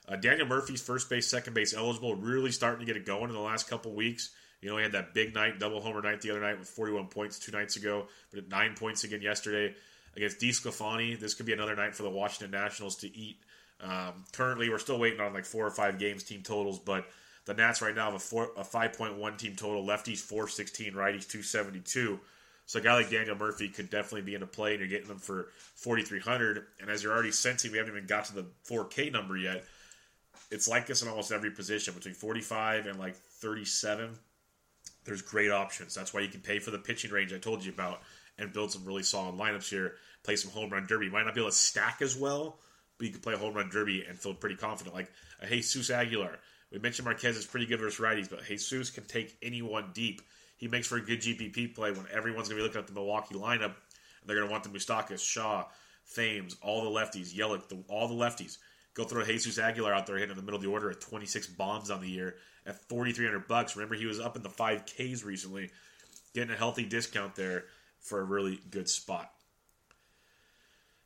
Uh, 0.08 0.16
Daniel 0.16 0.48
Murphy's 0.48 0.82
first 0.82 1.10
base, 1.10 1.28
second 1.28 1.54
base 1.54 1.74
eligible, 1.74 2.16
really 2.16 2.52
starting 2.52 2.80
to 2.80 2.86
get 2.86 2.98
it 2.98 3.06
going 3.06 3.30
in 3.30 3.34
the 3.34 3.40
last 3.40 3.70
couple 3.70 3.94
weeks. 3.94 4.32
You 4.66 4.72
know, 4.72 4.78
he 4.78 4.84
had 4.84 4.94
that 4.94 5.14
big 5.14 5.36
night, 5.36 5.60
double 5.60 5.80
homer 5.80 6.02
night 6.02 6.22
the 6.22 6.32
other 6.32 6.40
night 6.40 6.58
with 6.58 6.68
41 6.68 7.06
points 7.10 7.38
two 7.38 7.52
nights 7.52 7.76
ago, 7.76 8.08
but 8.32 8.40
at 8.40 8.50
nine 8.50 8.74
points 8.74 9.04
again 9.04 9.22
yesterday 9.22 9.76
against 10.16 10.40
DeSclafani. 10.40 11.20
This 11.20 11.36
could 11.36 11.46
be 11.46 11.54
another 11.54 11.76
night 11.76 11.94
for 11.94 12.02
the 12.02 12.10
Washington 12.10 12.50
Nationals 12.50 12.96
to 12.98 13.16
eat. 13.16 13.38
Um, 13.80 14.24
currently, 14.34 14.68
we're 14.72 14.80
still 14.80 14.98
waiting 14.98 15.20
on 15.20 15.36
like 15.36 15.46
four 15.46 15.68
or 15.68 15.70
five 15.70 16.00
games 16.00 16.24
team 16.24 16.42
totals, 16.42 16.80
but 16.80 17.06
the 17.46 17.54
Nats 17.54 17.84
right 17.84 17.94
now 17.94 18.06
have 18.06 18.16
a, 18.16 18.20
four, 18.20 18.50
a 18.58 18.64
5.1 18.64 19.38
team 19.38 19.56
total. 19.56 19.86
Lefties 19.86 20.18
416, 20.18 20.94
righties 20.94 21.30
272. 21.30 22.20
So 22.66 22.80
a 22.80 22.82
guy 22.82 22.96
like 22.96 23.12
Daniel 23.12 23.36
Murphy 23.36 23.70
could 23.70 23.92
definitely 23.92 24.24
be 24.24 24.34
in 24.34 24.42
a 24.42 24.48
play, 24.48 24.72
and 24.72 24.80
you're 24.80 24.90
getting 24.90 25.08
them 25.08 25.20
for 25.20 25.50
4,300. 25.76 26.66
And 26.82 26.90
as 26.90 27.04
you're 27.04 27.14
already 27.14 27.32
sensing, 27.32 27.72
we 27.72 27.78
haven't 27.78 27.94
even 27.94 28.08
got 28.08 28.26
to 28.26 28.34
the 28.34 28.48
4K 28.68 29.12
number 29.12 29.38
yet. 29.38 29.64
It's 30.50 30.68
like 30.68 30.88
this 30.88 31.04
in 31.04 31.08
almost 31.08 31.32
every 31.32 31.52
position 31.52 31.94
between 31.94 32.16
45 32.16 32.88
and 32.88 32.98
like 32.98 33.16
37 33.16 34.18
there's 35.06 35.22
great 35.22 35.52
options. 35.52 35.94
That's 35.94 36.14
why 36.14 36.22
you 36.22 36.30
can 36.30 36.42
pay 36.42 36.60
for 36.60 36.72
the 36.72 36.78
pitching 36.78 37.12
range 37.12 37.34
I 37.34 37.38
told 37.38 37.64
you 37.64 37.72
about 37.72 38.02
and 38.38 38.52
build 38.52 38.72
some 38.72 38.84
really 38.86 39.04
solid 39.04 39.36
lineups 39.36 39.70
here. 39.70 39.94
Play 40.24 40.36
some 40.36 40.52
home 40.52 40.72
run 40.72 40.86
derby. 40.88 41.06
You 41.06 41.12
might 41.12 41.26
not 41.26 41.36
be 41.36 41.42
able 41.42 41.52
to 41.52 41.56
stack 41.56 42.02
as 42.02 42.18
well, 42.18 42.58
but 42.98 43.08
you 43.08 43.14
can 43.14 43.22
play 43.22 43.34
a 43.34 43.38
home 43.38 43.54
run 43.54 43.70
derby 43.70 44.04
and 44.08 44.20
feel 44.20 44.34
pretty 44.34 44.56
confident. 44.56 44.96
Like 44.96 45.12
a 45.42 45.48
Jesus 45.48 45.90
Aguilar. 45.90 46.40
We 46.72 46.80
mentioned 46.80 47.06
Marquez 47.06 47.38
is 47.38 47.46
pretty 47.46 47.68
good 47.68 47.80
versus 47.80 48.04
righties, 48.04 48.30
but 48.30 48.44
Jesus 48.44 48.90
can 48.90 49.06
take 49.06 49.38
anyone 49.42 49.92
deep. 49.94 50.22
He 50.58 50.68
makes 50.68 50.88
for 50.88 50.98
a 50.98 51.02
good 51.02 51.22
GPP 51.22 51.76
play 51.76 51.92
when 51.92 52.06
everyone's 52.12 52.50
going 52.50 52.58
to 52.58 52.64
be 52.64 52.68
looking 52.68 52.80
at 52.80 52.88
the 52.88 52.94
Milwaukee 52.94 53.36
lineup 53.36 53.64
and 53.66 53.74
they're 54.26 54.38
going 54.38 54.48
to 54.48 54.52
want 54.52 54.64
the 54.64 54.70
Moustakas, 54.70 55.20
Shaw, 55.20 55.66
Thames, 56.16 56.56
all 56.62 56.84
the 56.84 56.90
lefties, 56.90 57.34
Yelich, 57.34 57.68
the, 57.68 57.84
all 57.88 58.08
the 58.08 58.16
lefties. 58.16 58.58
Go 58.96 59.04
throw 59.04 59.24
Jesus 59.24 59.60
Aguilar 59.60 59.94
out 59.94 60.08
there 60.08 60.16
hitting 60.16 60.32
in 60.32 60.38
the 60.38 60.42
middle 60.42 60.58
of 60.58 60.64
the 60.64 60.70
order 60.70 60.90
at 60.90 61.02
26 61.02 61.48
bombs 61.48 61.92
on 61.92 62.02
the 62.02 62.10
year 62.10 62.36
at 62.66 62.88
4300 62.90 63.48
bucks. 63.48 63.76
Remember, 63.76 63.96
he 63.96 64.06
was 64.06 64.20
up 64.20 64.36
in 64.36 64.44
the 64.44 64.50
5Ks 64.50 65.24
recently, 65.24 65.72
getting 66.34 66.54
a 66.54 66.58
healthy 66.58 66.86
discount 66.86 67.36
there 67.36 67.66
for 68.00 68.20
a 68.20 68.24
really 68.24 68.60
good 68.70 68.90
spot. 68.90 69.32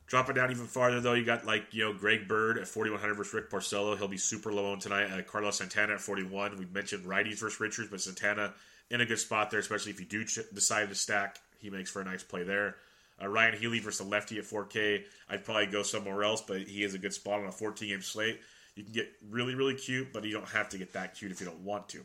Dropping 0.07 0.35
down 0.35 0.49
even 0.49 0.65
farther, 0.65 0.99
though, 0.99 1.13
you 1.13 1.23
got 1.23 1.45
like, 1.45 1.65
you 1.71 1.83
know, 1.83 1.93
Greg 1.93 2.27
Bird 2.27 2.57
at 2.57 2.67
4,100 2.67 3.13
versus 3.13 3.33
Rick 3.33 3.51
Porcello. 3.51 3.95
He'll 3.95 4.07
be 4.07 4.17
super 4.17 4.51
low 4.51 4.71
on 4.71 4.79
tonight. 4.79 5.11
Uh, 5.11 5.21
Carlos 5.21 5.57
Santana 5.57 5.93
at 5.93 6.01
41. 6.01 6.57
We 6.57 6.65
mentioned 6.65 7.05
righties 7.05 7.39
versus 7.39 7.59
Richards, 7.59 7.89
but 7.91 8.01
Santana 8.01 8.53
in 8.89 9.01
a 9.01 9.05
good 9.05 9.19
spot 9.19 9.51
there, 9.51 9.59
especially 9.59 9.91
if 9.91 9.99
you 9.99 10.07
do 10.07 10.25
ch- 10.25 10.39
decide 10.51 10.89
to 10.89 10.95
stack. 10.95 11.37
He 11.59 11.69
makes 11.69 11.91
for 11.91 12.01
a 12.01 12.05
nice 12.05 12.23
play 12.23 12.43
there. 12.43 12.77
Uh, 13.21 13.27
Ryan 13.27 13.59
Healy 13.59 13.79
versus 13.79 13.99
a 13.99 14.09
lefty 14.09 14.39
at 14.39 14.45
4K. 14.45 15.03
I'd 15.29 15.45
probably 15.45 15.67
go 15.67 15.83
somewhere 15.83 16.23
else, 16.23 16.41
but 16.41 16.61
he 16.61 16.83
is 16.83 16.95
a 16.95 16.97
good 16.97 17.13
spot 17.13 17.41
on 17.41 17.47
a 17.47 17.51
14 17.51 17.89
game 17.89 18.01
slate. 18.01 18.39
You 18.79 18.85
can 18.85 18.93
get 18.93 19.11
really, 19.29 19.55
really 19.55 19.73
cute, 19.73 20.13
but 20.13 20.23
you 20.23 20.31
don't 20.31 20.47
have 20.47 20.69
to 20.69 20.77
get 20.77 20.93
that 20.93 21.13
cute 21.13 21.33
if 21.33 21.41
you 21.41 21.45
don't 21.45 21.65
want 21.65 21.89
to. 21.89 21.99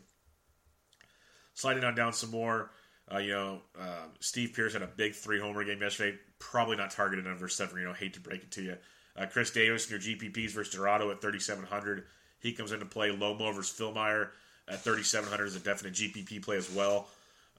Sliding 1.54 1.84
on 1.84 1.94
down 1.94 2.12
some 2.12 2.32
more, 2.32 2.72
uh, 3.12 3.18
you 3.18 3.30
know, 3.30 3.60
uh, 3.78 4.06
Steve 4.18 4.54
Pearce 4.56 4.72
had 4.72 4.82
a 4.82 4.88
big 4.88 5.14
three 5.14 5.38
homer 5.38 5.62
game 5.62 5.80
yesterday. 5.80 6.18
Probably 6.40 6.76
not 6.76 6.90
targeted 6.90 7.28
on 7.28 7.38
versus 7.38 7.58
Severino. 7.58 7.92
Hate 7.92 8.14
to 8.14 8.20
break 8.20 8.42
it 8.42 8.50
to 8.50 8.62
you. 8.62 8.76
Uh, 9.16 9.26
Chris 9.26 9.52
Davis 9.52 9.88
in 9.88 9.92
your 9.92 10.00
GPPs 10.00 10.50
versus 10.50 10.74
Jurado 10.74 11.12
at 11.12 11.20
3,700. 11.20 12.06
He 12.40 12.52
comes 12.54 12.72
into 12.72 12.86
play. 12.86 13.10
Lomo 13.10 13.54
versus 13.54 13.78
Fillmyer 13.78 14.30
at 14.66 14.80
3,700 14.80 15.44
is 15.44 15.54
a 15.54 15.60
definite 15.60 15.94
GPP 15.94 16.42
play 16.42 16.56
as 16.56 16.68
well 16.72 17.06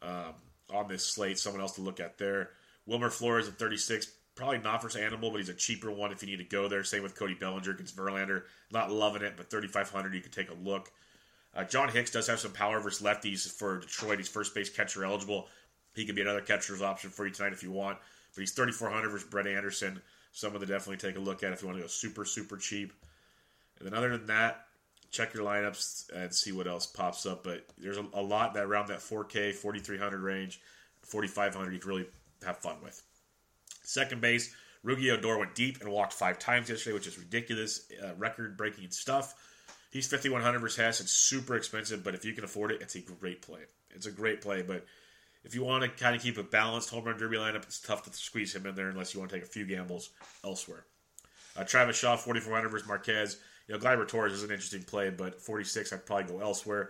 um, 0.01 0.33
on 0.73 0.89
this 0.89 1.05
slate. 1.05 1.39
Someone 1.39 1.61
else 1.61 1.75
to 1.75 1.81
look 1.81 2.01
at 2.01 2.17
there. 2.17 2.49
Wilmer 2.85 3.09
Flores 3.09 3.47
at 3.47 3.53
36 3.53 4.11
Probably 4.35 4.57
not 4.57 4.81
for 4.81 4.99
Animal, 4.99 5.31
but 5.31 5.37
he's 5.37 5.49
a 5.49 5.53
cheaper 5.53 5.89
one 5.89 6.11
if 6.11 6.21
you 6.21 6.27
need 6.27 6.43
to 6.43 6.43
go 6.43 6.67
there. 6.67 6.83
Same 6.83 7.03
with 7.03 7.15
Cody 7.15 7.35
Bellinger 7.35 7.71
against 7.71 7.95
Verlander. 7.95 8.43
Not 8.69 8.91
loving 8.91 9.21
it, 9.21 9.35
but 9.37 9.49
3,500, 9.49 10.13
you 10.13 10.21
can 10.21 10.31
take 10.31 10.51
a 10.51 10.53
look. 10.55 10.91
Uh, 11.55 11.63
John 11.63 11.87
Hicks 11.87 12.11
does 12.11 12.27
have 12.27 12.39
some 12.39 12.51
power 12.51 12.81
versus 12.81 13.05
lefties 13.05 13.49
for 13.49 13.79
Detroit. 13.79 14.17
He's 14.17 14.27
first 14.27 14.53
base 14.53 14.69
catcher 14.69 15.05
eligible. 15.05 15.47
He 15.95 16.05
could 16.05 16.15
be 16.15 16.21
another 16.21 16.41
catcher's 16.41 16.81
option 16.81 17.09
for 17.09 17.25
you 17.25 17.31
tonight 17.31 17.53
if 17.53 17.63
you 17.63 17.71
want. 17.71 17.97
But 18.35 18.41
he's 18.41 18.51
3,400 18.51 19.09
versus 19.09 19.27
Brett 19.29 19.47
Anderson. 19.47 20.01
Someone 20.33 20.59
to 20.59 20.67
definitely 20.67 20.97
take 20.97 21.17
a 21.17 21.21
look 21.21 21.41
at 21.41 21.53
if 21.53 21.61
you 21.61 21.69
want 21.69 21.77
to 21.77 21.83
go 21.83 21.87
super, 21.87 22.25
super 22.25 22.57
cheap. 22.57 22.91
And 23.79 23.87
then 23.87 23.93
other 23.93 24.09
than 24.09 24.27
that, 24.27 24.65
check 25.11 25.33
your 25.33 25.45
lineups 25.45 26.13
and 26.13 26.33
see 26.33 26.51
what 26.51 26.67
else 26.67 26.85
pops 26.85 27.25
up. 27.25 27.45
But 27.45 27.65
there's 27.77 27.97
a, 27.97 28.05
a 28.13 28.21
lot 28.21 28.53
that 28.55 28.65
around 28.65 28.89
that 28.89 28.99
4K, 28.99 29.53
4,300 29.53 30.19
range, 30.19 30.59
4,500 31.03 31.71
you 31.71 31.79
can 31.79 31.89
really 31.89 32.07
have 32.45 32.57
fun 32.57 32.75
with. 32.83 33.01
Second 33.85 34.21
base, 34.21 34.53
Rougned 34.85 35.11
Odor 35.11 35.37
went 35.37 35.55
deep 35.55 35.81
and 35.81 35.89
walked 35.89 36.13
five 36.13 36.37
times 36.39 36.69
yesterday, 36.69 36.93
which 36.93 37.07
is 37.07 37.17
ridiculous, 37.17 37.91
uh, 38.03 38.13
record-breaking 38.17 38.91
stuff. 38.91 39.33
He's 39.91 40.07
5,100 40.07 40.59
versus 40.59 40.77
Hess. 40.77 41.01
It's 41.01 41.11
super 41.11 41.55
expensive, 41.55 42.03
but 42.03 42.15
if 42.15 42.25
you 42.25 42.33
can 42.33 42.43
afford 42.43 42.71
it, 42.71 42.81
it's 42.81 42.95
a 42.95 42.99
great 42.99 43.41
play. 43.41 43.61
It's 43.91 44.05
a 44.05 44.11
great 44.11 44.41
play, 44.41 44.61
but 44.61 44.85
if 45.45 45.55
you 45.55 45.63
want 45.63 45.83
to 45.83 45.89
kind 45.89 46.15
of 46.15 46.21
keep 46.21 46.37
a 46.37 46.43
balanced 46.43 46.89
home 46.89 47.05
run 47.05 47.17
derby 47.17 47.37
lineup, 47.37 47.63
it's 47.63 47.79
tough 47.79 48.03
to 48.03 48.13
squeeze 48.13 48.53
him 48.53 48.65
in 48.65 48.75
there 48.75 48.89
unless 48.89 49.13
you 49.13 49.19
want 49.19 49.29
to 49.31 49.37
take 49.37 49.45
a 49.45 49.49
few 49.49 49.65
gambles 49.65 50.09
elsewhere. 50.43 50.85
Uh, 51.55 51.63
Travis 51.63 51.97
Shaw, 51.97 52.17
4,400 52.17 52.69
versus 52.69 52.87
Marquez. 52.87 53.37
You 53.67 53.75
know, 53.75 53.79
Gleyber 53.79 54.07
Torres 54.07 54.33
is 54.33 54.43
an 54.43 54.51
interesting 54.51 54.83
play, 54.83 55.09
but 55.09 55.41
46, 55.41 55.93
I'd 55.93 56.05
probably 56.05 56.25
go 56.25 56.41
elsewhere. 56.41 56.89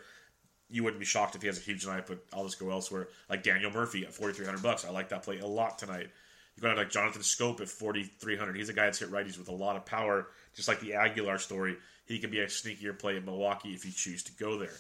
You 0.69 0.83
wouldn't 0.83 0.99
be 0.99 1.05
shocked 1.05 1.35
if 1.35 1.41
he 1.41 1.47
has 1.47 1.59
a 1.59 1.61
huge 1.61 1.85
night, 1.85 2.07
but 2.07 2.25
I'll 2.33 2.45
just 2.45 2.59
go 2.59 2.71
elsewhere. 2.71 3.09
Like 3.29 3.43
Daniel 3.43 3.71
Murphy 3.71 4.05
at 4.05 4.13
4,300 4.13 4.63
bucks. 4.63 4.83
I 4.83 4.89
like 4.89 5.09
that 5.09 5.23
play 5.23 5.39
a 5.39 5.45
lot 5.45 5.77
tonight. 5.77 6.09
You 6.55 6.61
go 6.61 6.69
to 6.69 6.75
like 6.75 6.89
Jonathan 6.89 7.21
Schoop 7.21 7.59
at 7.61 7.67
4,300. 7.67 8.55
He's 8.55 8.69
a 8.69 8.73
guy 8.73 8.85
that's 8.85 8.99
hit 8.99 9.11
righties 9.11 9.37
with 9.37 9.49
a 9.49 9.53
lot 9.53 9.75
of 9.75 9.85
power, 9.85 10.27
just 10.55 10.67
like 10.67 10.79
the 10.79 10.93
Aguilar 10.93 11.37
story. 11.37 11.75
He 12.05 12.19
can 12.19 12.29
be 12.29 12.39
a 12.39 12.45
sneakier 12.45 12.97
play 12.97 13.17
in 13.17 13.25
Milwaukee 13.25 13.73
if 13.73 13.85
you 13.85 13.91
choose 13.91 14.23
to 14.23 14.31
go 14.33 14.57
there. 14.57 14.77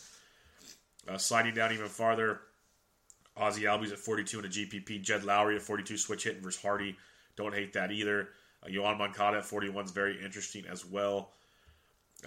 Uh, 1.07 1.17
sliding 1.17 1.53
down 1.53 1.73
even 1.73 1.87
farther, 1.87 2.41
Ozzy 3.37 3.63
Albies 3.63 3.91
at 3.91 3.99
42 3.99 4.39
in 4.39 4.45
a 4.45 4.47
GPP. 4.47 5.01
Jed 5.01 5.23
Lowrie 5.23 5.57
at 5.57 5.61
42 5.61 5.97
switch 5.97 6.23
hitting 6.23 6.41
versus 6.41 6.61
Hardy. 6.61 6.95
Don't 7.35 7.53
hate 7.53 7.73
that 7.73 7.91
either. 7.91 8.29
Uh, 8.63 8.69
Yoan 8.69 8.97
Moncada 8.97 9.37
at 9.37 9.45
41 9.45 9.85
is 9.85 9.91
very 9.91 10.23
interesting 10.23 10.63
as 10.69 10.85
well. 10.85 11.31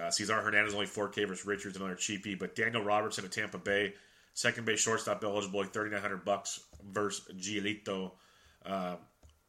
Uh, 0.01 0.11
Cesar 0.11 0.41
Hernandez 0.41 0.75
only 0.75 0.87
4K 0.87 1.27
versus 1.27 1.47
Richards, 1.47 1.77
another 1.77 1.95
cheapie. 1.95 2.39
But 2.39 2.55
Daniel 2.55 2.85
Robertson 2.85 3.25
at 3.25 3.33
Tampa 3.33 3.59
Bay, 3.59 3.95
second 4.35 4.67
base 4.67 4.81
shortstop 4.81 5.25
eligible, 5.25 5.61
like 5.61 5.73
3,900 5.73 6.25
bucks 6.25 6.61
versus 6.93 7.25
Giolito. 7.37 8.13
Uh, 8.65 8.97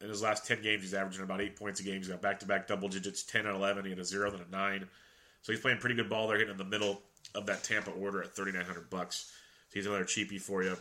in 0.01 0.09
his 0.09 0.21
last 0.21 0.47
10 0.47 0.61
games, 0.61 0.81
he's 0.81 0.93
averaging 0.93 1.23
about 1.23 1.41
eight 1.41 1.55
points 1.55 1.79
a 1.79 1.83
game. 1.83 1.97
He's 1.97 2.07
got 2.07 2.21
back 2.21 2.39
to 2.39 2.45
back 2.45 2.67
double 2.67 2.87
digits, 2.87 3.23
10 3.23 3.45
and 3.45 3.55
11. 3.55 3.83
He 3.83 3.89
had 3.89 3.99
a 3.99 4.05
zero, 4.05 4.31
then 4.31 4.41
a 4.47 4.51
nine. 4.51 4.87
So 5.41 5.51
he's 5.51 5.61
playing 5.61 5.79
pretty 5.79 5.95
good 5.95 6.09
ball 6.09 6.27
there, 6.27 6.37
hitting 6.37 6.51
in 6.51 6.57
the 6.57 6.63
middle 6.63 7.01
of 7.35 7.45
that 7.47 7.63
Tampa 7.63 7.91
order 7.91 8.21
at 8.21 8.35
3,900 8.35 8.89
bucks. 8.89 9.31
So 9.69 9.73
he's 9.73 9.85
another 9.85 10.05
cheapie 10.05 10.41
for 10.41 10.63
you. 10.63 10.77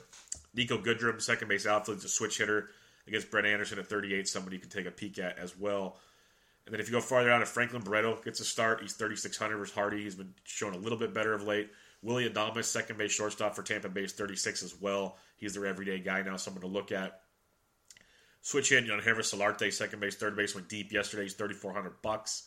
Niko 0.56 0.82
Goodrum, 0.82 1.20
second 1.20 1.48
base 1.48 1.66
outfield, 1.66 1.98
is 1.98 2.04
a 2.04 2.08
switch 2.08 2.38
hitter 2.38 2.70
against 3.06 3.30
Brett 3.30 3.46
Anderson 3.46 3.78
at 3.78 3.86
38. 3.86 4.28
Somebody 4.28 4.56
you 4.56 4.60
can 4.60 4.70
take 4.70 4.86
a 4.86 4.90
peek 4.90 5.18
at 5.18 5.38
as 5.38 5.56
well. 5.56 5.98
And 6.66 6.72
then 6.72 6.80
if 6.80 6.88
you 6.88 6.92
go 6.92 7.00
farther 7.00 7.30
out, 7.30 7.42
if 7.42 7.48
Franklin 7.48 7.82
Barreto 7.82 8.18
gets 8.22 8.40
a 8.40 8.44
start, 8.44 8.82
he's 8.82 8.92
3,600 8.92 9.56
versus 9.56 9.74
Hardy. 9.74 10.02
He's 10.02 10.14
been 10.14 10.34
showing 10.44 10.74
a 10.74 10.78
little 10.78 10.98
bit 10.98 11.14
better 11.14 11.32
of 11.32 11.42
late. 11.42 11.70
Willy 12.02 12.28
Adames, 12.28 12.64
second 12.64 12.98
base 12.98 13.10
shortstop 13.10 13.56
for 13.56 13.62
Tampa 13.62 13.88
Bay, 13.88 14.06
36 14.06 14.62
as 14.62 14.80
well. 14.80 15.16
He's 15.36 15.54
their 15.54 15.66
everyday 15.66 15.98
guy 15.98 16.22
now, 16.22 16.36
someone 16.36 16.60
to 16.60 16.68
look 16.68 16.92
at. 16.92 17.22
Switch 18.42 18.72
in 18.72 18.90
on 18.90 19.00
Harris 19.00 19.34
Solarte, 19.34 19.72
second 19.72 20.00
base, 20.00 20.16
third 20.16 20.36
base 20.36 20.54
went 20.54 20.68
deep 20.68 20.92
yesterday. 20.92 21.24
He's 21.24 21.34
3,400 21.34 22.00
bucks. 22.02 22.44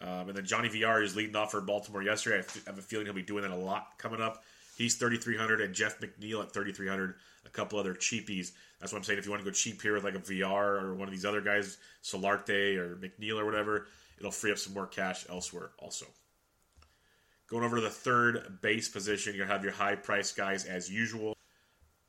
Um, 0.00 0.28
and 0.28 0.36
then 0.36 0.44
Johnny 0.44 0.68
VR 0.68 1.02
is 1.02 1.16
leading 1.16 1.36
off 1.36 1.50
for 1.52 1.60
Baltimore 1.60 2.02
yesterday. 2.02 2.36
I, 2.36 2.40
f- 2.40 2.62
I 2.66 2.70
have 2.70 2.78
a 2.78 2.82
feeling 2.82 3.06
he'll 3.06 3.14
be 3.14 3.22
doing 3.22 3.42
that 3.42 3.50
a 3.50 3.56
lot 3.56 3.98
coming 3.98 4.20
up. 4.20 4.44
He's 4.76 4.96
3,300 4.96 5.62
and 5.62 5.74
Jeff 5.74 6.00
McNeil 6.00 6.42
at 6.42 6.52
3,300. 6.52 7.14
A 7.46 7.48
couple 7.48 7.78
other 7.78 7.94
cheapies. 7.94 8.52
That's 8.78 8.92
what 8.92 8.98
I'm 8.98 9.04
saying. 9.04 9.18
If 9.18 9.24
you 9.24 9.30
want 9.30 9.42
to 9.42 9.50
go 9.50 9.54
cheap 9.54 9.80
here 9.80 9.94
with 9.94 10.04
like 10.04 10.14
a 10.14 10.18
VR 10.18 10.82
or 10.82 10.94
one 10.94 11.08
of 11.08 11.12
these 11.12 11.24
other 11.24 11.40
guys, 11.40 11.78
Solarte 12.02 12.76
or 12.76 12.96
McNeil 12.96 13.40
or 13.40 13.46
whatever, 13.46 13.86
it'll 14.18 14.30
free 14.30 14.52
up 14.52 14.58
some 14.58 14.74
more 14.74 14.86
cash 14.86 15.24
elsewhere 15.30 15.70
also. 15.78 16.06
Going 17.48 17.64
over 17.64 17.76
to 17.76 17.82
the 17.82 17.90
third 17.90 18.58
base 18.60 18.88
position, 18.88 19.36
to 19.38 19.46
have 19.46 19.62
your 19.62 19.72
high 19.72 19.94
price 19.94 20.32
guys 20.32 20.64
as 20.64 20.90
usual. 20.90 21.35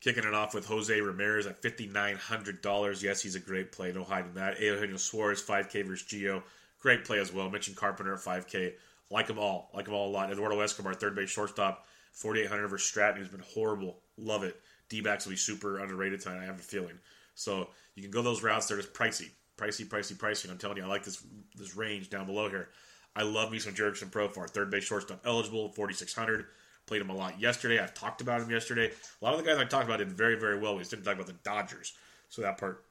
Kicking 0.08 0.24
it 0.24 0.32
off 0.32 0.54
with 0.54 0.64
Jose 0.64 0.98
Ramirez 0.98 1.46
at 1.46 1.60
$5,900. 1.60 3.02
Yes, 3.02 3.20
he's 3.20 3.34
a 3.34 3.40
great 3.40 3.72
play. 3.72 3.92
No 3.92 4.04
hiding 4.04 4.32
that. 4.32 4.58
Eugenio 4.58 4.96
Suarez, 4.96 5.42
5K 5.42 5.84
versus 5.84 6.08
Gio. 6.08 6.42
Great 6.80 7.04
play 7.04 7.18
as 7.18 7.30
well. 7.30 7.50
Mentioned 7.50 7.76
Carpenter 7.76 8.14
at 8.14 8.20
5K. 8.20 8.72
Like 9.10 9.26
them 9.26 9.38
all. 9.38 9.68
Like 9.74 9.84
them 9.84 9.92
all 9.92 10.08
a 10.08 10.10
lot. 10.10 10.32
Eduardo 10.32 10.60
Escobar, 10.60 10.94
third 10.94 11.14
base 11.14 11.28
shortstop, 11.28 11.84
4,800 12.12 12.68
versus 12.68 12.88
Stratton, 12.88 13.20
who's 13.20 13.30
been 13.30 13.44
horrible. 13.52 13.98
Love 14.16 14.44
it. 14.44 14.58
D 14.88 15.02
backs 15.02 15.26
will 15.26 15.32
be 15.32 15.36
super 15.36 15.78
underrated 15.78 16.22
tonight, 16.22 16.40
I 16.40 16.46
have 16.46 16.58
a 16.58 16.62
feeling. 16.62 16.98
So 17.34 17.68
you 17.94 18.00
can 18.00 18.10
go 18.10 18.22
those 18.22 18.42
routes. 18.42 18.66
They're 18.66 18.78
just 18.78 18.94
pricey. 18.94 19.28
Pricey, 19.58 19.86
pricey, 19.86 20.14
pricey. 20.14 20.50
I'm 20.50 20.56
telling 20.56 20.78
you, 20.78 20.84
I 20.84 20.86
like 20.86 21.04
this 21.04 21.22
this 21.54 21.76
range 21.76 22.08
down 22.08 22.24
below 22.24 22.48
here. 22.48 22.70
I 23.14 23.24
love 23.24 23.52
me 23.52 23.58
some 23.58 23.74
Jurickson 23.74 24.10
Profar, 24.10 24.48
third 24.48 24.70
base 24.70 24.84
shortstop 24.84 25.20
eligible, 25.26 25.68
4,600. 25.68 26.46
Played 26.88 27.02
him 27.02 27.10
a 27.10 27.14
lot 27.14 27.38
yesterday. 27.38 27.78
I've 27.78 27.92
talked 27.92 28.22
about 28.22 28.40
him 28.40 28.50
yesterday. 28.50 28.90
A 29.20 29.24
lot 29.24 29.34
of 29.34 29.44
the 29.44 29.46
guys 29.46 29.58
I 29.58 29.64
talked 29.64 29.84
about 29.84 29.98
did 29.98 30.10
very, 30.10 30.40
very 30.40 30.58
well. 30.58 30.72
We 30.72 30.80
just 30.80 30.90
didn't 30.90 31.04
talk 31.04 31.16
about 31.16 31.26
the 31.26 31.34
Dodgers. 31.44 31.92
So 32.30 32.40
that 32.40 32.56
part, 32.56 32.82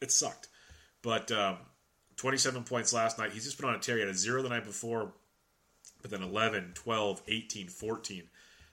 it 0.00 0.10
sucked. 0.10 0.48
But 1.02 1.30
um, 1.30 1.58
27 2.16 2.64
points 2.64 2.94
last 2.94 3.18
night. 3.18 3.32
He's 3.32 3.44
just 3.44 3.60
been 3.60 3.68
on 3.68 3.74
a 3.74 3.78
tear. 3.78 3.96
He 3.96 4.00
had 4.00 4.08
a 4.08 4.14
zero 4.14 4.42
the 4.42 4.48
night 4.48 4.64
before, 4.64 5.12
but 6.00 6.10
then 6.10 6.22
11, 6.22 6.72
12, 6.74 7.22
18, 7.28 7.68
14. 7.68 8.22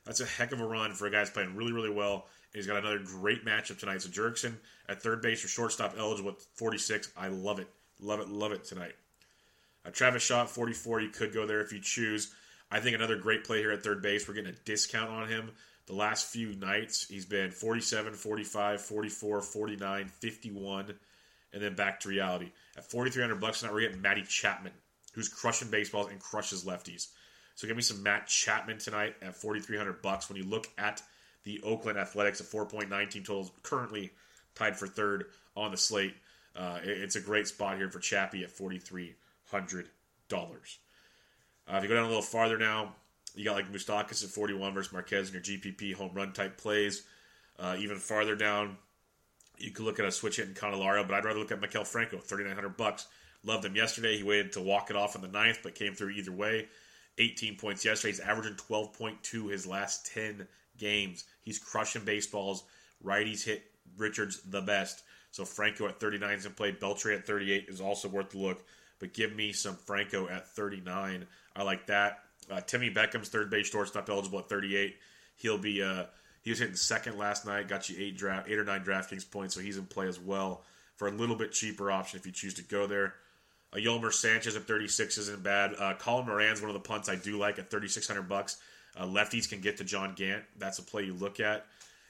That's 0.06 0.22
a 0.22 0.26
heck 0.26 0.54
of 0.54 0.62
a 0.62 0.66
run 0.66 0.94
for 0.94 1.06
a 1.06 1.12
guy 1.12 1.20
who's 1.20 1.30
playing 1.32 1.54
really, 1.56 1.74
really 1.74 1.90
well. 1.90 2.28
And 2.54 2.56
he's 2.60 2.68
got 2.68 2.78
another 2.78 3.00
great 3.00 3.46
matchup 3.46 3.78
tonight. 3.78 4.04
So 4.04 4.10
Jurickson 4.10 4.56
at 4.88 5.02
third 5.02 5.22
base 5.22 5.44
or 5.44 5.50
shortstop 5.50 5.96
eligible 5.98 6.32
at 6.32 6.42
46. 6.56 7.12
I 7.18 7.28
love 7.28 7.60
it. 7.60 7.68
Love 8.00 8.22
it, 8.22 8.30
love 8.30 8.54
it 8.54 8.64
tonight. 8.64 8.96
Uh, 9.86 9.90
Travis 9.92 10.24
Shaw 10.24 10.44
at 10.44 10.50
44. 10.50 11.02
You 11.02 11.10
could 11.10 11.34
go 11.34 11.46
there 11.46 11.60
if 11.60 11.74
you 11.74 11.80
choose. 11.82 12.34
I 12.72 12.80
think 12.80 12.96
another 12.96 13.18
great 13.18 13.44
play 13.44 13.60
here 13.60 13.72
at 13.72 13.84
third 13.84 14.02
base. 14.02 14.28
We're 14.28 14.34
getting 14.34 14.54
a 14.54 14.66
discount 14.66 15.10
on 15.10 15.28
him. 15.28 15.52
The 15.88 15.94
last 15.94 16.32
few 16.32 16.56
nights, 16.56 17.08
he's 17.08 17.26
been 17.26 17.52
47, 17.52 18.14
45, 18.14 18.82
44, 18.82 19.42
49, 19.42 20.08
51, 20.08 20.94
and 21.54 21.64
then 21.64 21.76
back 21.76 22.00
to 22.02 22.10
reality. 22.10 22.52
At 22.76 22.90
4,300 22.90 23.40
bucks 23.40 23.60
tonight, 23.60 23.74
we're 23.74 23.82
getting 23.82 24.02
Matty 24.02 24.24
Chapman, 24.24 24.74
who's 25.14 25.30
crushing 25.30 25.70
baseballs 25.70 26.10
and 26.10 26.20
crushes 26.20 26.66
lefties. 26.66 27.10
So 27.54 27.68
give 27.68 27.78
me 27.78 27.84
some 27.84 28.02
Matt 28.02 28.28
Chapman 28.28 28.80
tonight 28.80 29.16
at 29.22 29.36
4,300 29.36 30.02
bucks. 30.02 30.28
When 30.28 30.38
you 30.38 30.44
look 30.44 30.68
at 30.78 31.02
the 31.44 31.62
Oakland 31.62 32.00
Athletics 32.00 32.42
at 32.42 32.48
4.9 32.48 33.10
team 33.10 33.24
totals, 33.24 33.52
currently 33.62 34.12
tied 34.56 34.76
for 34.76 34.88
third 34.88 35.28
on 35.56 35.72
the 35.72 35.78
slate, 35.78 36.16
uh, 36.56 36.80
it's 36.84 37.16
a 37.16 37.22
great 37.22 37.48
spot 37.48 37.78
here 37.78 37.90
for 37.90 38.00
Chappie 38.00 38.44
at 38.44 38.50
$4,300. 38.50 40.78
Uh, 41.68 41.78
if 41.78 41.84
you 41.84 41.90
go 41.90 41.96
down 41.96 42.06
a 42.06 42.08
little 42.08 42.22
farther 42.22 42.58
now, 42.58 42.94
you 43.36 43.44
got 43.44 43.56
like 43.56 43.72
Moustakas 43.72 44.24
at 44.24 44.30
41 44.30 44.74
versus 44.74 44.94
Marquez 44.94 45.30
in 45.30 45.34
your 45.34 45.44
GPP 45.44 45.94
home 45.94 46.12
run 46.14 46.34
type 46.34 46.58
plays. 46.58 47.04
Uh, 47.60 47.76
even 47.80 47.98
farther 47.98 48.36
down, 48.36 48.78
you 49.58 49.72
could 49.72 49.86
look 49.86 50.00
at 50.00 50.06
a 50.06 50.12
switch 50.12 50.38
hit 50.38 50.48
in 50.48 50.54
Candelario, 50.54 51.08
but 51.08 51.16
I'd 51.16 51.26
rather 51.26 51.40
look 51.40 51.52
at 51.52 51.62
Maikel 51.62 51.88
Franco, 51.88 52.18
3900 52.18 52.78
bucks. 52.78 53.08
Loved 53.44 53.66
him 53.66 53.76
yesterday. 53.76 54.18
He 54.18 54.24
waited 54.24 54.54
to 54.54 54.62
walk 54.62 54.90
it 54.90 54.96
off 54.96 55.16
in 55.16 55.22
the 55.22 55.28
ninth, 55.28 55.60
but 55.64 55.76
came 55.76 55.94
through 55.94 56.12
either 56.12 56.32
way. 56.32 56.68
18 57.18 57.58
points 57.58 57.86
yesterday. 57.86 58.12
He's 58.12 58.20
averaging 58.20 58.56
12.2 58.56 59.52
his 59.52 59.66
last 59.68 60.12
10 60.14 60.48
games. 60.78 61.26
He's 61.44 61.60
crushing 61.60 62.04
baseballs. 62.04 62.64
Righties 63.04 63.44
hit 63.44 63.64
Richards 63.98 64.42
the 64.42 64.62
best. 64.62 65.04
So 65.32 65.46
Franco 65.46 65.88
at 65.88 66.00
39 66.00 66.32
is 66.32 66.46
in 66.46 66.54
play. 66.54 66.72
Beltre 66.72 67.16
at 67.16 67.26
38 67.26 67.66
is 67.68 67.82
also 67.82 68.08
worth 68.08 68.32
the 68.32 68.40
look. 68.40 68.64
But 69.00 69.14
give 69.14 69.36
me 69.36 69.52
some 69.52 69.76
Franco 69.76 70.28
at 70.28 70.48
39. 70.50 71.26
I 71.56 71.64
like 71.64 71.88
that. 71.88 72.20
Uh, 72.50 72.62
Timmy 72.62 72.90
Beckham's 72.90 73.30
third 73.30 73.50
base 73.50 73.70
shortstop 73.70 74.10
eligible 74.10 74.40
at 74.40 74.50
38. 74.50 74.96
He'll 75.38 75.58
be 75.58 75.82
uh, 75.82 76.06
he 76.42 76.52
was 76.52 76.60
hitting 76.60 76.76
second 76.76 77.18
last 77.18 77.46
night. 77.46 77.68
Got 77.68 77.90
you 77.90 77.98
eight 78.00 78.18
draft 78.18 78.48
eight 78.50 78.58
or 78.58 78.64
nine 78.64 78.84
DraftKings 78.84 79.30
points, 79.30 79.56
so 79.56 79.62
he's 79.62 79.78
in 79.78 79.86
play 79.86 80.08
as 80.08 80.20
well 80.20 80.64
for 80.96 81.08
a 81.08 81.12
little 81.12 81.36
bit 81.36 81.52
cheaper 81.52 81.92
option 81.92 82.20
if 82.20 82.26
you 82.26 82.32
choose 82.32 82.54
to 82.56 82.64
go 82.64 82.88
there. 82.88 83.16
Uh, 83.74 83.78
Yolmer 83.78 84.14
Sanchez 84.14 84.56
at 84.56 84.64
36 84.64 85.18
isn't 85.18 85.44
bad. 85.44 85.74
Uh, 85.78 85.94
Colin 85.96 86.28
Moran's 86.28 86.62
one 86.62 86.70
of 86.70 86.76
the 86.76 86.88
punts 86.88 87.10
I 87.10 87.16
do 87.16 87.38
like 87.38 87.60
at 87.60 87.70
3600 87.70 88.30
bucks. 88.30 88.58
Uh, 88.96 89.06
lefties 89.06 89.50
can 89.50 89.60
get 89.60 89.78
to 89.78 89.84
John 89.84 90.14
Gant. 90.16 90.44
That's 90.58 90.80
a 90.80 90.84
play 90.84 91.04
you 91.04 91.14
look 91.14 91.40
at. 91.40 91.66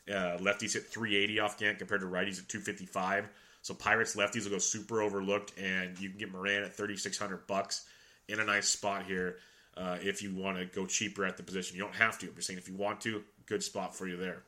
Uh, 0.08 0.38
lefties 0.38 0.74
hit 0.74 0.86
380 0.86 1.40
off 1.40 1.58
Gant 1.58 1.80
compared 1.80 2.02
to 2.02 2.08
righties 2.08 2.40
at 2.40 2.48
255. 2.48 3.28
So 3.66 3.74
Pirates 3.74 4.16
lefties 4.16 4.44
will 4.44 4.52
go 4.52 4.58
super 4.60 5.02
overlooked, 5.02 5.58
and 5.58 6.00
you 6.00 6.10
can 6.10 6.20
get 6.20 6.32
Moran 6.32 6.62
at 6.62 6.76
3600 6.76 7.48
bucks 7.48 7.88
in 8.28 8.40
a 8.40 8.46
nice 8.46 8.70
spot 8.70 9.08
here 9.08 9.38
uh, 9.76 9.98
if 10.04 10.22
you 10.22 10.36
want 10.36 10.60
to 10.60 10.66
go 10.66 10.86
cheaper 10.86 11.26
at 11.26 11.36
the 11.36 11.42
position. 11.42 11.76
You 11.76 11.82
don't 11.82 11.96
have 11.96 12.20
to. 12.20 12.28
I'm 12.28 12.36
just 12.36 12.46
saying 12.46 12.60
if 12.60 12.70
you 12.70 12.76
want 12.76 13.02
to, 13.02 13.24
good 13.48 13.64
spot 13.64 13.96
for 13.96 14.08
you 14.08 14.18
there. 14.18 14.44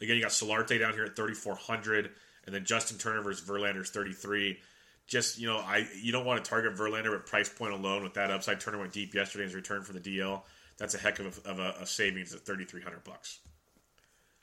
Again, 0.00 0.16
you 0.16 0.22
got 0.22 0.30
Solarte 0.30 0.80
down 0.80 0.94
here 0.94 1.04
at 1.04 1.14
3400 1.14 2.10
And 2.46 2.54
then 2.54 2.64
Justin 2.64 2.96
Turner 2.96 3.20
versus 3.20 3.46
Verlander's 3.46 3.90
33. 3.90 4.58
Just, 5.06 5.38
you 5.38 5.46
know, 5.46 5.58
I 5.58 5.86
you 5.94 6.10
don't 6.10 6.24
want 6.24 6.42
to 6.42 6.48
target 6.50 6.74
Verlander 6.76 7.14
at 7.14 7.26
price 7.26 7.50
point 7.50 7.74
alone 7.74 8.02
with 8.02 8.14
that 8.14 8.30
upside. 8.30 8.60
Turner 8.60 8.78
went 8.78 8.94
deep 8.94 9.12
yesterday 9.12 9.44
in 9.44 9.48
his 9.50 9.54
return 9.54 9.82
for 9.82 9.92
the 9.92 10.00
DL. 10.00 10.40
That's 10.78 10.94
a 10.94 10.98
heck 10.98 11.18
of 11.18 11.38
a, 11.44 11.50
of 11.50 11.58
a, 11.58 11.82
a 11.82 11.86
savings 11.86 12.32
at 12.32 12.46
3300 12.46 13.04
bucks. 13.04 13.40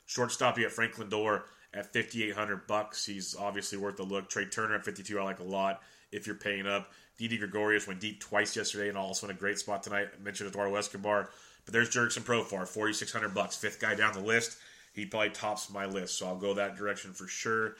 Shortstop, 0.06 0.58
you 0.58 0.62
got 0.62 0.72
Frank 0.72 0.94
Lindor 0.94 1.42
at 1.74 1.92
5800 1.92 2.66
bucks. 2.66 3.04
He's 3.04 3.34
obviously 3.34 3.78
worth 3.78 3.98
a 4.00 4.02
look. 4.02 4.28
Trea 4.28 4.46
Turner 4.46 4.76
at 4.76 4.84
52, 4.84 5.18
I 5.18 5.22
like 5.24 5.40
a 5.40 5.44
lot 5.44 5.82
if 6.10 6.26
you're 6.26 6.36
paying 6.36 6.66
up. 6.66 6.92
Didi 7.18 7.38
Gregorius 7.38 7.86
went 7.86 8.00
deep 8.00 8.20
twice 8.20 8.56
yesterday 8.56 8.88
and 8.88 8.98
also 8.98 9.26
in 9.26 9.30
a 9.34 9.38
great 9.38 9.58
spot 9.58 9.82
tonight. 9.82 10.08
I 10.18 10.22
mentioned 10.22 10.50
Eduardo 10.50 10.74
Escobar. 10.76 11.30
But 11.64 11.74
there's 11.74 11.90
Jurickson 11.90 12.22
Profar, 12.22 12.66
4600 12.66 13.34
bucks, 13.34 13.56
fifth 13.56 13.80
guy 13.80 13.94
down 13.94 14.12
the 14.14 14.20
list. 14.20 14.58
He 14.94 15.06
probably 15.06 15.30
tops 15.30 15.70
my 15.70 15.86
list, 15.86 16.18
so 16.18 16.26
I'll 16.26 16.36
go 16.36 16.54
that 16.54 16.76
direction 16.76 17.12
for 17.12 17.26
sure. 17.26 17.76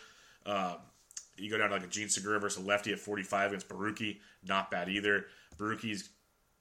Um, 0.47 0.77
you 1.37 1.51
go 1.51 1.59
down 1.59 1.71
to 1.71 1.77
like 1.77 1.85
a 1.85 1.89
Jean 1.89 2.09
Segura 2.09 2.39
versus 2.39 2.63
a 2.63 2.67
lefty 2.67 2.93
at 2.93 2.99
45 2.99 3.49
against 3.49 3.69
Borucki, 3.69 4.19
not 4.47 4.71
bad 4.71 4.89
either. 4.89 5.27
Borucki's 5.59 6.09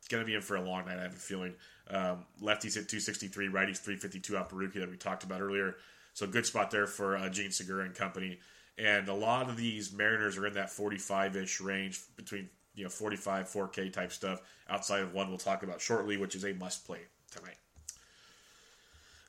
going 0.10 0.22
to 0.22 0.26
be 0.26 0.36
in 0.36 0.42
for 0.42 0.56
a 0.56 0.62
long 0.62 0.86
night, 0.86 0.98
I 0.98 1.04
have 1.04 1.14
a 1.14 1.16
feeling. 1.16 1.54
Um, 1.90 2.26
lefties 2.42 2.78
at 2.78 2.90
263, 2.90 3.48
righties 3.48 3.78
352 3.78 4.38
out 4.38 4.50
Baruki 4.50 4.76
that 4.76 4.90
we 4.90 4.98
talked 4.98 5.24
about 5.24 5.42
earlier. 5.42 5.76
So 6.14 6.28
good 6.28 6.46
spot 6.46 6.72
there 6.72 6.88
for 6.88 7.18
uh, 7.18 7.30
Jean 7.30 7.52
Segura 7.52 7.86
and 7.86 7.96
company. 7.96 8.40
And 8.78 9.08
a 9.08 9.14
lot 9.14 9.50
of 9.50 9.58
these 9.58 9.94
Mariners 9.94 10.38
are 10.38 10.48
in 10.48 10.54
that 10.54 10.70
45 10.70 11.36
ish 11.36 11.62
range 11.62 12.02
between 12.16 12.50
you 12.74 12.84
know 12.84 12.90
45 12.90 13.50
4k 13.50 13.92
type 13.92 14.14
stuff 14.14 14.42
outside 14.70 15.02
of 15.02 15.14
one 15.14 15.28
we'll 15.28 15.38
talk 15.38 15.62
about 15.62 15.82
shortly 15.82 16.16
which 16.16 16.36
is 16.36 16.46
a 16.46 16.54
must 16.54 16.86
play 16.86 17.00
tonight 17.30 17.58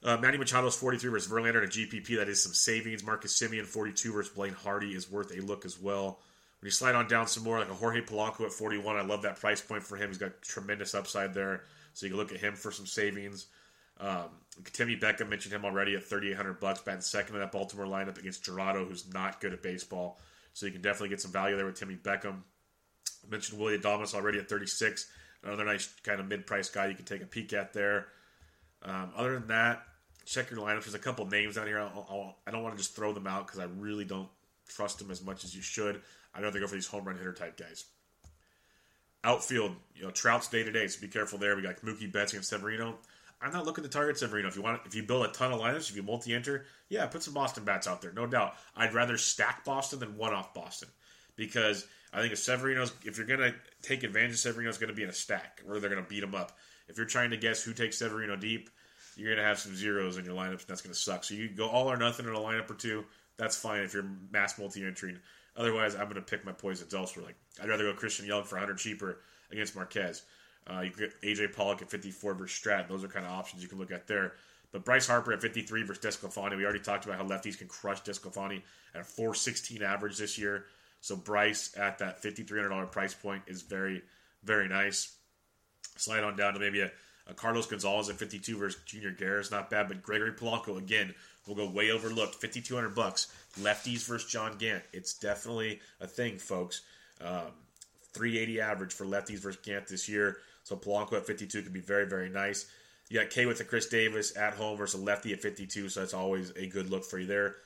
uh, 0.04 0.16
Manny 0.16 0.36
Machado's 0.36 0.74
43 0.74 1.10
versus 1.10 1.30
Verlander 1.30 1.62
and 1.62 1.64
a 1.64 1.68
GPP. 1.68 2.16
That 2.16 2.28
is 2.28 2.42
some 2.42 2.52
savings. 2.52 3.04
Marcus 3.04 3.40
Semien 3.40 3.64
42 3.64 4.12
versus 4.12 4.32
Blaine 4.32 4.52
Hardy 4.52 4.94
is 4.94 5.10
worth 5.10 5.30
a 5.36 5.40
look 5.40 5.64
as 5.64 5.78
well. 5.78 6.18
When 6.60 6.66
you 6.66 6.70
slide 6.72 6.94
on 6.94 7.06
down 7.06 7.28
some 7.28 7.44
more, 7.44 7.60
like 7.60 7.70
a 7.70 7.74
Jorge 7.74 8.00
Polanco 8.00 8.44
at 8.44 8.52
41, 8.52 8.96
I 8.96 9.02
love 9.02 9.22
that 9.22 9.38
price 9.38 9.60
point 9.60 9.82
for 9.84 9.96
him. 9.96 10.08
He's 10.08 10.18
got 10.18 10.42
tremendous 10.42 10.94
upside 10.94 11.34
there. 11.34 11.62
So 11.94 12.06
you 12.06 12.10
can 12.10 12.18
look 12.18 12.32
at 12.32 12.40
him 12.40 12.54
for 12.54 12.72
some 12.72 12.86
savings. 12.86 13.46
Um, 14.02 14.28
Timmy 14.72 14.96
Beckham 14.96 15.28
mentioned 15.28 15.54
him 15.54 15.64
already 15.64 15.94
at 15.94 16.04
3,800 16.04 16.60
bucks, 16.60 16.80
batting 16.80 17.00
second 17.00 17.36
in 17.36 17.40
that 17.40 17.52
Baltimore 17.52 17.86
lineup 17.86 18.18
against 18.18 18.44
Jurado, 18.44 18.86
who's 18.86 19.10
not 19.12 19.40
good 19.40 19.52
at 19.52 19.62
baseball. 19.62 20.18
So 20.52 20.66
you 20.66 20.72
can 20.72 20.82
definitely 20.82 21.08
get 21.08 21.20
some 21.20 21.32
value 21.32 21.56
there 21.56 21.64
with 21.64 21.78
Timmy 21.78 21.96
Beckham. 21.96 22.42
I 23.24 23.30
mentioned 23.30 23.58
Willy 23.58 23.78
Adames 23.78 24.14
already 24.14 24.38
at 24.38 24.48
36. 24.48 25.08
Another 25.42 25.64
nice 25.64 25.88
kind 26.02 26.20
of 26.20 26.28
mid-price 26.28 26.68
guy 26.68 26.86
you 26.86 26.94
can 26.94 27.04
take 27.04 27.22
a 27.22 27.26
peek 27.26 27.52
at 27.52 27.72
there. 27.72 28.08
Um, 28.82 29.12
other 29.16 29.34
than 29.34 29.48
that, 29.48 29.84
check 30.26 30.50
your 30.50 30.60
lineups. 30.60 30.84
There's 30.84 30.94
a 30.94 30.98
couple 30.98 31.26
names 31.26 31.54
down 31.54 31.66
here. 31.66 31.80
I'll, 31.80 32.06
I'll, 32.10 32.36
I 32.46 32.50
do 32.50 32.56
not 32.56 32.64
want 32.64 32.76
to 32.76 32.82
just 32.82 32.94
throw 32.94 33.12
them 33.12 33.26
out 33.26 33.46
because 33.46 33.60
I 33.60 33.64
really 33.78 34.04
don't 34.04 34.28
trust 34.68 34.98
them 34.98 35.10
as 35.10 35.22
much 35.22 35.44
as 35.44 35.54
you 35.54 35.62
should. 35.62 36.02
I'd 36.34 36.42
rather 36.42 36.60
go 36.60 36.66
for 36.66 36.74
these 36.74 36.86
home 36.86 37.04
run 37.04 37.16
hitter 37.16 37.32
type 37.32 37.56
guys. 37.56 37.84
Outfield, 39.24 39.76
you 39.94 40.02
know, 40.02 40.10
Trout's 40.10 40.48
day 40.48 40.64
to 40.64 40.72
day, 40.72 40.86
so 40.88 41.00
be 41.00 41.08
careful 41.08 41.38
there. 41.38 41.54
We 41.54 41.62
got 41.62 41.76
Mookie 41.82 42.10
Betts 42.10 42.34
and 42.34 42.44
Severino. 42.44 42.98
I'm 43.42 43.52
not 43.52 43.66
looking 43.66 43.85
to 43.85 43.90
target 43.90 44.18
Severino. 44.18 44.48
If 44.48 44.57
you 44.57 44.62
want, 44.62 44.81
if 44.85 44.94
you 44.94 45.02
build 45.02 45.26
a 45.26 45.33
ton 45.33 45.52
of 45.52 45.61
lineups, 45.61 45.90
if 45.90 45.96
you 45.96 46.02
multi-enter, 46.02 46.66
yeah, 46.88 47.07
put 47.07 47.22
some 47.22 47.35
Boston 47.35 47.64
bats 47.64 47.87
out 47.87 48.00
there, 48.00 48.12
no 48.12 48.26
doubt. 48.26 48.55
I'd 48.76 48.94
rather 48.94 49.16
stack 49.16 49.64
Boston 49.64 49.98
than 49.98 50.16
one 50.16 50.33
off 50.33 50.55
Boston 50.55 50.88
because 51.37 51.87
I 52.12 52.20
think 52.20 52.33
if 52.33 52.38
Severino's, 52.38 52.92
if 53.05 53.16
you're 53.16 53.26
gonna 53.26 53.55
take 53.83 54.05
advantage 54.05 54.33
of 54.33 54.38
Severino's 54.38 54.78
going 54.78 54.88
to 54.88 54.94
be 54.94 55.02
in 55.02 55.09
a 55.09 55.14
stack 55.14 55.61
where 55.64 55.81
they're 55.81 55.90
going 55.90 56.02
to 56.02 56.09
beat 56.09 56.22
him 56.22 56.35
up. 56.35 56.57
If 56.88 56.96
you're 56.96 57.07
trying 57.07 57.31
to 57.31 57.37
guess 57.37 57.62
who 57.62 57.72
takes 57.72 57.98
Severino 57.98 58.37
deep, 58.37 58.70
you're 59.16 59.28
going 59.28 59.42
to 59.42 59.48
have 59.48 59.59
some 59.59 59.74
zeros 59.74 60.16
in 60.16 60.24
your 60.24 60.35
lineups, 60.35 60.61
and 60.61 60.68
that's 60.68 60.81
going 60.81 60.92
to 60.94 60.98
suck. 60.98 61.24
So 61.24 61.35
you 61.35 61.48
go 61.48 61.68
all 61.68 61.90
or 61.90 61.96
nothing 61.96 62.26
in 62.26 62.33
a 62.33 62.38
lineup 62.38 62.70
or 62.70 62.74
two. 62.74 63.05
That's 63.37 63.57
fine 63.57 63.83
if 63.83 63.92
you're 63.94 64.07
mass 64.31 64.59
multi-entering. 64.59 65.18
Otherwise, 65.57 65.94
I'm 65.94 66.05
going 66.05 66.14
to 66.14 66.22
pick 66.22 66.44
my 66.44 66.52
poisons 66.52 66.94
elsewhere. 66.94 67.26
Like 67.26 67.37
I'd 67.62 67.68
rather 67.68 67.85
go 67.85 67.94
Christian 67.94 68.26
Yelich 68.26 68.46
for 68.46 68.57
100 68.57 68.78
cheaper 68.78 69.20
against 69.50 69.76
Marquez. 69.76 70.22
Uh, 70.66 70.81
you 70.81 70.90
get 70.90 71.20
AJ 71.22 71.55
Pollock 71.55 71.83
at 71.83 71.90
54 71.90 72.35
versus 72.35 72.57
Stratton. 72.57 72.87
Those 72.88 73.05
are 73.05 73.09
kind 73.09 73.27
of 73.27 73.33
options 73.33 73.62
you 73.62 73.68
can 73.68 73.79
look 73.79 73.90
at 73.90 74.07
there. 74.07 74.35
But 74.70 74.85
Bryce 74.85 75.07
Harper 75.07 75.33
at 75.33 75.42
53 75.42 75.83
versus 75.83 76.03
DeSclafani. 76.03 76.57
We 76.57 76.64
already 76.64 76.81
talked 76.81 77.05
about 77.05 77.18
how 77.18 77.25
lefties 77.25 77.59
can 77.59 77.68
crush 77.68 78.03
DeSclafani 78.03 78.62
at 78.94 79.01
a 79.03 79.05
416 79.05 79.83
average 79.83 80.16
this 80.16 80.38
year. 80.38 80.66
So 81.01 81.16
Bryce 81.16 81.77
at 81.77 81.98
that 81.98 82.22
$5,300 82.22 82.90
price 82.90 83.12
point 83.12 83.42
is 83.46 83.62
very, 83.62 84.03
very 84.44 84.68
nice. 84.68 85.16
Slide 85.96 86.25
on 86.25 86.37
down 86.37 86.55
to 86.55 86.61
maybe 86.61 86.81
a 86.81 86.90
uh, 87.29 87.33
Carlos 87.35 87.66
Gonzalez 87.66 88.09
at 88.09 88.16
52 88.16 88.57
versus 88.57 88.81
Junior 88.85 89.12
Guerra 89.12 89.40
is 89.40 89.51
not 89.51 89.70
bad, 89.70 89.88
but 89.88 90.03
Gregory 90.03 90.33
Polanco 90.33 90.77
again 90.79 91.14
will 91.46 91.55
go 91.55 91.68
way 91.68 91.90
overlooked. 91.90 92.37
5200 92.37 92.94
bucks. 92.94 93.33
Lefties 93.61 94.07
versus 94.07 94.31
John 94.31 94.57
Gant. 94.59 94.83
It's 94.92 95.14
definitely 95.14 95.81
a 96.01 96.07
thing, 96.07 96.38
folks. 96.38 96.83
Um, 97.20 97.53
380 98.14 98.61
average 98.61 98.92
for 98.92 99.05
lefties 99.05 99.38
versus 99.38 99.61
Gant 99.64 99.87
this 99.87 100.09
year. 100.09 100.38
So 100.64 100.77
Polanco 100.77 101.14
at 101.14 101.27
52 101.27 101.62
could 101.62 101.72
be 101.72 101.81
very, 101.81 102.07
very 102.07 102.29
nice. 102.29 102.66
You 103.09 103.20
got 103.20 103.31
K 103.31 103.46
with 103.46 103.59
the 103.59 103.64
Chris 103.64 103.87
Davis 103.87 104.37
at 104.37 104.55
home 104.55 104.77
versus 104.77 105.01
a 105.01 105.03
lefty 105.03 105.33
at 105.33 105.42
52, 105.42 105.88
so 105.88 106.01
that's 106.01 106.14
always 106.14 106.51
a 106.57 106.66
good 106.66 106.88
look 106.88 107.05
for 107.05 107.18
you 107.18 107.27
there. 107.27 107.57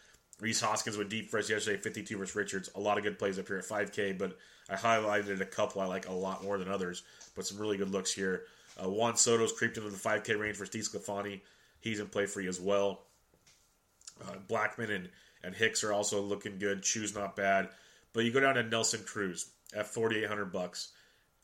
Rhys 0.40 0.60
Hoskins 0.60 0.98
went 0.98 1.08
deep 1.08 1.32
us 1.32 1.48
yesterday, 1.48 1.78
52 1.78 2.18
versus 2.18 2.36
Richards. 2.36 2.70
A 2.74 2.80
lot 2.80 2.98
of 2.98 3.04
good 3.04 3.18
plays 3.18 3.38
up 3.38 3.46
here 3.46 3.56
at 3.56 3.64
5K, 3.64 4.18
but 4.18 4.36
I 4.68 4.74
highlighted 4.74 5.40
a 5.40 5.46
couple 5.46 5.80
I 5.80 5.86
like 5.86 6.08
a 6.08 6.12
lot 6.12 6.42
more 6.42 6.58
than 6.58 6.68
others. 6.68 7.02
But 7.34 7.46
some 7.46 7.58
really 7.58 7.76
good 7.76 7.90
looks 7.90 8.12
here. 8.12 8.42
Uh, 8.82 8.88
Juan 8.90 9.16
Soto's 9.16 9.52
creeped 9.52 9.78
into 9.78 9.88
the 9.88 9.96
5K 9.96 10.38
range 10.38 10.56
for 10.56 10.66
Steve 10.66 10.82
Sclafani. 10.82 11.40
He's 11.80 12.00
in 12.00 12.08
play 12.08 12.26
for 12.26 12.40
you 12.40 12.48
as 12.48 12.60
well. 12.60 13.02
Uh, 14.20 14.34
Blackmon 14.48 14.90
and, 14.90 15.08
and 15.42 15.54
Hicks 15.54 15.84
are 15.84 15.92
also 15.92 16.20
looking 16.20 16.58
good. 16.58 16.82
Chu's 16.82 17.14
not 17.14 17.36
bad. 17.36 17.68
But 18.12 18.24
you 18.24 18.32
go 18.32 18.40
down 18.40 18.56
to 18.56 18.62
Nelson 18.62 19.02
Cruz 19.06 19.50
at 19.74 19.86
4800 19.86 20.52
bucks 20.52 20.92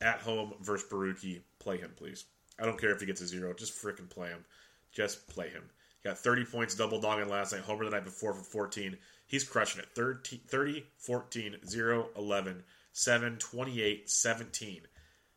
at 0.01 0.19
home 0.19 0.53
versus 0.61 0.87
Borucki. 0.89 1.41
Play 1.59 1.77
him, 1.77 1.91
please. 1.95 2.25
I 2.59 2.65
don't 2.65 2.79
care 2.79 2.91
if 2.91 2.99
he 2.99 3.05
gets 3.05 3.21
a 3.21 3.27
zero. 3.27 3.53
Just 3.53 3.73
freaking 3.73 4.09
play 4.09 4.29
him. 4.29 4.45
Just 4.91 5.27
play 5.27 5.49
him. 5.49 5.63
He 6.01 6.09
got 6.09 6.17
30 6.19 6.45
points 6.45 6.75
double 6.75 6.99
dogging 6.99 7.29
last 7.29 7.53
night. 7.53 7.61
Homer 7.61 7.85
the 7.85 7.91
night 7.91 8.03
before 8.03 8.33
for 8.33 8.43
14. 8.43 8.97
He's 9.25 9.43
crushing 9.43 9.81
it. 9.81 9.89
30, 9.95 10.41
30 10.47 10.85
14, 10.97 11.55
0, 11.65 12.09
11, 12.17 12.63
7, 12.91 13.37
28, 13.37 14.09
17. 14.09 14.81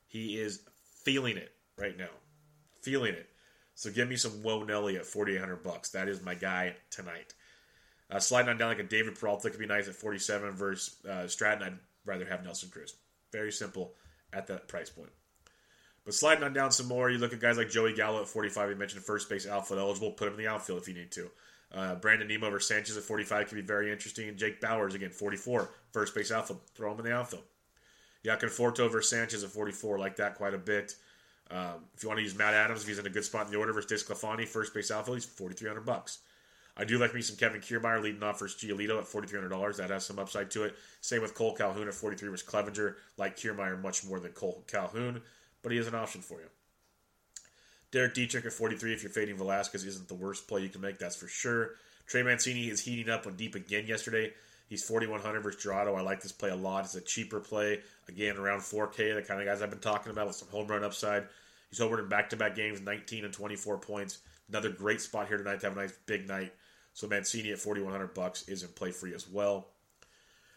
He 0.06 0.38
is 0.38 0.60
feeling 1.04 1.36
it 1.36 1.52
right 1.78 1.96
now. 1.96 2.10
Feeling 2.82 3.14
it. 3.14 3.28
So 3.74 3.90
give 3.90 4.08
me 4.08 4.16
some 4.16 4.42
Whoa 4.42 4.64
Nelly 4.64 4.96
at 4.96 5.06
4800 5.06 5.62
bucks. 5.62 5.90
That 5.90 6.08
is 6.08 6.22
my 6.22 6.34
guy 6.34 6.76
tonight. 6.90 7.34
Uh, 8.10 8.20
sliding 8.20 8.50
on 8.50 8.58
down 8.58 8.68
like 8.68 8.78
a 8.78 8.84
David 8.84 9.18
Peralta 9.18 9.50
could 9.50 9.58
be 9.58 9.66
nice 9.66 9.88
at 9.88 9.94
47 9.94 10.52
versus 10.52 10.96
uh, 11.08 11.26
Stratton. 11.26 11.62
I'd 11.62 11.78
rather 12.06 12.24
have 12.24 12.44
Nelson 12.44 12.70
Cruz. 12.70 12.94
Very 13.32 13.52
simple 13.52 13.92
at 14.32 14.46
that 14.46 14.68
price 14.68 14.88
point. 14.90 15.10
But 16.04 16.14
sliding 16.14 16.44
on 16.44 16.52
down 16.52 16.70
some 16.70 16.86
more, 16.86 17.10
you 17.10 17.18
look 17.18 17.32
at 17.32 17.40
guys 17.40 17.58
like 17.58 17.68
Joey 17.68 17.92
Gallo 17.92 18.20
at 18.20 18.28
45. 18.28 18.70
You 18.70 18.76
mentioned 18.76 19.02
first 19.02 19.28
base 19.28 19.46
outfield 19.46 19.80
eligible. 19.80 20.12
Put 20.12 20.28
him 20.28 20.34
in 20.34 20.38
the 20.38 20.46
outfield 20.46 20.80
if 20.80 20.88
you 20.88 20.94
need 20.94 21.10
to. 21.12 21.30
Uh, 21.74 21.96
Brandon 21.96 22.28
Nimmo 22.28 22.48
versus 22.48 22.68
Sanchez 22.68 22.96
at 22.96 23.02
45 23.02 23.48
can 23.48 23.56
be 23.56 23.62
very 23.62 23.90
interesting. 23.90 24.34
Jake 24.36 24.60
Bauers, 24.60 24.94
again, 24.94 25.10
44. 25.10 25.68
First 25.92 26.14
base 26.14 26.30
outfield. 26.30 26.60
Throw 26.74 26.92
him 26.92 27.00
in 27.00 27.06
the 27.06 27.12
outfield. 27.12 27.42
Conforto 28.24 28.90
versus 28.90 29.10
Sanchez 29.10 29.42
at 29.42 29.50
44. 29.50 29.98
Like 29.98 30.16
that 30.16 30.36
quite 30.36 30.54
a 30.54 30.58
bit. 30.58 30.94
Um, 31.50 31.84
if 31.96 32.02
you 32.02 32.08
want 32.08 32.18
to 32.18 32.24
use 32.24 32.36
Matt 32.36 32.54
Adams, 32.54 32.82
if 32.82 32.88
he's 32.88 32.98
in 32.98 33.06
a 33.06 33.10
good 33.10 33.24
spot 33.24 33.46
in 33.46 33.52
the 33.52 33.58
order 33.58 33.72
versus 33.72 34.02
DeSclafani, 34.02 34.46
first 34.46 34.74
base 34.74 34.90
outfield, 34.90 35.18
he's 35.18 35.24
4300 35.24 35.84
bucks. 35.84 36.18
I 36.76 36.84
do 36.84 36.98
like 36.98 37.14
me 37.14 37.22
some 37.22 37.36
Kevin 37.36 37.60
Kiermaier 37.60 38.02
leading 38.02 38.22
off 38.22 38.38
versus 38.38 38.60
Giolito 38.60 38.98
at 38.98 39.04
$4,300. 39.04 39.76
That 39.76 39.90
has 39.90 40.04
some 40.04 40.18
upside 40.18 40.50
to 40.52 40.64
it. 40.64 40.74
Same 41.00 41.22
with 41.22 41.34
Cole 41.34 41.54
Calhoun 41.54 41.88
at 41.88 41.94
43 41.94 42.28
versus 42.28 42.46
Clevinger. 42.46 42.96
Like 43.16 43.36
Kiermaier 43.36 43.80
much 43.80 44.04
more 44.04 44.20
than 44.20 44.32
Cole 44.32 44.62
Calhoun, 44.66 45.22
but 45.62 45.72
he 45.72 45.78
is 45.78 45.86
an 45.86 45.94
option 45.94 46.20
for 46.20 46.40
you. 46.40 46.48
Derek 47.92 48.14
Dietrich 48.14 48.44
at 48.44 48.52
43 48.52 48.92
if 48.92 49.02
you're 49.02 49.10
fading 49.10 49.36
Velasquez 49.36 49.84
isn't 49.84 50.08
the 50.08 50.14
worst 50.14 50.48
play 50.48 50.60
you 50.60 50.68
can 50.68 50.80
make, 50.82 50.98
that's 50.98 51.16
for 51.16 51.28
sure. 51.28 51.70
Trey 52.06 52.22
Mancini 52.22 52.68
is 52.68 52.80
heating 52.80 53.10
up 53.10 53.26
on 53.26 53.36
deep 53.36 53.54
again 53.54 53.86
yesterday. 53.86 54.32
He's 54.68 54.84
4,100 54.84 55.40
versus 55.40 55.64
Jurado. 55.64 55.96
I 55.96 56.02
like 56.02 56.20
this 56.20 56.32
play 56.32 56.50
a 56.50 56.56
lot. 56.56 56.84
It's 56.84 56.94
a 56.94 57.00
cheaper 57.00 57.40
play. 57.40 57.80
Again, 58.08 58.36
around 58.36 58.60
4K, 58.60 59.14
the 59.14 59.22
kind 59.22 59.40
of 59.40 59.46
guys 59.46 59.62
I've 59.62 59.70
been 59.70 59.78
talking 59.78 60.10
about 60.10 60.26
with 60.26 60.36
some 60.36 60.48
home 60.48 60.66
run 60.66 60.84
upside. 60.84 61.24
He's 61.70 61.80
over 61.80 62.00
in 62.00 62.08
back 62.08 62.30
to 62.30 62.36
back 62.36 62.56
games, 62.56 62.80
19 62.80 63.24
and 63.24 63.32
24 63.32 63.78
points. 63.78 64.18
Another 64.48 64.70
great 64.70 65.00
spot 65.00 65.28
here 65.28 65.38
tonight 65.38 65.60
to 65.60 65.66
have 65.66 65.76
a 65.76 65.80
nice 65.80 65.94
big 66.06 66.28
night. 66.28 66.52
So 66.96 67.06
Mancini 67.06 67.52
at 67.52 67.58
4,100 67.58 68.14
bucks 68.14 68.48
is 68.48 68.62
in 68.62 68.70
play 68.70 68.90
free 68.90 69.14
as 69.14 69.28
well. 69.28 69.66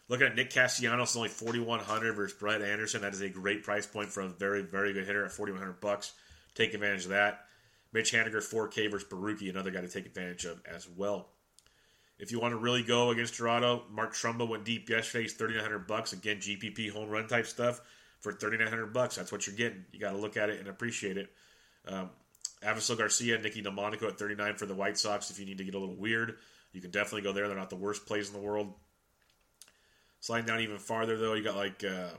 Looking 0.08 0.26
at 0.26 0.36
Nick 0.36 0.48
Castellanos, 0.48 1.14
only 1.14 1.28
4,100 1.28 2.14
versus 2.14 2.34
Brett 2.36 2.62
Anderson. 2.62 3.02
That 3.02 3.12
is 3.12 3.20
a 3.20 3.28
great 3.28 3.62
price 3.62 3.86
point 3.86 4.08
for 4.08 4.22
a 4.22 4.28
very, 4.28 4.62
very 4.62 4.94
good 4.94 5.06
hitter 5.06 5.22
at 5.22 5.32
4,100 5.32 5.82
bucks. 5.82 6.14
Take 6.54 6.72
advantage 6.72 7.04
of 7.04 7.10
that. 7.10 7.44
Mitch 7.92 8.12
Haniger, 8.12 8.36
4K 8.36 8.90
versus 8.90 9.06
Borucki, 9.06 9.50
another 9.50 9.70
guy 9.70 9.82
to 9.82 9.88
take 9.88 10.06
advantage 10.06 10.46
of 10.46 10.62
as 10.64 10.88
well. 10.88 11.28
If 12.18 12.32
you 12.32 12.40
want 12.40 12.52
to 12.52 12.58
really 12.58 12.84
go 12.84 13.10
against 13.10 13.34
Toronto, 13.34 13.82
Mark 13.90 14.14
Trumbo 14.14 14.48
went 14.48 14.64
deep 14.64 14.88
yesterday. 14.88 15.24
He's 15.24 15.34
3,900 15.34 15.86
bucks. 15.86 16.14
Again, 16.14 16.38
GPP 16.38 16.90
home 16.90 17.10
run 17.10 17.28
type 17.28 17.46
stuff 17.46 17.82
for 18.20 18.32
3,900 18.32 18.94
bucks. 18.94 19.16
That's 19.16 19.30
what 19.30 19.46
you're 19.46 19.56
getting. 19.56 19.84
You 19.92 20.00
got 20.00 20.12
to 20.12 20.18
look 20.18 20.38
at 20.38 20.48
it 20.48 20.58
and 20.58 20.68
appreciate 20.68 21.18
it. 21.18 21.30
Um, 21.86 22.08
Avisail 22.62 22.98
Garcia, 22.98 23.38
Nicky 23.38 23.62
Delmonico 23.62 24.06
at 24.06 24.18
39 24.18 24.56
for 24.56 24.66
the 24.66 24.74
White 24.74 24.98
Sox. 24.98 25.30
If 25.30 25.38
you 25.38 25.46
need 25.46 25.58
to 25.58 25.64
get 25.64 25.74
a 25.74 25.78
little 25.78 25.94
weird, 25.94 26.36
you 26.72 26.80
can 26.80 26.90
definitely 26.90 27.22
go 27.22 27.32
there. 27.32 27.48
They're 27.48 27.56
not 27.56 27.70
the 27.70 27.76
worst 27.76 28.06
plays 28.06 28.28
in 28.28 28.34
the 28.34 28.40
world. 28.40 28.72
Sliding 30.20 30.46
down 30.46 30.60
even 30.60 30.78
farther, 30.78 31.16
though, 31.16 31.32
you 31.34 31.42
got 31.42 31.56
like 31.56 31.82
uh, 31.82 32.10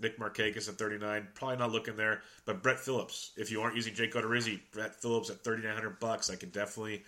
Nick 0.00 0.18
Markakis 0.18 0.68
at 0.68 0.76
39. 0.76 1.28
Probably 1.34 1.56
not 1.56 1.72
looking 1.72 1.96
there. 1.96 2.22
But 2.46 2.62
Brett 2.62 2.80
Phillips, 2.80 3.32
if 3.36 3.50
you 3.50 3.60
aren't 3.60 3.76
using 3.76 3.94
Jake 3.94 4.14
Odorizzi, 4.14 4.60
Brett 4.72 4.94
Phillips 5.00 5.30
at 5.30 5.44
3,900 5.44 6.00
bucks, 6.00 6.30
I 6.30 6.36
can 6.36 6.50
definitely 6.50 7.02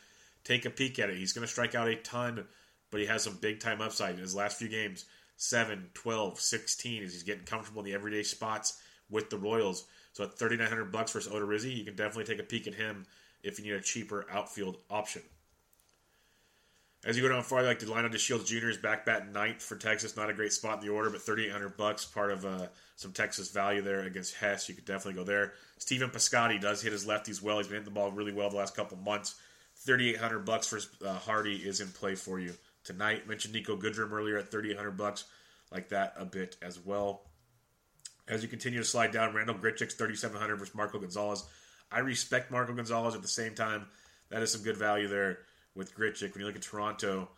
take 0.45 0.67
a 0.67 0.71
peek 0.71 0.99
at 0.99 1.11
it. 1.11 1.17
He's 1.17 1.33
going 1.33 1.47
to 1.47 1.53
strike 1.53 1.75
out 1.75 1.89
a 1.89 1.97
ton, 1.97 2.45
but 2.91 3.01
he 3.01 3.07
has 3.07 3.23
some 3.23 3.39
big 3.41 3.61
time 3.61 3.81
upside 3.81 4.15
in 4.15 4.21
his 4.21 4.35
last 4.35 4.59
few 4.59 4.69
games 4.69 5.07
7, 5.37 5.89
12, 5.95 6.39
16 6.39 7.03
as 7.03 7.13
he's 7.13 7.23
getting 7.23 7.45
comfortable 7.45 7.81
in 7.81 7.87
the 7.87 7.95
everyday 7.95 8.23
spots 8.23 8.79
with 9.09 9.31
the 9.31 9.39
Royals. 9.39 9.85
So 10.13 10.25
at 10.25 10.39
3,900 10.39 10.91
bucks 10.91 11.13
versus 11.13 11.33
Odorizzi, 11.33 11.77
you 11.77 11.85
can 11.85 11.95
definitely 11.95 12.25
take 12.25 12.41
a 12.41 12.47
peek 12.47 12.67
at 12.67 12.75
him 12.75 13.07
if 13.43 13.59
you 13.59 13.65
need 13.65 13.79
a 13.79 13.81
cheaper 13.81 14.27
outfield 14.31 14.79
option. 14.91 15.23
As 17.03 17.17
you 17.17 17.23
go 17.23 17.31
down 17.31 17.43
farther, 17.43 17.69
like 17.69 17.79
Delino 17.79 18.13
DeShields 18.13 18.45
Jr. 18.45 18.69
is 18.69 18.77
back 18.77 19.07
bat 19.07 19.33
ninth 19.33 19.63
for 19.63 19.75
Texas. 19.77 20.17
Not 20.17 20.29
a 20.29 20.35
great 20.35 20.53
spot 20.53 20.81
in 20.81 20.87
the 20.87 20.93
order, 20.93 21.09
but 21.09 21.23
3,800 21.23 21.77
bucks, 21.79 22.05
part 22.05 22.31
of 22.31 22.45
uh, 22.45 22.67
some 22.97 23.13
Texas 23.13 23.51
value 23.51 23.81
there 23.81 24.01
against 24.01 24.35
Hess. 24.35 24.69
You 24.69 24.75
could 24.75 24.85
definitely 24.85 25.15
go 25.15 25.25
there. 25.25 25.55
Stephen 25.79 26.11
Piscotty 26.11 26.61
does 26.61 26.83
hit 26.83 26.93
his 26.93 27.07
lefties 27.07 27.41
well. 27.41 27.57
He's 27.57 27.69
been 27.69 27.77
hitting 27.77 27.87
the 27.87 27.91
ball 27.91 28.13
really 28.13 28.33
well 28.33 28.51
the 28.51 28.57
last 28.57 28.77
couple 28.77 28.99
months. 28.99 29.37
3,800 29.77 30.41
bucks 30.41 30.67
for 30.67 30.79
uh, 31.07 31.15
Hardy 31.15 31.57
is 31.57 31.81
in 31.81 31.89
play 31.89 32.15
for 32.15 32.39
you 32.39 32.53
tonight. 32.85 33.27
Mentioned 33.27 33.55
Niko 33.55 33.81
Goodrum 33.81 34.13
earlier 34.13 34.37
at 34.37 34.51
3,800 34.51 34.91
bucks. 34.99 35.25
Like 35.73 35.89
that 35.89 36.13
a 36.19 36.27
bit 36.27 36.57
as 36.61 36.79
well. 36.85 37.23
As 38.31 38.45
you 38.45 38.49
continue 38.49 38.79
to 38.79 38.85
slide 38.85 39.11
down, 39.11 39.35
Randall 39.35 39.57
Grichuk's 39.57 39.95
3,700 39.95 40.57
versus 40.57 40.75
Marco 40.75 41.01
Gonzalez. 41.01 41.45
I 41.91 41.99
respect 41.99 42.53
Marco 42.53 42.73
Gonzalez 42.73 43.17
at 43.17 43.23
the 43.23 43.29
same 43.29 43.57
time. 43.57 43.87
That 44.31 44.41
is 44.41 44.53
some 44.53 44.63
good 44.63 44.77
value 44.77 45.09
there 45.09 45.41
with 45.75 45.97
Grichuk. 45.97 46.33
When 46.33 46.41
you 46.41 46.47
look 46.47 46.55
at 46.55 46.63
Toronto, 46.63 47.29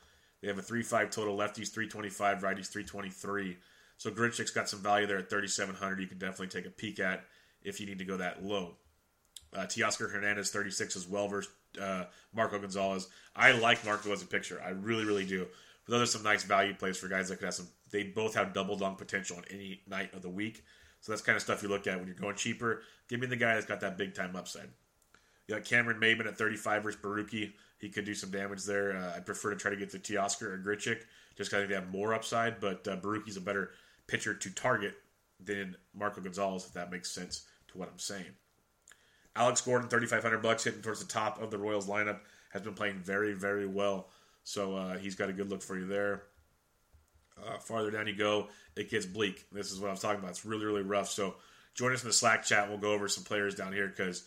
they 0.42 0.48
have 0.48 0.58
a 0.58 0.62
3-5 0.62 1.10
total. 1.10 1.34
Lefties 1.34 1.72
325, 1.72 2.42
righties 2.42 2.68
323. 2.70 3.56
So 3.96 4.10
Grichuk's 4.10 4.50
got 4.50 4.68
some 4.68 4.80
value 4.80 5.06
there 5.06 5.16
at 5.16 5.30
3,700. 5.30 5.98
You 5.98 6.06
can 6.06 6.18
definitely 6.18 6.48
take 6.48 6.66
a 6.66 6.70
peek 6.70 7.00
at 7.00 7.24
if 7.62 7.80
you 7.80 7.86
need 7.86 7.98
to 7.98 8.04
go 8.04 8.18
that 8.18 8.44
low. 8.44 8.74
Uh, 9.56 9.60
Teoscar 9.60 10.12
Hernandez 10.12 10.50
36 10.50 10.96
as 10.96 11.08
well 11.08 11.26
versus 11.26 11.50
uh, 11.80 12.04
Marco 12.34 12.58
Gonzalez. 12.58 13.08
I 13.34 13.52
like 13.52 13.82
Marco 13.86 14.12
as 14.12 14.20
a 14.20 14.26
picture. 14.26 14.60
I 14.62 14.70
really, 14.70 15.06
really 15.06 15.24
do. 15.24 15.46
But 15.86 15.92
those 15.92 16.02
are 16.02 16.18
some 16.18 16.22
nice 16.22 16.44
value 16.44 16.74
plays 16.74 16.98
for 16.98 17.08
guys 17.08 17.30
that 17.30 17.36
could 17.36 17.46
have 17.46 17.54
some. 17.54 17.68
They 17.90 18.02
both 18.02 18.34
have 18.34 18.52
double 18.52 18.76
dunk 18.76 18.98
potential 18.98 19.38
on 19.38 19.44
any 19.50 19.80
night 19.88 20.12
of 20.12 20.20
the 20.20 20.28
week. 20.28 20.62
So 21.02 21.12
that's 21.12 21.20
kind 21.20 21.36
of 21.36 21.42
stuff 21.42 21.62
you 21.62 21.68
look 21.68 21.86
at 21.86 21.98
when 21.98 22.06
you're 22.06 22.16
going 22.16 22.36
cheaper. 22.36 22.82
Give 23.08 23.20
me 23.20 23.26
the 23.26 23.36
guy 23.36 23.54
that's 23.54 23.66
got 23.66 23.80
that 23.80 23.98
big 23.98 24.14
time 24.14 24.36
upside. 24.36 24.68
You 25.46 25.56
got 25.56 25.64
Cameron 25.64 26.00
Maybin 26.00 26.26
at 26.26 26.38
35 26.38 26.84
versus 26.84 27.00
Borucki. 27.02 27.52
He 27.78 27.88
could 27.88 28.04
do 28.04 28.14
some 28.14 28.30
damage 28.30 28.64
there. 28.64 28.96
Uh, 28.96 29.16
I 29.16 29.20
prefer 29.20 29.50
to 29.50 29.56
try 29.56 29.70
to 29.72 29.76
get 29.76 29.90
to 29.90 29.98
Teoscar 29.98 30.42
or 30.42 30.58
Grichuk 30.58 31.00
just 31.36 31.50
because 31.50 31.54
I 31.54 31.58
think 31.58 31.70
they 31.70 31.74
have 31.74 31.90
more 31.90 32.14
upside. 32.14 32.60
But 32.60 32.86
uh, 32.86 32.96
Borucki's 32.96 33.36
a 33.36 33.40
better 33.40 33.70
pitcher 34.06 34.32
to 34.32 34.50
target 34.54 34.94
than 35.40 35.76
Marco 35.92 36.20
Gonzalez, 36.20 36.64
if 36.66 36.72
that 36.74 36.92
makes 36.92 37.10
sense 37.10 37.46
to 37.68 37.78
what 37.78 37.88
I'm 37.88 37.98
saying. 37.98 38.36
Alex 39.34 39.60
Gordon, 39.60 39.88
3,500 39.88 40.40
bucks, 40.40 40.62
hitting 40.62 40.82
towards 40.82 41.00
the 41.00 41.12
top 41.12 41.42
of 41.42 41.50
the 41.50 41.58
Royals 41.58 41.88
lineup, 41.88 42.20
has 42.50 42.62
been 42.62 42.74
playing 42.74 42.98
very, 42.98 43.32
very 43.32 43.66
well. 43.66 44.10
So 44.44 44.76
uh, 44.76 44.98
he's 44.98 45.16
got 45.16 45.30
a 45.30 45.32
good 45.32 45.50
look 45.50 45.62
for 45.62 45.76
you 45.76 45.86
there. 45.86 46.22
Uh, 47.38 47.58
farther 47.58 47.90
down 47.90 48.06
you 48.06 48.14
go, 48.14 48.48
it 48.76 48.90
gets 48.90 49.06
bleak. 49.06 49.44
This 49.52 49.72
is 49.72 49.80
what 49.80 49.88
I 49.88 49.92
was 49.92 50.00
talking 50.00 50.18
about. 50.18 50.30
It's 50.30 50.44
really, 50.44 50.64
really 50.64 50.82
rough. 50.82 51.08
So 51.08 51.36
join 51.74 51.92
us 51.92 52.02
in 52.02 52.08
the 52.08 52.12
Slack 52.12 52.44
chat. 52.44 52.68
We'll 52.68 52.78
go 52.78 52.92
over 52.92 53.08
some 53.08 53.24
players 53.24 53.54
down 53.54 53.72
here 53.72 53.88
because 53.88 54.24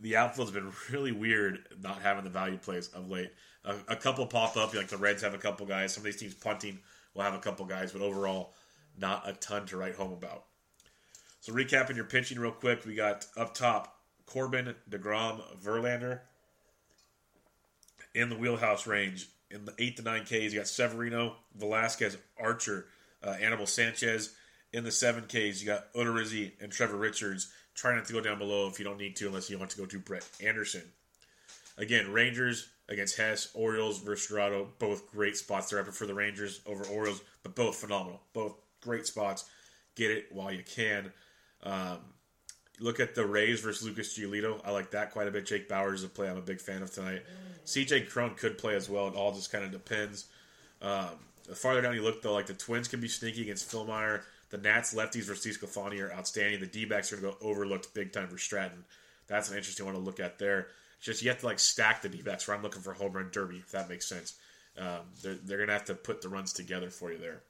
the 0.00 0.16
outfield's 0.16 0.52
been 0.52 0.72
really 0.90 1.12
weird 1.12 1.60
not 1.80 2.02
having 2.02 2.24
the 2.24 2.30
value 2.30 2.58
plays 2.58 2.88
of 2.88 3.08
late. 3.08 3.32
A, 3.64 3.76
a 3.88 3.96
couple 3.96 4.26
pop 4.26 4.56
up, 4.56 4.74
like 4.74 4.88
the 4.88 4.96
Reds 4.96 5.22
have 5.22 5.34
a 5.34 5.38
couple 5.38 5.66
guys. 5.66 5.94
Some 5.94 6.02
of 6.02 6.06
these 6.06 6.16
teams 6.16 6.34
punting 6.34 6.78
will 7.14 7.22
have 7.22 7.34
a 7.34 7.38
couple 7.38 7.64
guys, 7.64 7.92
but 7.92 8.02
overall, 8.02 8.54
not 8.98 9.28
a 9.28 9.32
ton 9.34 9.66
to 9.66 9.76
write 9.76 9.94
home 9.94 10.12
about. 10.12 10.44
So 11.40 11.52
recapping 11.52 11.96
your 11.96 12.04
pitching 12.04 12.38
real 12.38 12.52
quick, 12.52 12.84
we 12.84 12.94
got 12.94 13.26
up 13.36 13.54
top 13.54 13.98
Corbin, 14.26 14.74
DeGrom, 14.88 15.40
Verlander 15.62 16.20
in 18.14 18.28
the 18.28 18.36
wheelhouse 18.36 18.86
range. 18.86 19.28
In 19.52 19.66
the 19.66 19.74
8 19.78 19.96
to 19.98 20.02
9 20.02 20.24
Ks, 20.24 20.32
you 20.32 20.54
got 20.54 20.66
Severino, 20.66 21.36
Velasquez, 21.54 22.16
Archer, 22.40 22.86
uh, 23.22 23.36
Anibal 23.40 23.66
Sanchez. 23.66 24.34
In 24.72 24.84
the 24.84 24.90
7 24.90 25.24
Ks, 25.24 25.60
you 25.60 25.66
got 25.66 25.92
Odorizzi 25.92 26.52
and 26.60 26.72
Trevor 26.72 26.96
Richards. 26.96 27.52
Try 27.74 27.94
not 27.94 28.06
to 28.06 28.12
go 28.12 28.20
down 28.20 28.38
below 28.38 28.68
if 28.68 28.78
you 28.78 28.84
don't 28.84 28.98
need 28.98 29.16
to, 29.16 29.26
unless 29.26 29.50
you 29.50 29.58
want 29.58 29.70
to 29.70 29.78
go 29.78 29.86
to 29.86 29.98
Brett 29.98 30.26
Anderson. 30.42 30.82
Again, 31.76 32.10
Rangers 32.12 32.68
against 32.88 33.16
Hess, 33.16 33.48
Orioles 33.54 34.00
versus 34.00 34.30
Jurado, 34.30 34.68
both 34.78 35.10
great 35.10 35.36
spots 35.36 35.70
there. 35.70 35.80
I 35.80 35.82
prefer 35.82 36.06
the 36.06 36.14
Rangers 36.14 36.60
over 36.66 36.84
Orioles, 36.84 37.22
but 37.42 37.54
both 37.54 37.76
phenomenal. 37.76 38.20
Both 38.32 38.54
great 38.80 39.06
spots. 39.06 39.44
Get 39.94 40.10
it 40.10 40.26
while 40.30 40.52
you 40.52 40.62
can. 40.62 41.12
Um, 41.62 41.98
look 42.80 43.00
at 43.00 43.14
the 43.14 43.26
Rays 43.26 43.60
versus 43.60 43.86
Lucas 43.86 44.18
Giolito. 44.18 44.60
I 44.64 44.70
like 44.70 44.90
that 44.92 45.12
quite 45.12 45.28
a 45.28 45.30
bit. 45.30 45.46
Jake 45.46 45.68
Bauers 45.68 45.94
is 45.94 46.04
a 46.04 46.08
play 46.08 46.28
I'm 46.28 46.36
a 46.36 46.42
big 46.42 46.60
fan 46.60 46.82
of 46.82 46.92
tonight. 46.92 47.22
CJ 47.64 48.08
Cron 48.08 48.34
could 48.34 48.58
play 48.58 48.74
as 48.74 48.88
well. 48.88 49.08
It 49.08 49.14
all 49.14 49.32
just 49.32 49.52
kind 49.52 49.64
of 49.64 49.70
depends. 49.70 50.26
Um, 50.80 51.10
the 51.46 51.54
farther 51.54 51.80
down 51.80 51.94
you 51.94 52.02
look, 52.02 52.22
though, 52.22 52.32
like 52.32 52.46
the 52.46 52.54
Twins 52.54 52.88
can 52.88 53.00
be 53.00 53.08
sneaky 53.08 53.42
against 53.42 53.70
Fillmyer. 53.70 54.22
The 54.50 54.58
Nats 54.58 54.94
lefties 54.94 55.24
versus 55.24 55.56
Sclafani 55.56 56.00
are 56.02 56.12
outstanding. 56.12 56.60
The 56.60 56.66
D 56.66 56.84
backs 56.84 57.12
are 57.12 57.16
going 57.16 57.32
to 57.32 57.38
go 57.40 57.46
overlooked 57.46 57.94
big 57.94 58.12
time 58.12 58.28
for 58.28 58.38
Stratton. 58.38 58.84
That's 59.26 59.50
an 59.50 59.56
interesting 59.56 59.86
one 59.86 59.94
to 59.94 60.00
look 60.00 60.20
at 60.20 60.38
there. 60.38 60.68
It's 60.98 61.06
just 61.06 61.22
you 61.22 61.30
have 61.30 61.40
to 61.40 61.46
like 61.46 61.58
stack 61.58 62.02
the 62.02 62.08
D 62.08 62.22
backs 62.22 62.46
where 62.46 62.56
I'm 62.56 62.62
looking 62.62 62.82
for 62.82 62.92
home 62.92 63.12
run 63.12 63.30
derby, 63.32 63.56
if 63.56 63.70
that 63.72 63.88
makes 63.88 64.06
sense. 64.06 64.34
Um, 64.78 65.00
they're 65.22 65.34
they're 65.34 65.56
going 65.58 65.68
to 65.68 65.74
have 65.74 65.86
to 65.86 65.94
put 65.94 66.22
the 66.22 66.28
runs 66.28 66.52
together 66.52 66.90
for 66.90 67.12
you 67.12 67.18
there. 67.18 67.42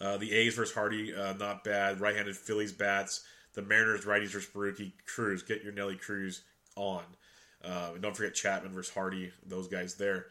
Uh, 0.00 0.16
the 0.16 0.32
A's 0.32 0.54
versus 0.54 0.74
Hardy, 0.74 1.14
uh, 1.14 1.34
not 1.34 1.64
bad. 1.64 2.00
Right 2.00 2.16
handed 2.16 2.36
Phillies 2.36 2.72
bats. 2.72 3.24
The 3.54 3.62
Mariners 3.62 4.04
righties 4.04 4.30
versus 4.30 4.48
Borucki. 4.52 4.92
Cruz, 5.06 5.42
get 5.42 5.62
your 5.62 5.72
Nelly 5.72 5.96
Cruz 5.96 6.42
on. 6.76 7.02
Uh, 7.64 7.90
and 7.92 8.02
don't 8.02 8.16
forget 8.16 8.34
Chapman 8.34 8.72
versus 8.72 8.92
Hardy, 8.92 9.30
those 9.46 9.68
guys 9.68 9.94
there. 9.94 10.26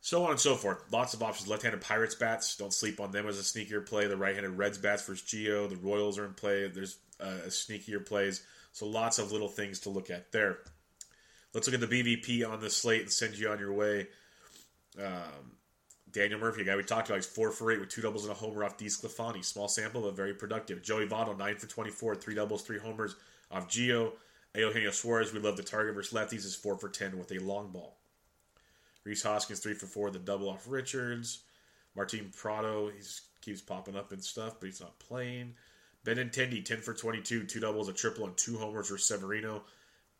So 0.00 0.24
on 0.24 0.32
and 0.32 0.40
so 0.40 0.56
forth. 0.56 0.82
Lots 0.90 1.14
of 1.14 1.22
options. 1.22 1.48
Left-handed 1.48 1.80
Pirates 1.80 2.16
bats. 2.16 2.56
Don't 2.56 2.72
sleep 2.72 2.98
on 2.98 3.12
them 3.12 3.28
as 3.28 3.38
a 3.38 3.42
sneakier 3.42 3.86
play. 3.86 4.08
The 4.08 4.16
right-handed 4.16 4.58
Reds 4.58 4.78
bats 4.78 5.06
versus 5.06 5.22
Gio. 5.22 5.68
The 5.68 5.76
Royals 5.76 6.18
are 6.18 6.24
in 6.24 6.34
play. 6.34 6.66
There's 6.66 6.96
uh, 7.20 7.38
sneakier 7.46 8.04
plays. 8.04 8.44
So 8.72 8.86
lots 8.86 9.20
of 9.20 9.30
little 9.30 9.48
things 9.48 9.80
to 9.80 9.90
look 9.90 10.10
at 10.10 10.32
there. 10.32 10.58
Let's 11.54 11.68
look 11.68 11.80
at 11.80 11.88
the 11.88 12.02
BVP 12.02 12.48
on 12.48 12.60
the 12.60 12.70
slate 12.70 13.02
and 13.02 13.12
send 13.12 13.38
you 13.38 13.48
on 13.50 13.60
your 13.60 13.72
way. 13.72 14.08
Um, 14.98 15.52
Daniel 16.12 16.38
Murphy, 16.38 16.62
a 16.62 16.64
guy 16.64 16.76
we 16.76 16.82
talked 16.82 17.08
about, 17.08 17.16
he's 17.16 17.26
four 17.26 17.50
for 17.50 17.72
eight 17.72 17.80
with 17.80 17.88
two 17.88 18.02
doubles 18.02 18.24
and 18.24 18.32
a 18.32 18.34
homer 18.34 18.64
off 18.64 18.76
DeSclafani. 18.76 19.44
Small 19.44 19.68
sample, 19.68 20.02
but 20.02 20.14
very 20.14 20.34
productive. 20.34 20.82
Joey 20.82 21.06
Votto, 21.06 21.36
nine 21.36 21.56
for 21.56 21.66
24, 21.66 22.16
three 22.16 22.34
doubles, 22.34 22.62
three 22.62 22.78
homers 22.78 23.16
off 23.50 23.68
Gio. 23.68 24.12
Eugenio 24.54 24.90
Suarez, 24.90 25.32
we 25.32 25.40
love 25.40 25.56
the 25.56 25.62
target 25.62 25.94
versus 25.94 26.12
lefties, 26.12 26.44
is 26.44 26.54
four 26.54 26.76
for 26.76 26.90
10 26.90 27.18
with 27.18 27.32
a 27.32 27.38
long 27.38 27.70
ball. 27.70 27.96
Rhys 29.04 29.22
Hoskins, 29.22 29.60
three 29.60 29.72
for 29.74 29.86
four, 29.86 30.10
the 30.10 30.18
double 30.18 30.50
off 30.50 30.66
Richards. 30.68 31.40
Martin 31.96 32.30
Prado, 32.36 32.88
he 32.88 33.02
keeps 33.40 33.62
popping 33.62 33.96
up 33.96 34.12
and 34.12 34.22
stuff, 34.22 34.60
but 34.60 34.66
he's 34.66 34.80
not 34.80 34.98
playing. 34.98 35.54
Benintendi, 36.04 36.64
10 36.64 36.78
for 36.78 36.92
22, 36.92 37.44
two 37.44 37.60
doubles, 37.60 37.88
a 37.88 37.92
triple, 37.92 38.26
and 38.26 38.36
two 38.36 38.58
homers 38.58 38.88
for 38.88 38.98
Severino. 38.98 39.62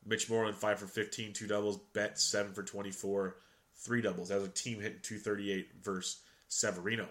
Mitch 0.07 0.31
Moreland, 0.31 0.57
5 0.57 0.79
for 0.79 0.87
15, 0.87 1.33
two 1.33 1.47
doubles. 1.47 1.79
Bet, 1.93 2.19
7 2.19 2.53
for 2.53 2.63
24, 2.63 3.37
three 3.77 4.03
doubles. 4.03 4.31
As 4.31 4.43
a 4.43 4.49
team 4.49 4.81
hitting 4.81 5.01
238 5.03 5.71
versus 5.83 6.21
Severino. 6.49 7.09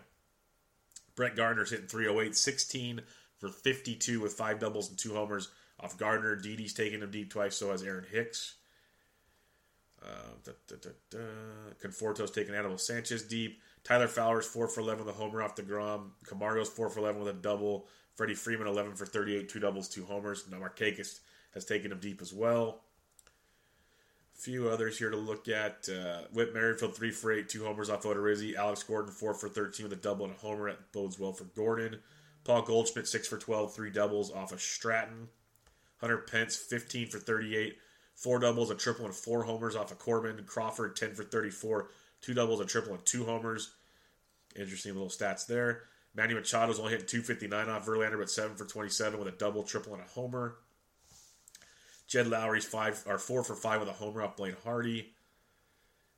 Brett 1.15 1.36
Gardner's 1.36 1.71
hitting 1.71 1.88
308, 1.88 2.36
16 2.36 3.02
for 3.38 3.50
52 3.50 4.21
with 4.21 4.34
five 4.34 4.60
doubles 4.60 4.89
and 4.89 4.97
two 4.97 5.13
homers 5.13 5.50
off 5.80 5.97
Gardner. 5.97 6.36
Didi's 6.36 6.74
taking 6.74 7.02
him 7.02 7.12
deep 7.12 7.32
twice, 7.32 7.56
so 7.58 7.71
has 7.71 7.84
Aaron 7.84 8.06
Hicks. 8.10 8.56
Uh, 10.02 10.08
da, 10.43 10.52
da, 10.67 10.89
da, 11.12 11.19
Conforto's 11.82 12.32
taking 12.32 12.56
Anibal 12.56 12.78
Sanchez 12.78 13.24
deep. 13.24 13.62
Tyler 13.84 14.08
Flowers 14.08 14.45
4 14.47 14.67
for 14.67 14.82
11 14.82 15.06
with 15.06 15.13
a 15.13 15.17
homer 15.17 15.43
off 15.43 15.56
deGrom. 15.56 16.10
Camargo's 16.26 16.69
4 16.69 16.89
for 16.89 17.00
11 17.00 17.23
with 17.23 17.35
a 17.35 17.38
double. 17.38 17.88
Freddie 18.15 18.35
Freeman 18.35 18.67
11 18.67 18.96
for 18.96 19.06
38, 19.06 19.50
two 19.50 19.60
doubles, 19.60 19.88
two 19.88 20.06
homers. 20.06 20.46
Now 20.50 20.58
Markakis 20.58 21.19
has 21.54 21.65
taken 21.65 21.92
him 21.92 22.00
deep 22.00 22.21
as 22.21 22.33
well. 22.33 22.81
Few 24.42 24.69
others 24.69 24.98
here 24.98 25.12
to 25.12 25.17
look 25.17 25.48
at. 25.48 25.87
Uh, 25.87 26.21
Whit 26.33 26.52
Merrifield 26.52 26.96
3 26.96 27.12
for 27.12 27.31
8, 27.31 27.48
two 27.48 27.63
homers 27.63 27.92
off 27.92 28.02
Odorizzi. 28.02 28.56
Alex 28.56 28.81
Gordon 28.81 29.12
4 29.12 29.35
for 29.35 29.48
13 29.48 29.83
with 29.83 29.94
a 29.94 30.02
double 30.02 30.25
and 30.25 30.33
a 30.33 30.37
homer. 30.39 30.67
That 30.67 30.92
bodes 30.92 31.19
well 31.19 31.31
for 31.31 31.44
Gordon. 31.44 32.00
Paul 32.44 32.63
Goldschmidt 32.63 33.08
6 33.08 33.27
for 33.27 33.37
12, 33.37 33.75
three 33.75 33.92
doubles 33.92 34.31
off 34.31 34.52
of 34.52 34.60
Stratton. 34.60 35.27
Hunter 35.98 36.17
Pence 36.17 36.56
15 36.56 37.10
for 37.10 37.19
38, 37.19 37.77
four 38.15 38.39
doubles, 38.39 38.71
a 38.71 38.75
triple, 38.75 39.06
and 39.06 39.13
four 39.13 39.44
homers 39.44 39.75
off 39.75 39.92
of 39.92 40.00
Corbin. 40.00 40.44
Crawford 40.48 40.96
10 40.96 41.13
for 41.13 41.23
34, 41.23 41.89
two 42.21 42.33
doubles, 42.33 42.62
a 42.62 42.65
triple, 42.65 42.96
and 42.96 43.06
two 43.06 43.25
homers. 43.25 43.75
Interesting 44.56 44.94
little 44.94 45.10
stats 45.10 45.46
there. 45.46 45.83
Manny 46.15 46.33
Machado's 46.33 46.79
only 46.79 46.94
hitting 46.94 47.06
259 47.06 47.69
off 47.69 47.85
Verlander, 47.85 48.17
but 48.17 48.31
7 48.31 48.56
for 48.56 48.65
27 48.65 49.19
with 49.19 49.27
a 49.27 49.37
double, 49.37 49.62
triple, 49.62 49.94
and 49.94 50.02
a 50.02 50.08
homer. 50.08 50.56
Jed 52.12 52.27
Lowrie's 52.27 52.65
five 52.65 53.01
or 53.07 53.17
four 53.17 53.41
for 53.41 53.55
five 53.55 53.79
with 53.79 53.87
a 53.87 53.93
homer 53.93 54.21
off 54.21 54.35
Blaine 54.35 54.57
Hardy. 54.65 55.13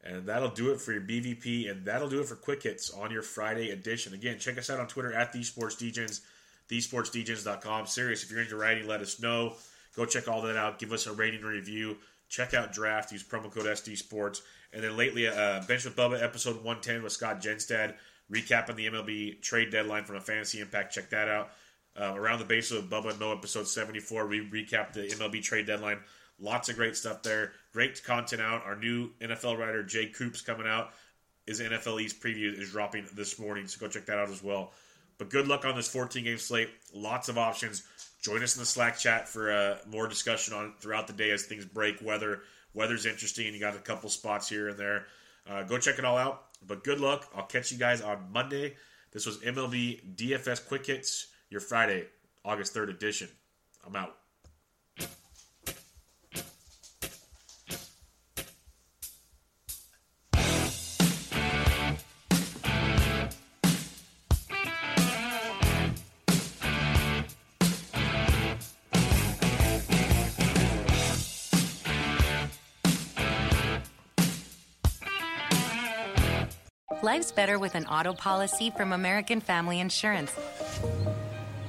And 0.04 0.26
that'll 0.26 0.50
do 0.50 0.72
it 0.72 0.82
for 0.82 0.92
your 0.92 1.04
BVP, 1.04 1.70
and 1.70 1.86
that'll 1.86 2.10
do 2.10 2.20
it 2.20 2.26
for 2.26 2.36
Quick 2.36 2.64
Hits 2.64 2.90
on 2.90 3.12
your 3.12 3.22
Friday 3.22 3.70
edition. 3.70 4.16
Again, 4.16 4.40
check 4.40 4.58
us 4.58 4.72
out 4.72 4.80
on 4.80 4.88
Twitter 4.88 5.14
at 5.14 5.32
TheSportsDegens, 5.32 6.22
TheSportsDegens.com. 6.68 7.86
Serious, 7.86 8.24
if 8.24 8.32
you're 8.32 8.42
into 8.42 8.58
writing, 8.58 8.88
let 8.88 9.02
us 9.02 9.22
know. 9.22 9.54
Go 9.96 10.06
check 10.06 10.28
all 10.28 10.42
that 10.42 10.58
out. 10.58 10.80
Give 10.80 10.92
us 10.92 11.06
a 11.06 11.14
rating 11.14 11.44
review. 11.44 11.98
Check 12.28 12.56
out 12.56 12.74
Draft. 12.74 13.12
Use 13.12 13.24
promo 13.24 13.52
code 13.52 13.66
SD 13.66 13.96
Sports. 13.96 14.42
And 14.74 14.84
then 14.84 14.98
lately, 14.98 15.28
uh, 15.28 15.62
Bench 15.68 15.86
with 15.86 15.96
Bubba, 15.96 16.22
episode 16.22 16.56
110 16.56 17.04
with 17.04 17.14
Scott 17.14 17.40
Genstad, 17.40 17.94
recapping 18.32 18.76
the 18.76 18.88
MLB 18.88 19.42
trade 19.42 19.70
deadline 19.70 20.06
from 20.06 20.16
a 20.16 20.22
fantasy 20.22 20.60
impact. 20.60 20.92
Check 20.92 21.12
that 21.12 21.28
out. 21.28 21.52
Uh, 22.00 22.14
around 22.16 22.40
the 22.40 22.46
base 22.46 22.72
of 22.72 22.86
Bubba 22.86 23.18
Mo, 23.20 23.32
episode 23.32 23.68
74, 23.68 24.26
we 24.26 24.50
recap 24.50 24.94
the 24.94 25.02
MLB 25.02 25.44
trade 25.44 25.68
deadline. 25.68 26.00
Lots 26.40 26.70
of 26.70 26.76
great 26.76 26.98
stuff 26.98 27.22
there. 27.22 27.54
Great 27.72 28.04
content 28.04 28.42
out. 28.42 28.66
Our 28.66 28.76
new 28.76 29.12
NFL 29.22 29.58
writer, 29.60 29.84
Jay 29.84 30.08
Coops, 30.08 30.42
coming 30.42 30.68
out. 30.68 30.92
His 31.46 31.62
NFL 31.62 32.02
East 32.02 32.22
preview 32.22 32.58
is 32.58 32.72
dropping 32.72 33.06
this 33.14 33.38
morning, 33.38 33.68
so 33.68 33.80
go 33.80 33.88
check 33.88 34.06
that 34.06 34.18
out 34.18 34.30
as 34.30 34.42
well. 34.44 34.72
But 35.18 35.30
good 35.30 35.48
luck 35.48 35.66
on 35.66 35.76
this 35.76 35.88
14 35.88 36.24
game 36.24 36.38
slate. 36.38 36.70
Lots 36.94 37.30
of 37.30 37.38
options. 37.38 37.84
Join 38.22 38.42
us 38.42 38.56
in 38.56 38.62
the 38.62 38.66
Slack 38.66 38.98
chat 38.98 39.28
for 39.28 39.52
uh, 39.52 39.78
more 39.88 40.08
discussion 40.08 40.54
on 40.54 40.74
throughout 40.80 41.08
the 41.08 41.14
day 41.14 41.32
as 41.32 41.46
things 41.46 41.66
break. 41.66 42.02
Weather 42.02 42.42
weather's 42.74 43.06
interesting. 43.06 43.54
You 43.54 43.60
got 43.60 43.76
a 43.76 43.80
couple 43.80 44.10
spots 44.10 44.50
here 44.50 44.70
and 44.70 44.78
there. 44.78 45.06
Uh, 45.48 45.64
go 45.64 45.78
check 45.78 46.00
it 46.00 46.06
all 46.06 46.18
out. 46.18 46.46
But 46.66 46.84
good 46.84 47.00
luck. 47.00 47.30
I'll 47.36 47.46
catch 47.46 47.72
you 47.72 47.78
guys 47.78 48.02
on 48.02 48.32
Monday. 48.32 48.76
This 49.12 49.26
was 49.26 49.38
MLB 49.40 50.16
DFS 50.16 50.66
Quick 50.68 50.86
Hits, 50.88 51.28
your 51.54 51.62
Friday, 51.62 52.08
August 52.44 52.74
3rd 52.74 52.90
edition. 52.90 53.30
I'm 53.86 53.96
out. 53.96 54.18
Life's 77.04 77.32
better 77.34 77.60
with 77.60 77.76
an 77.76 77.86
auto 77.86 78.14
policy 78.14 78.72
from 78.72 78.94
American 78.94 79.42
Family 79.42 79.82
Insurance. 79.82 80.32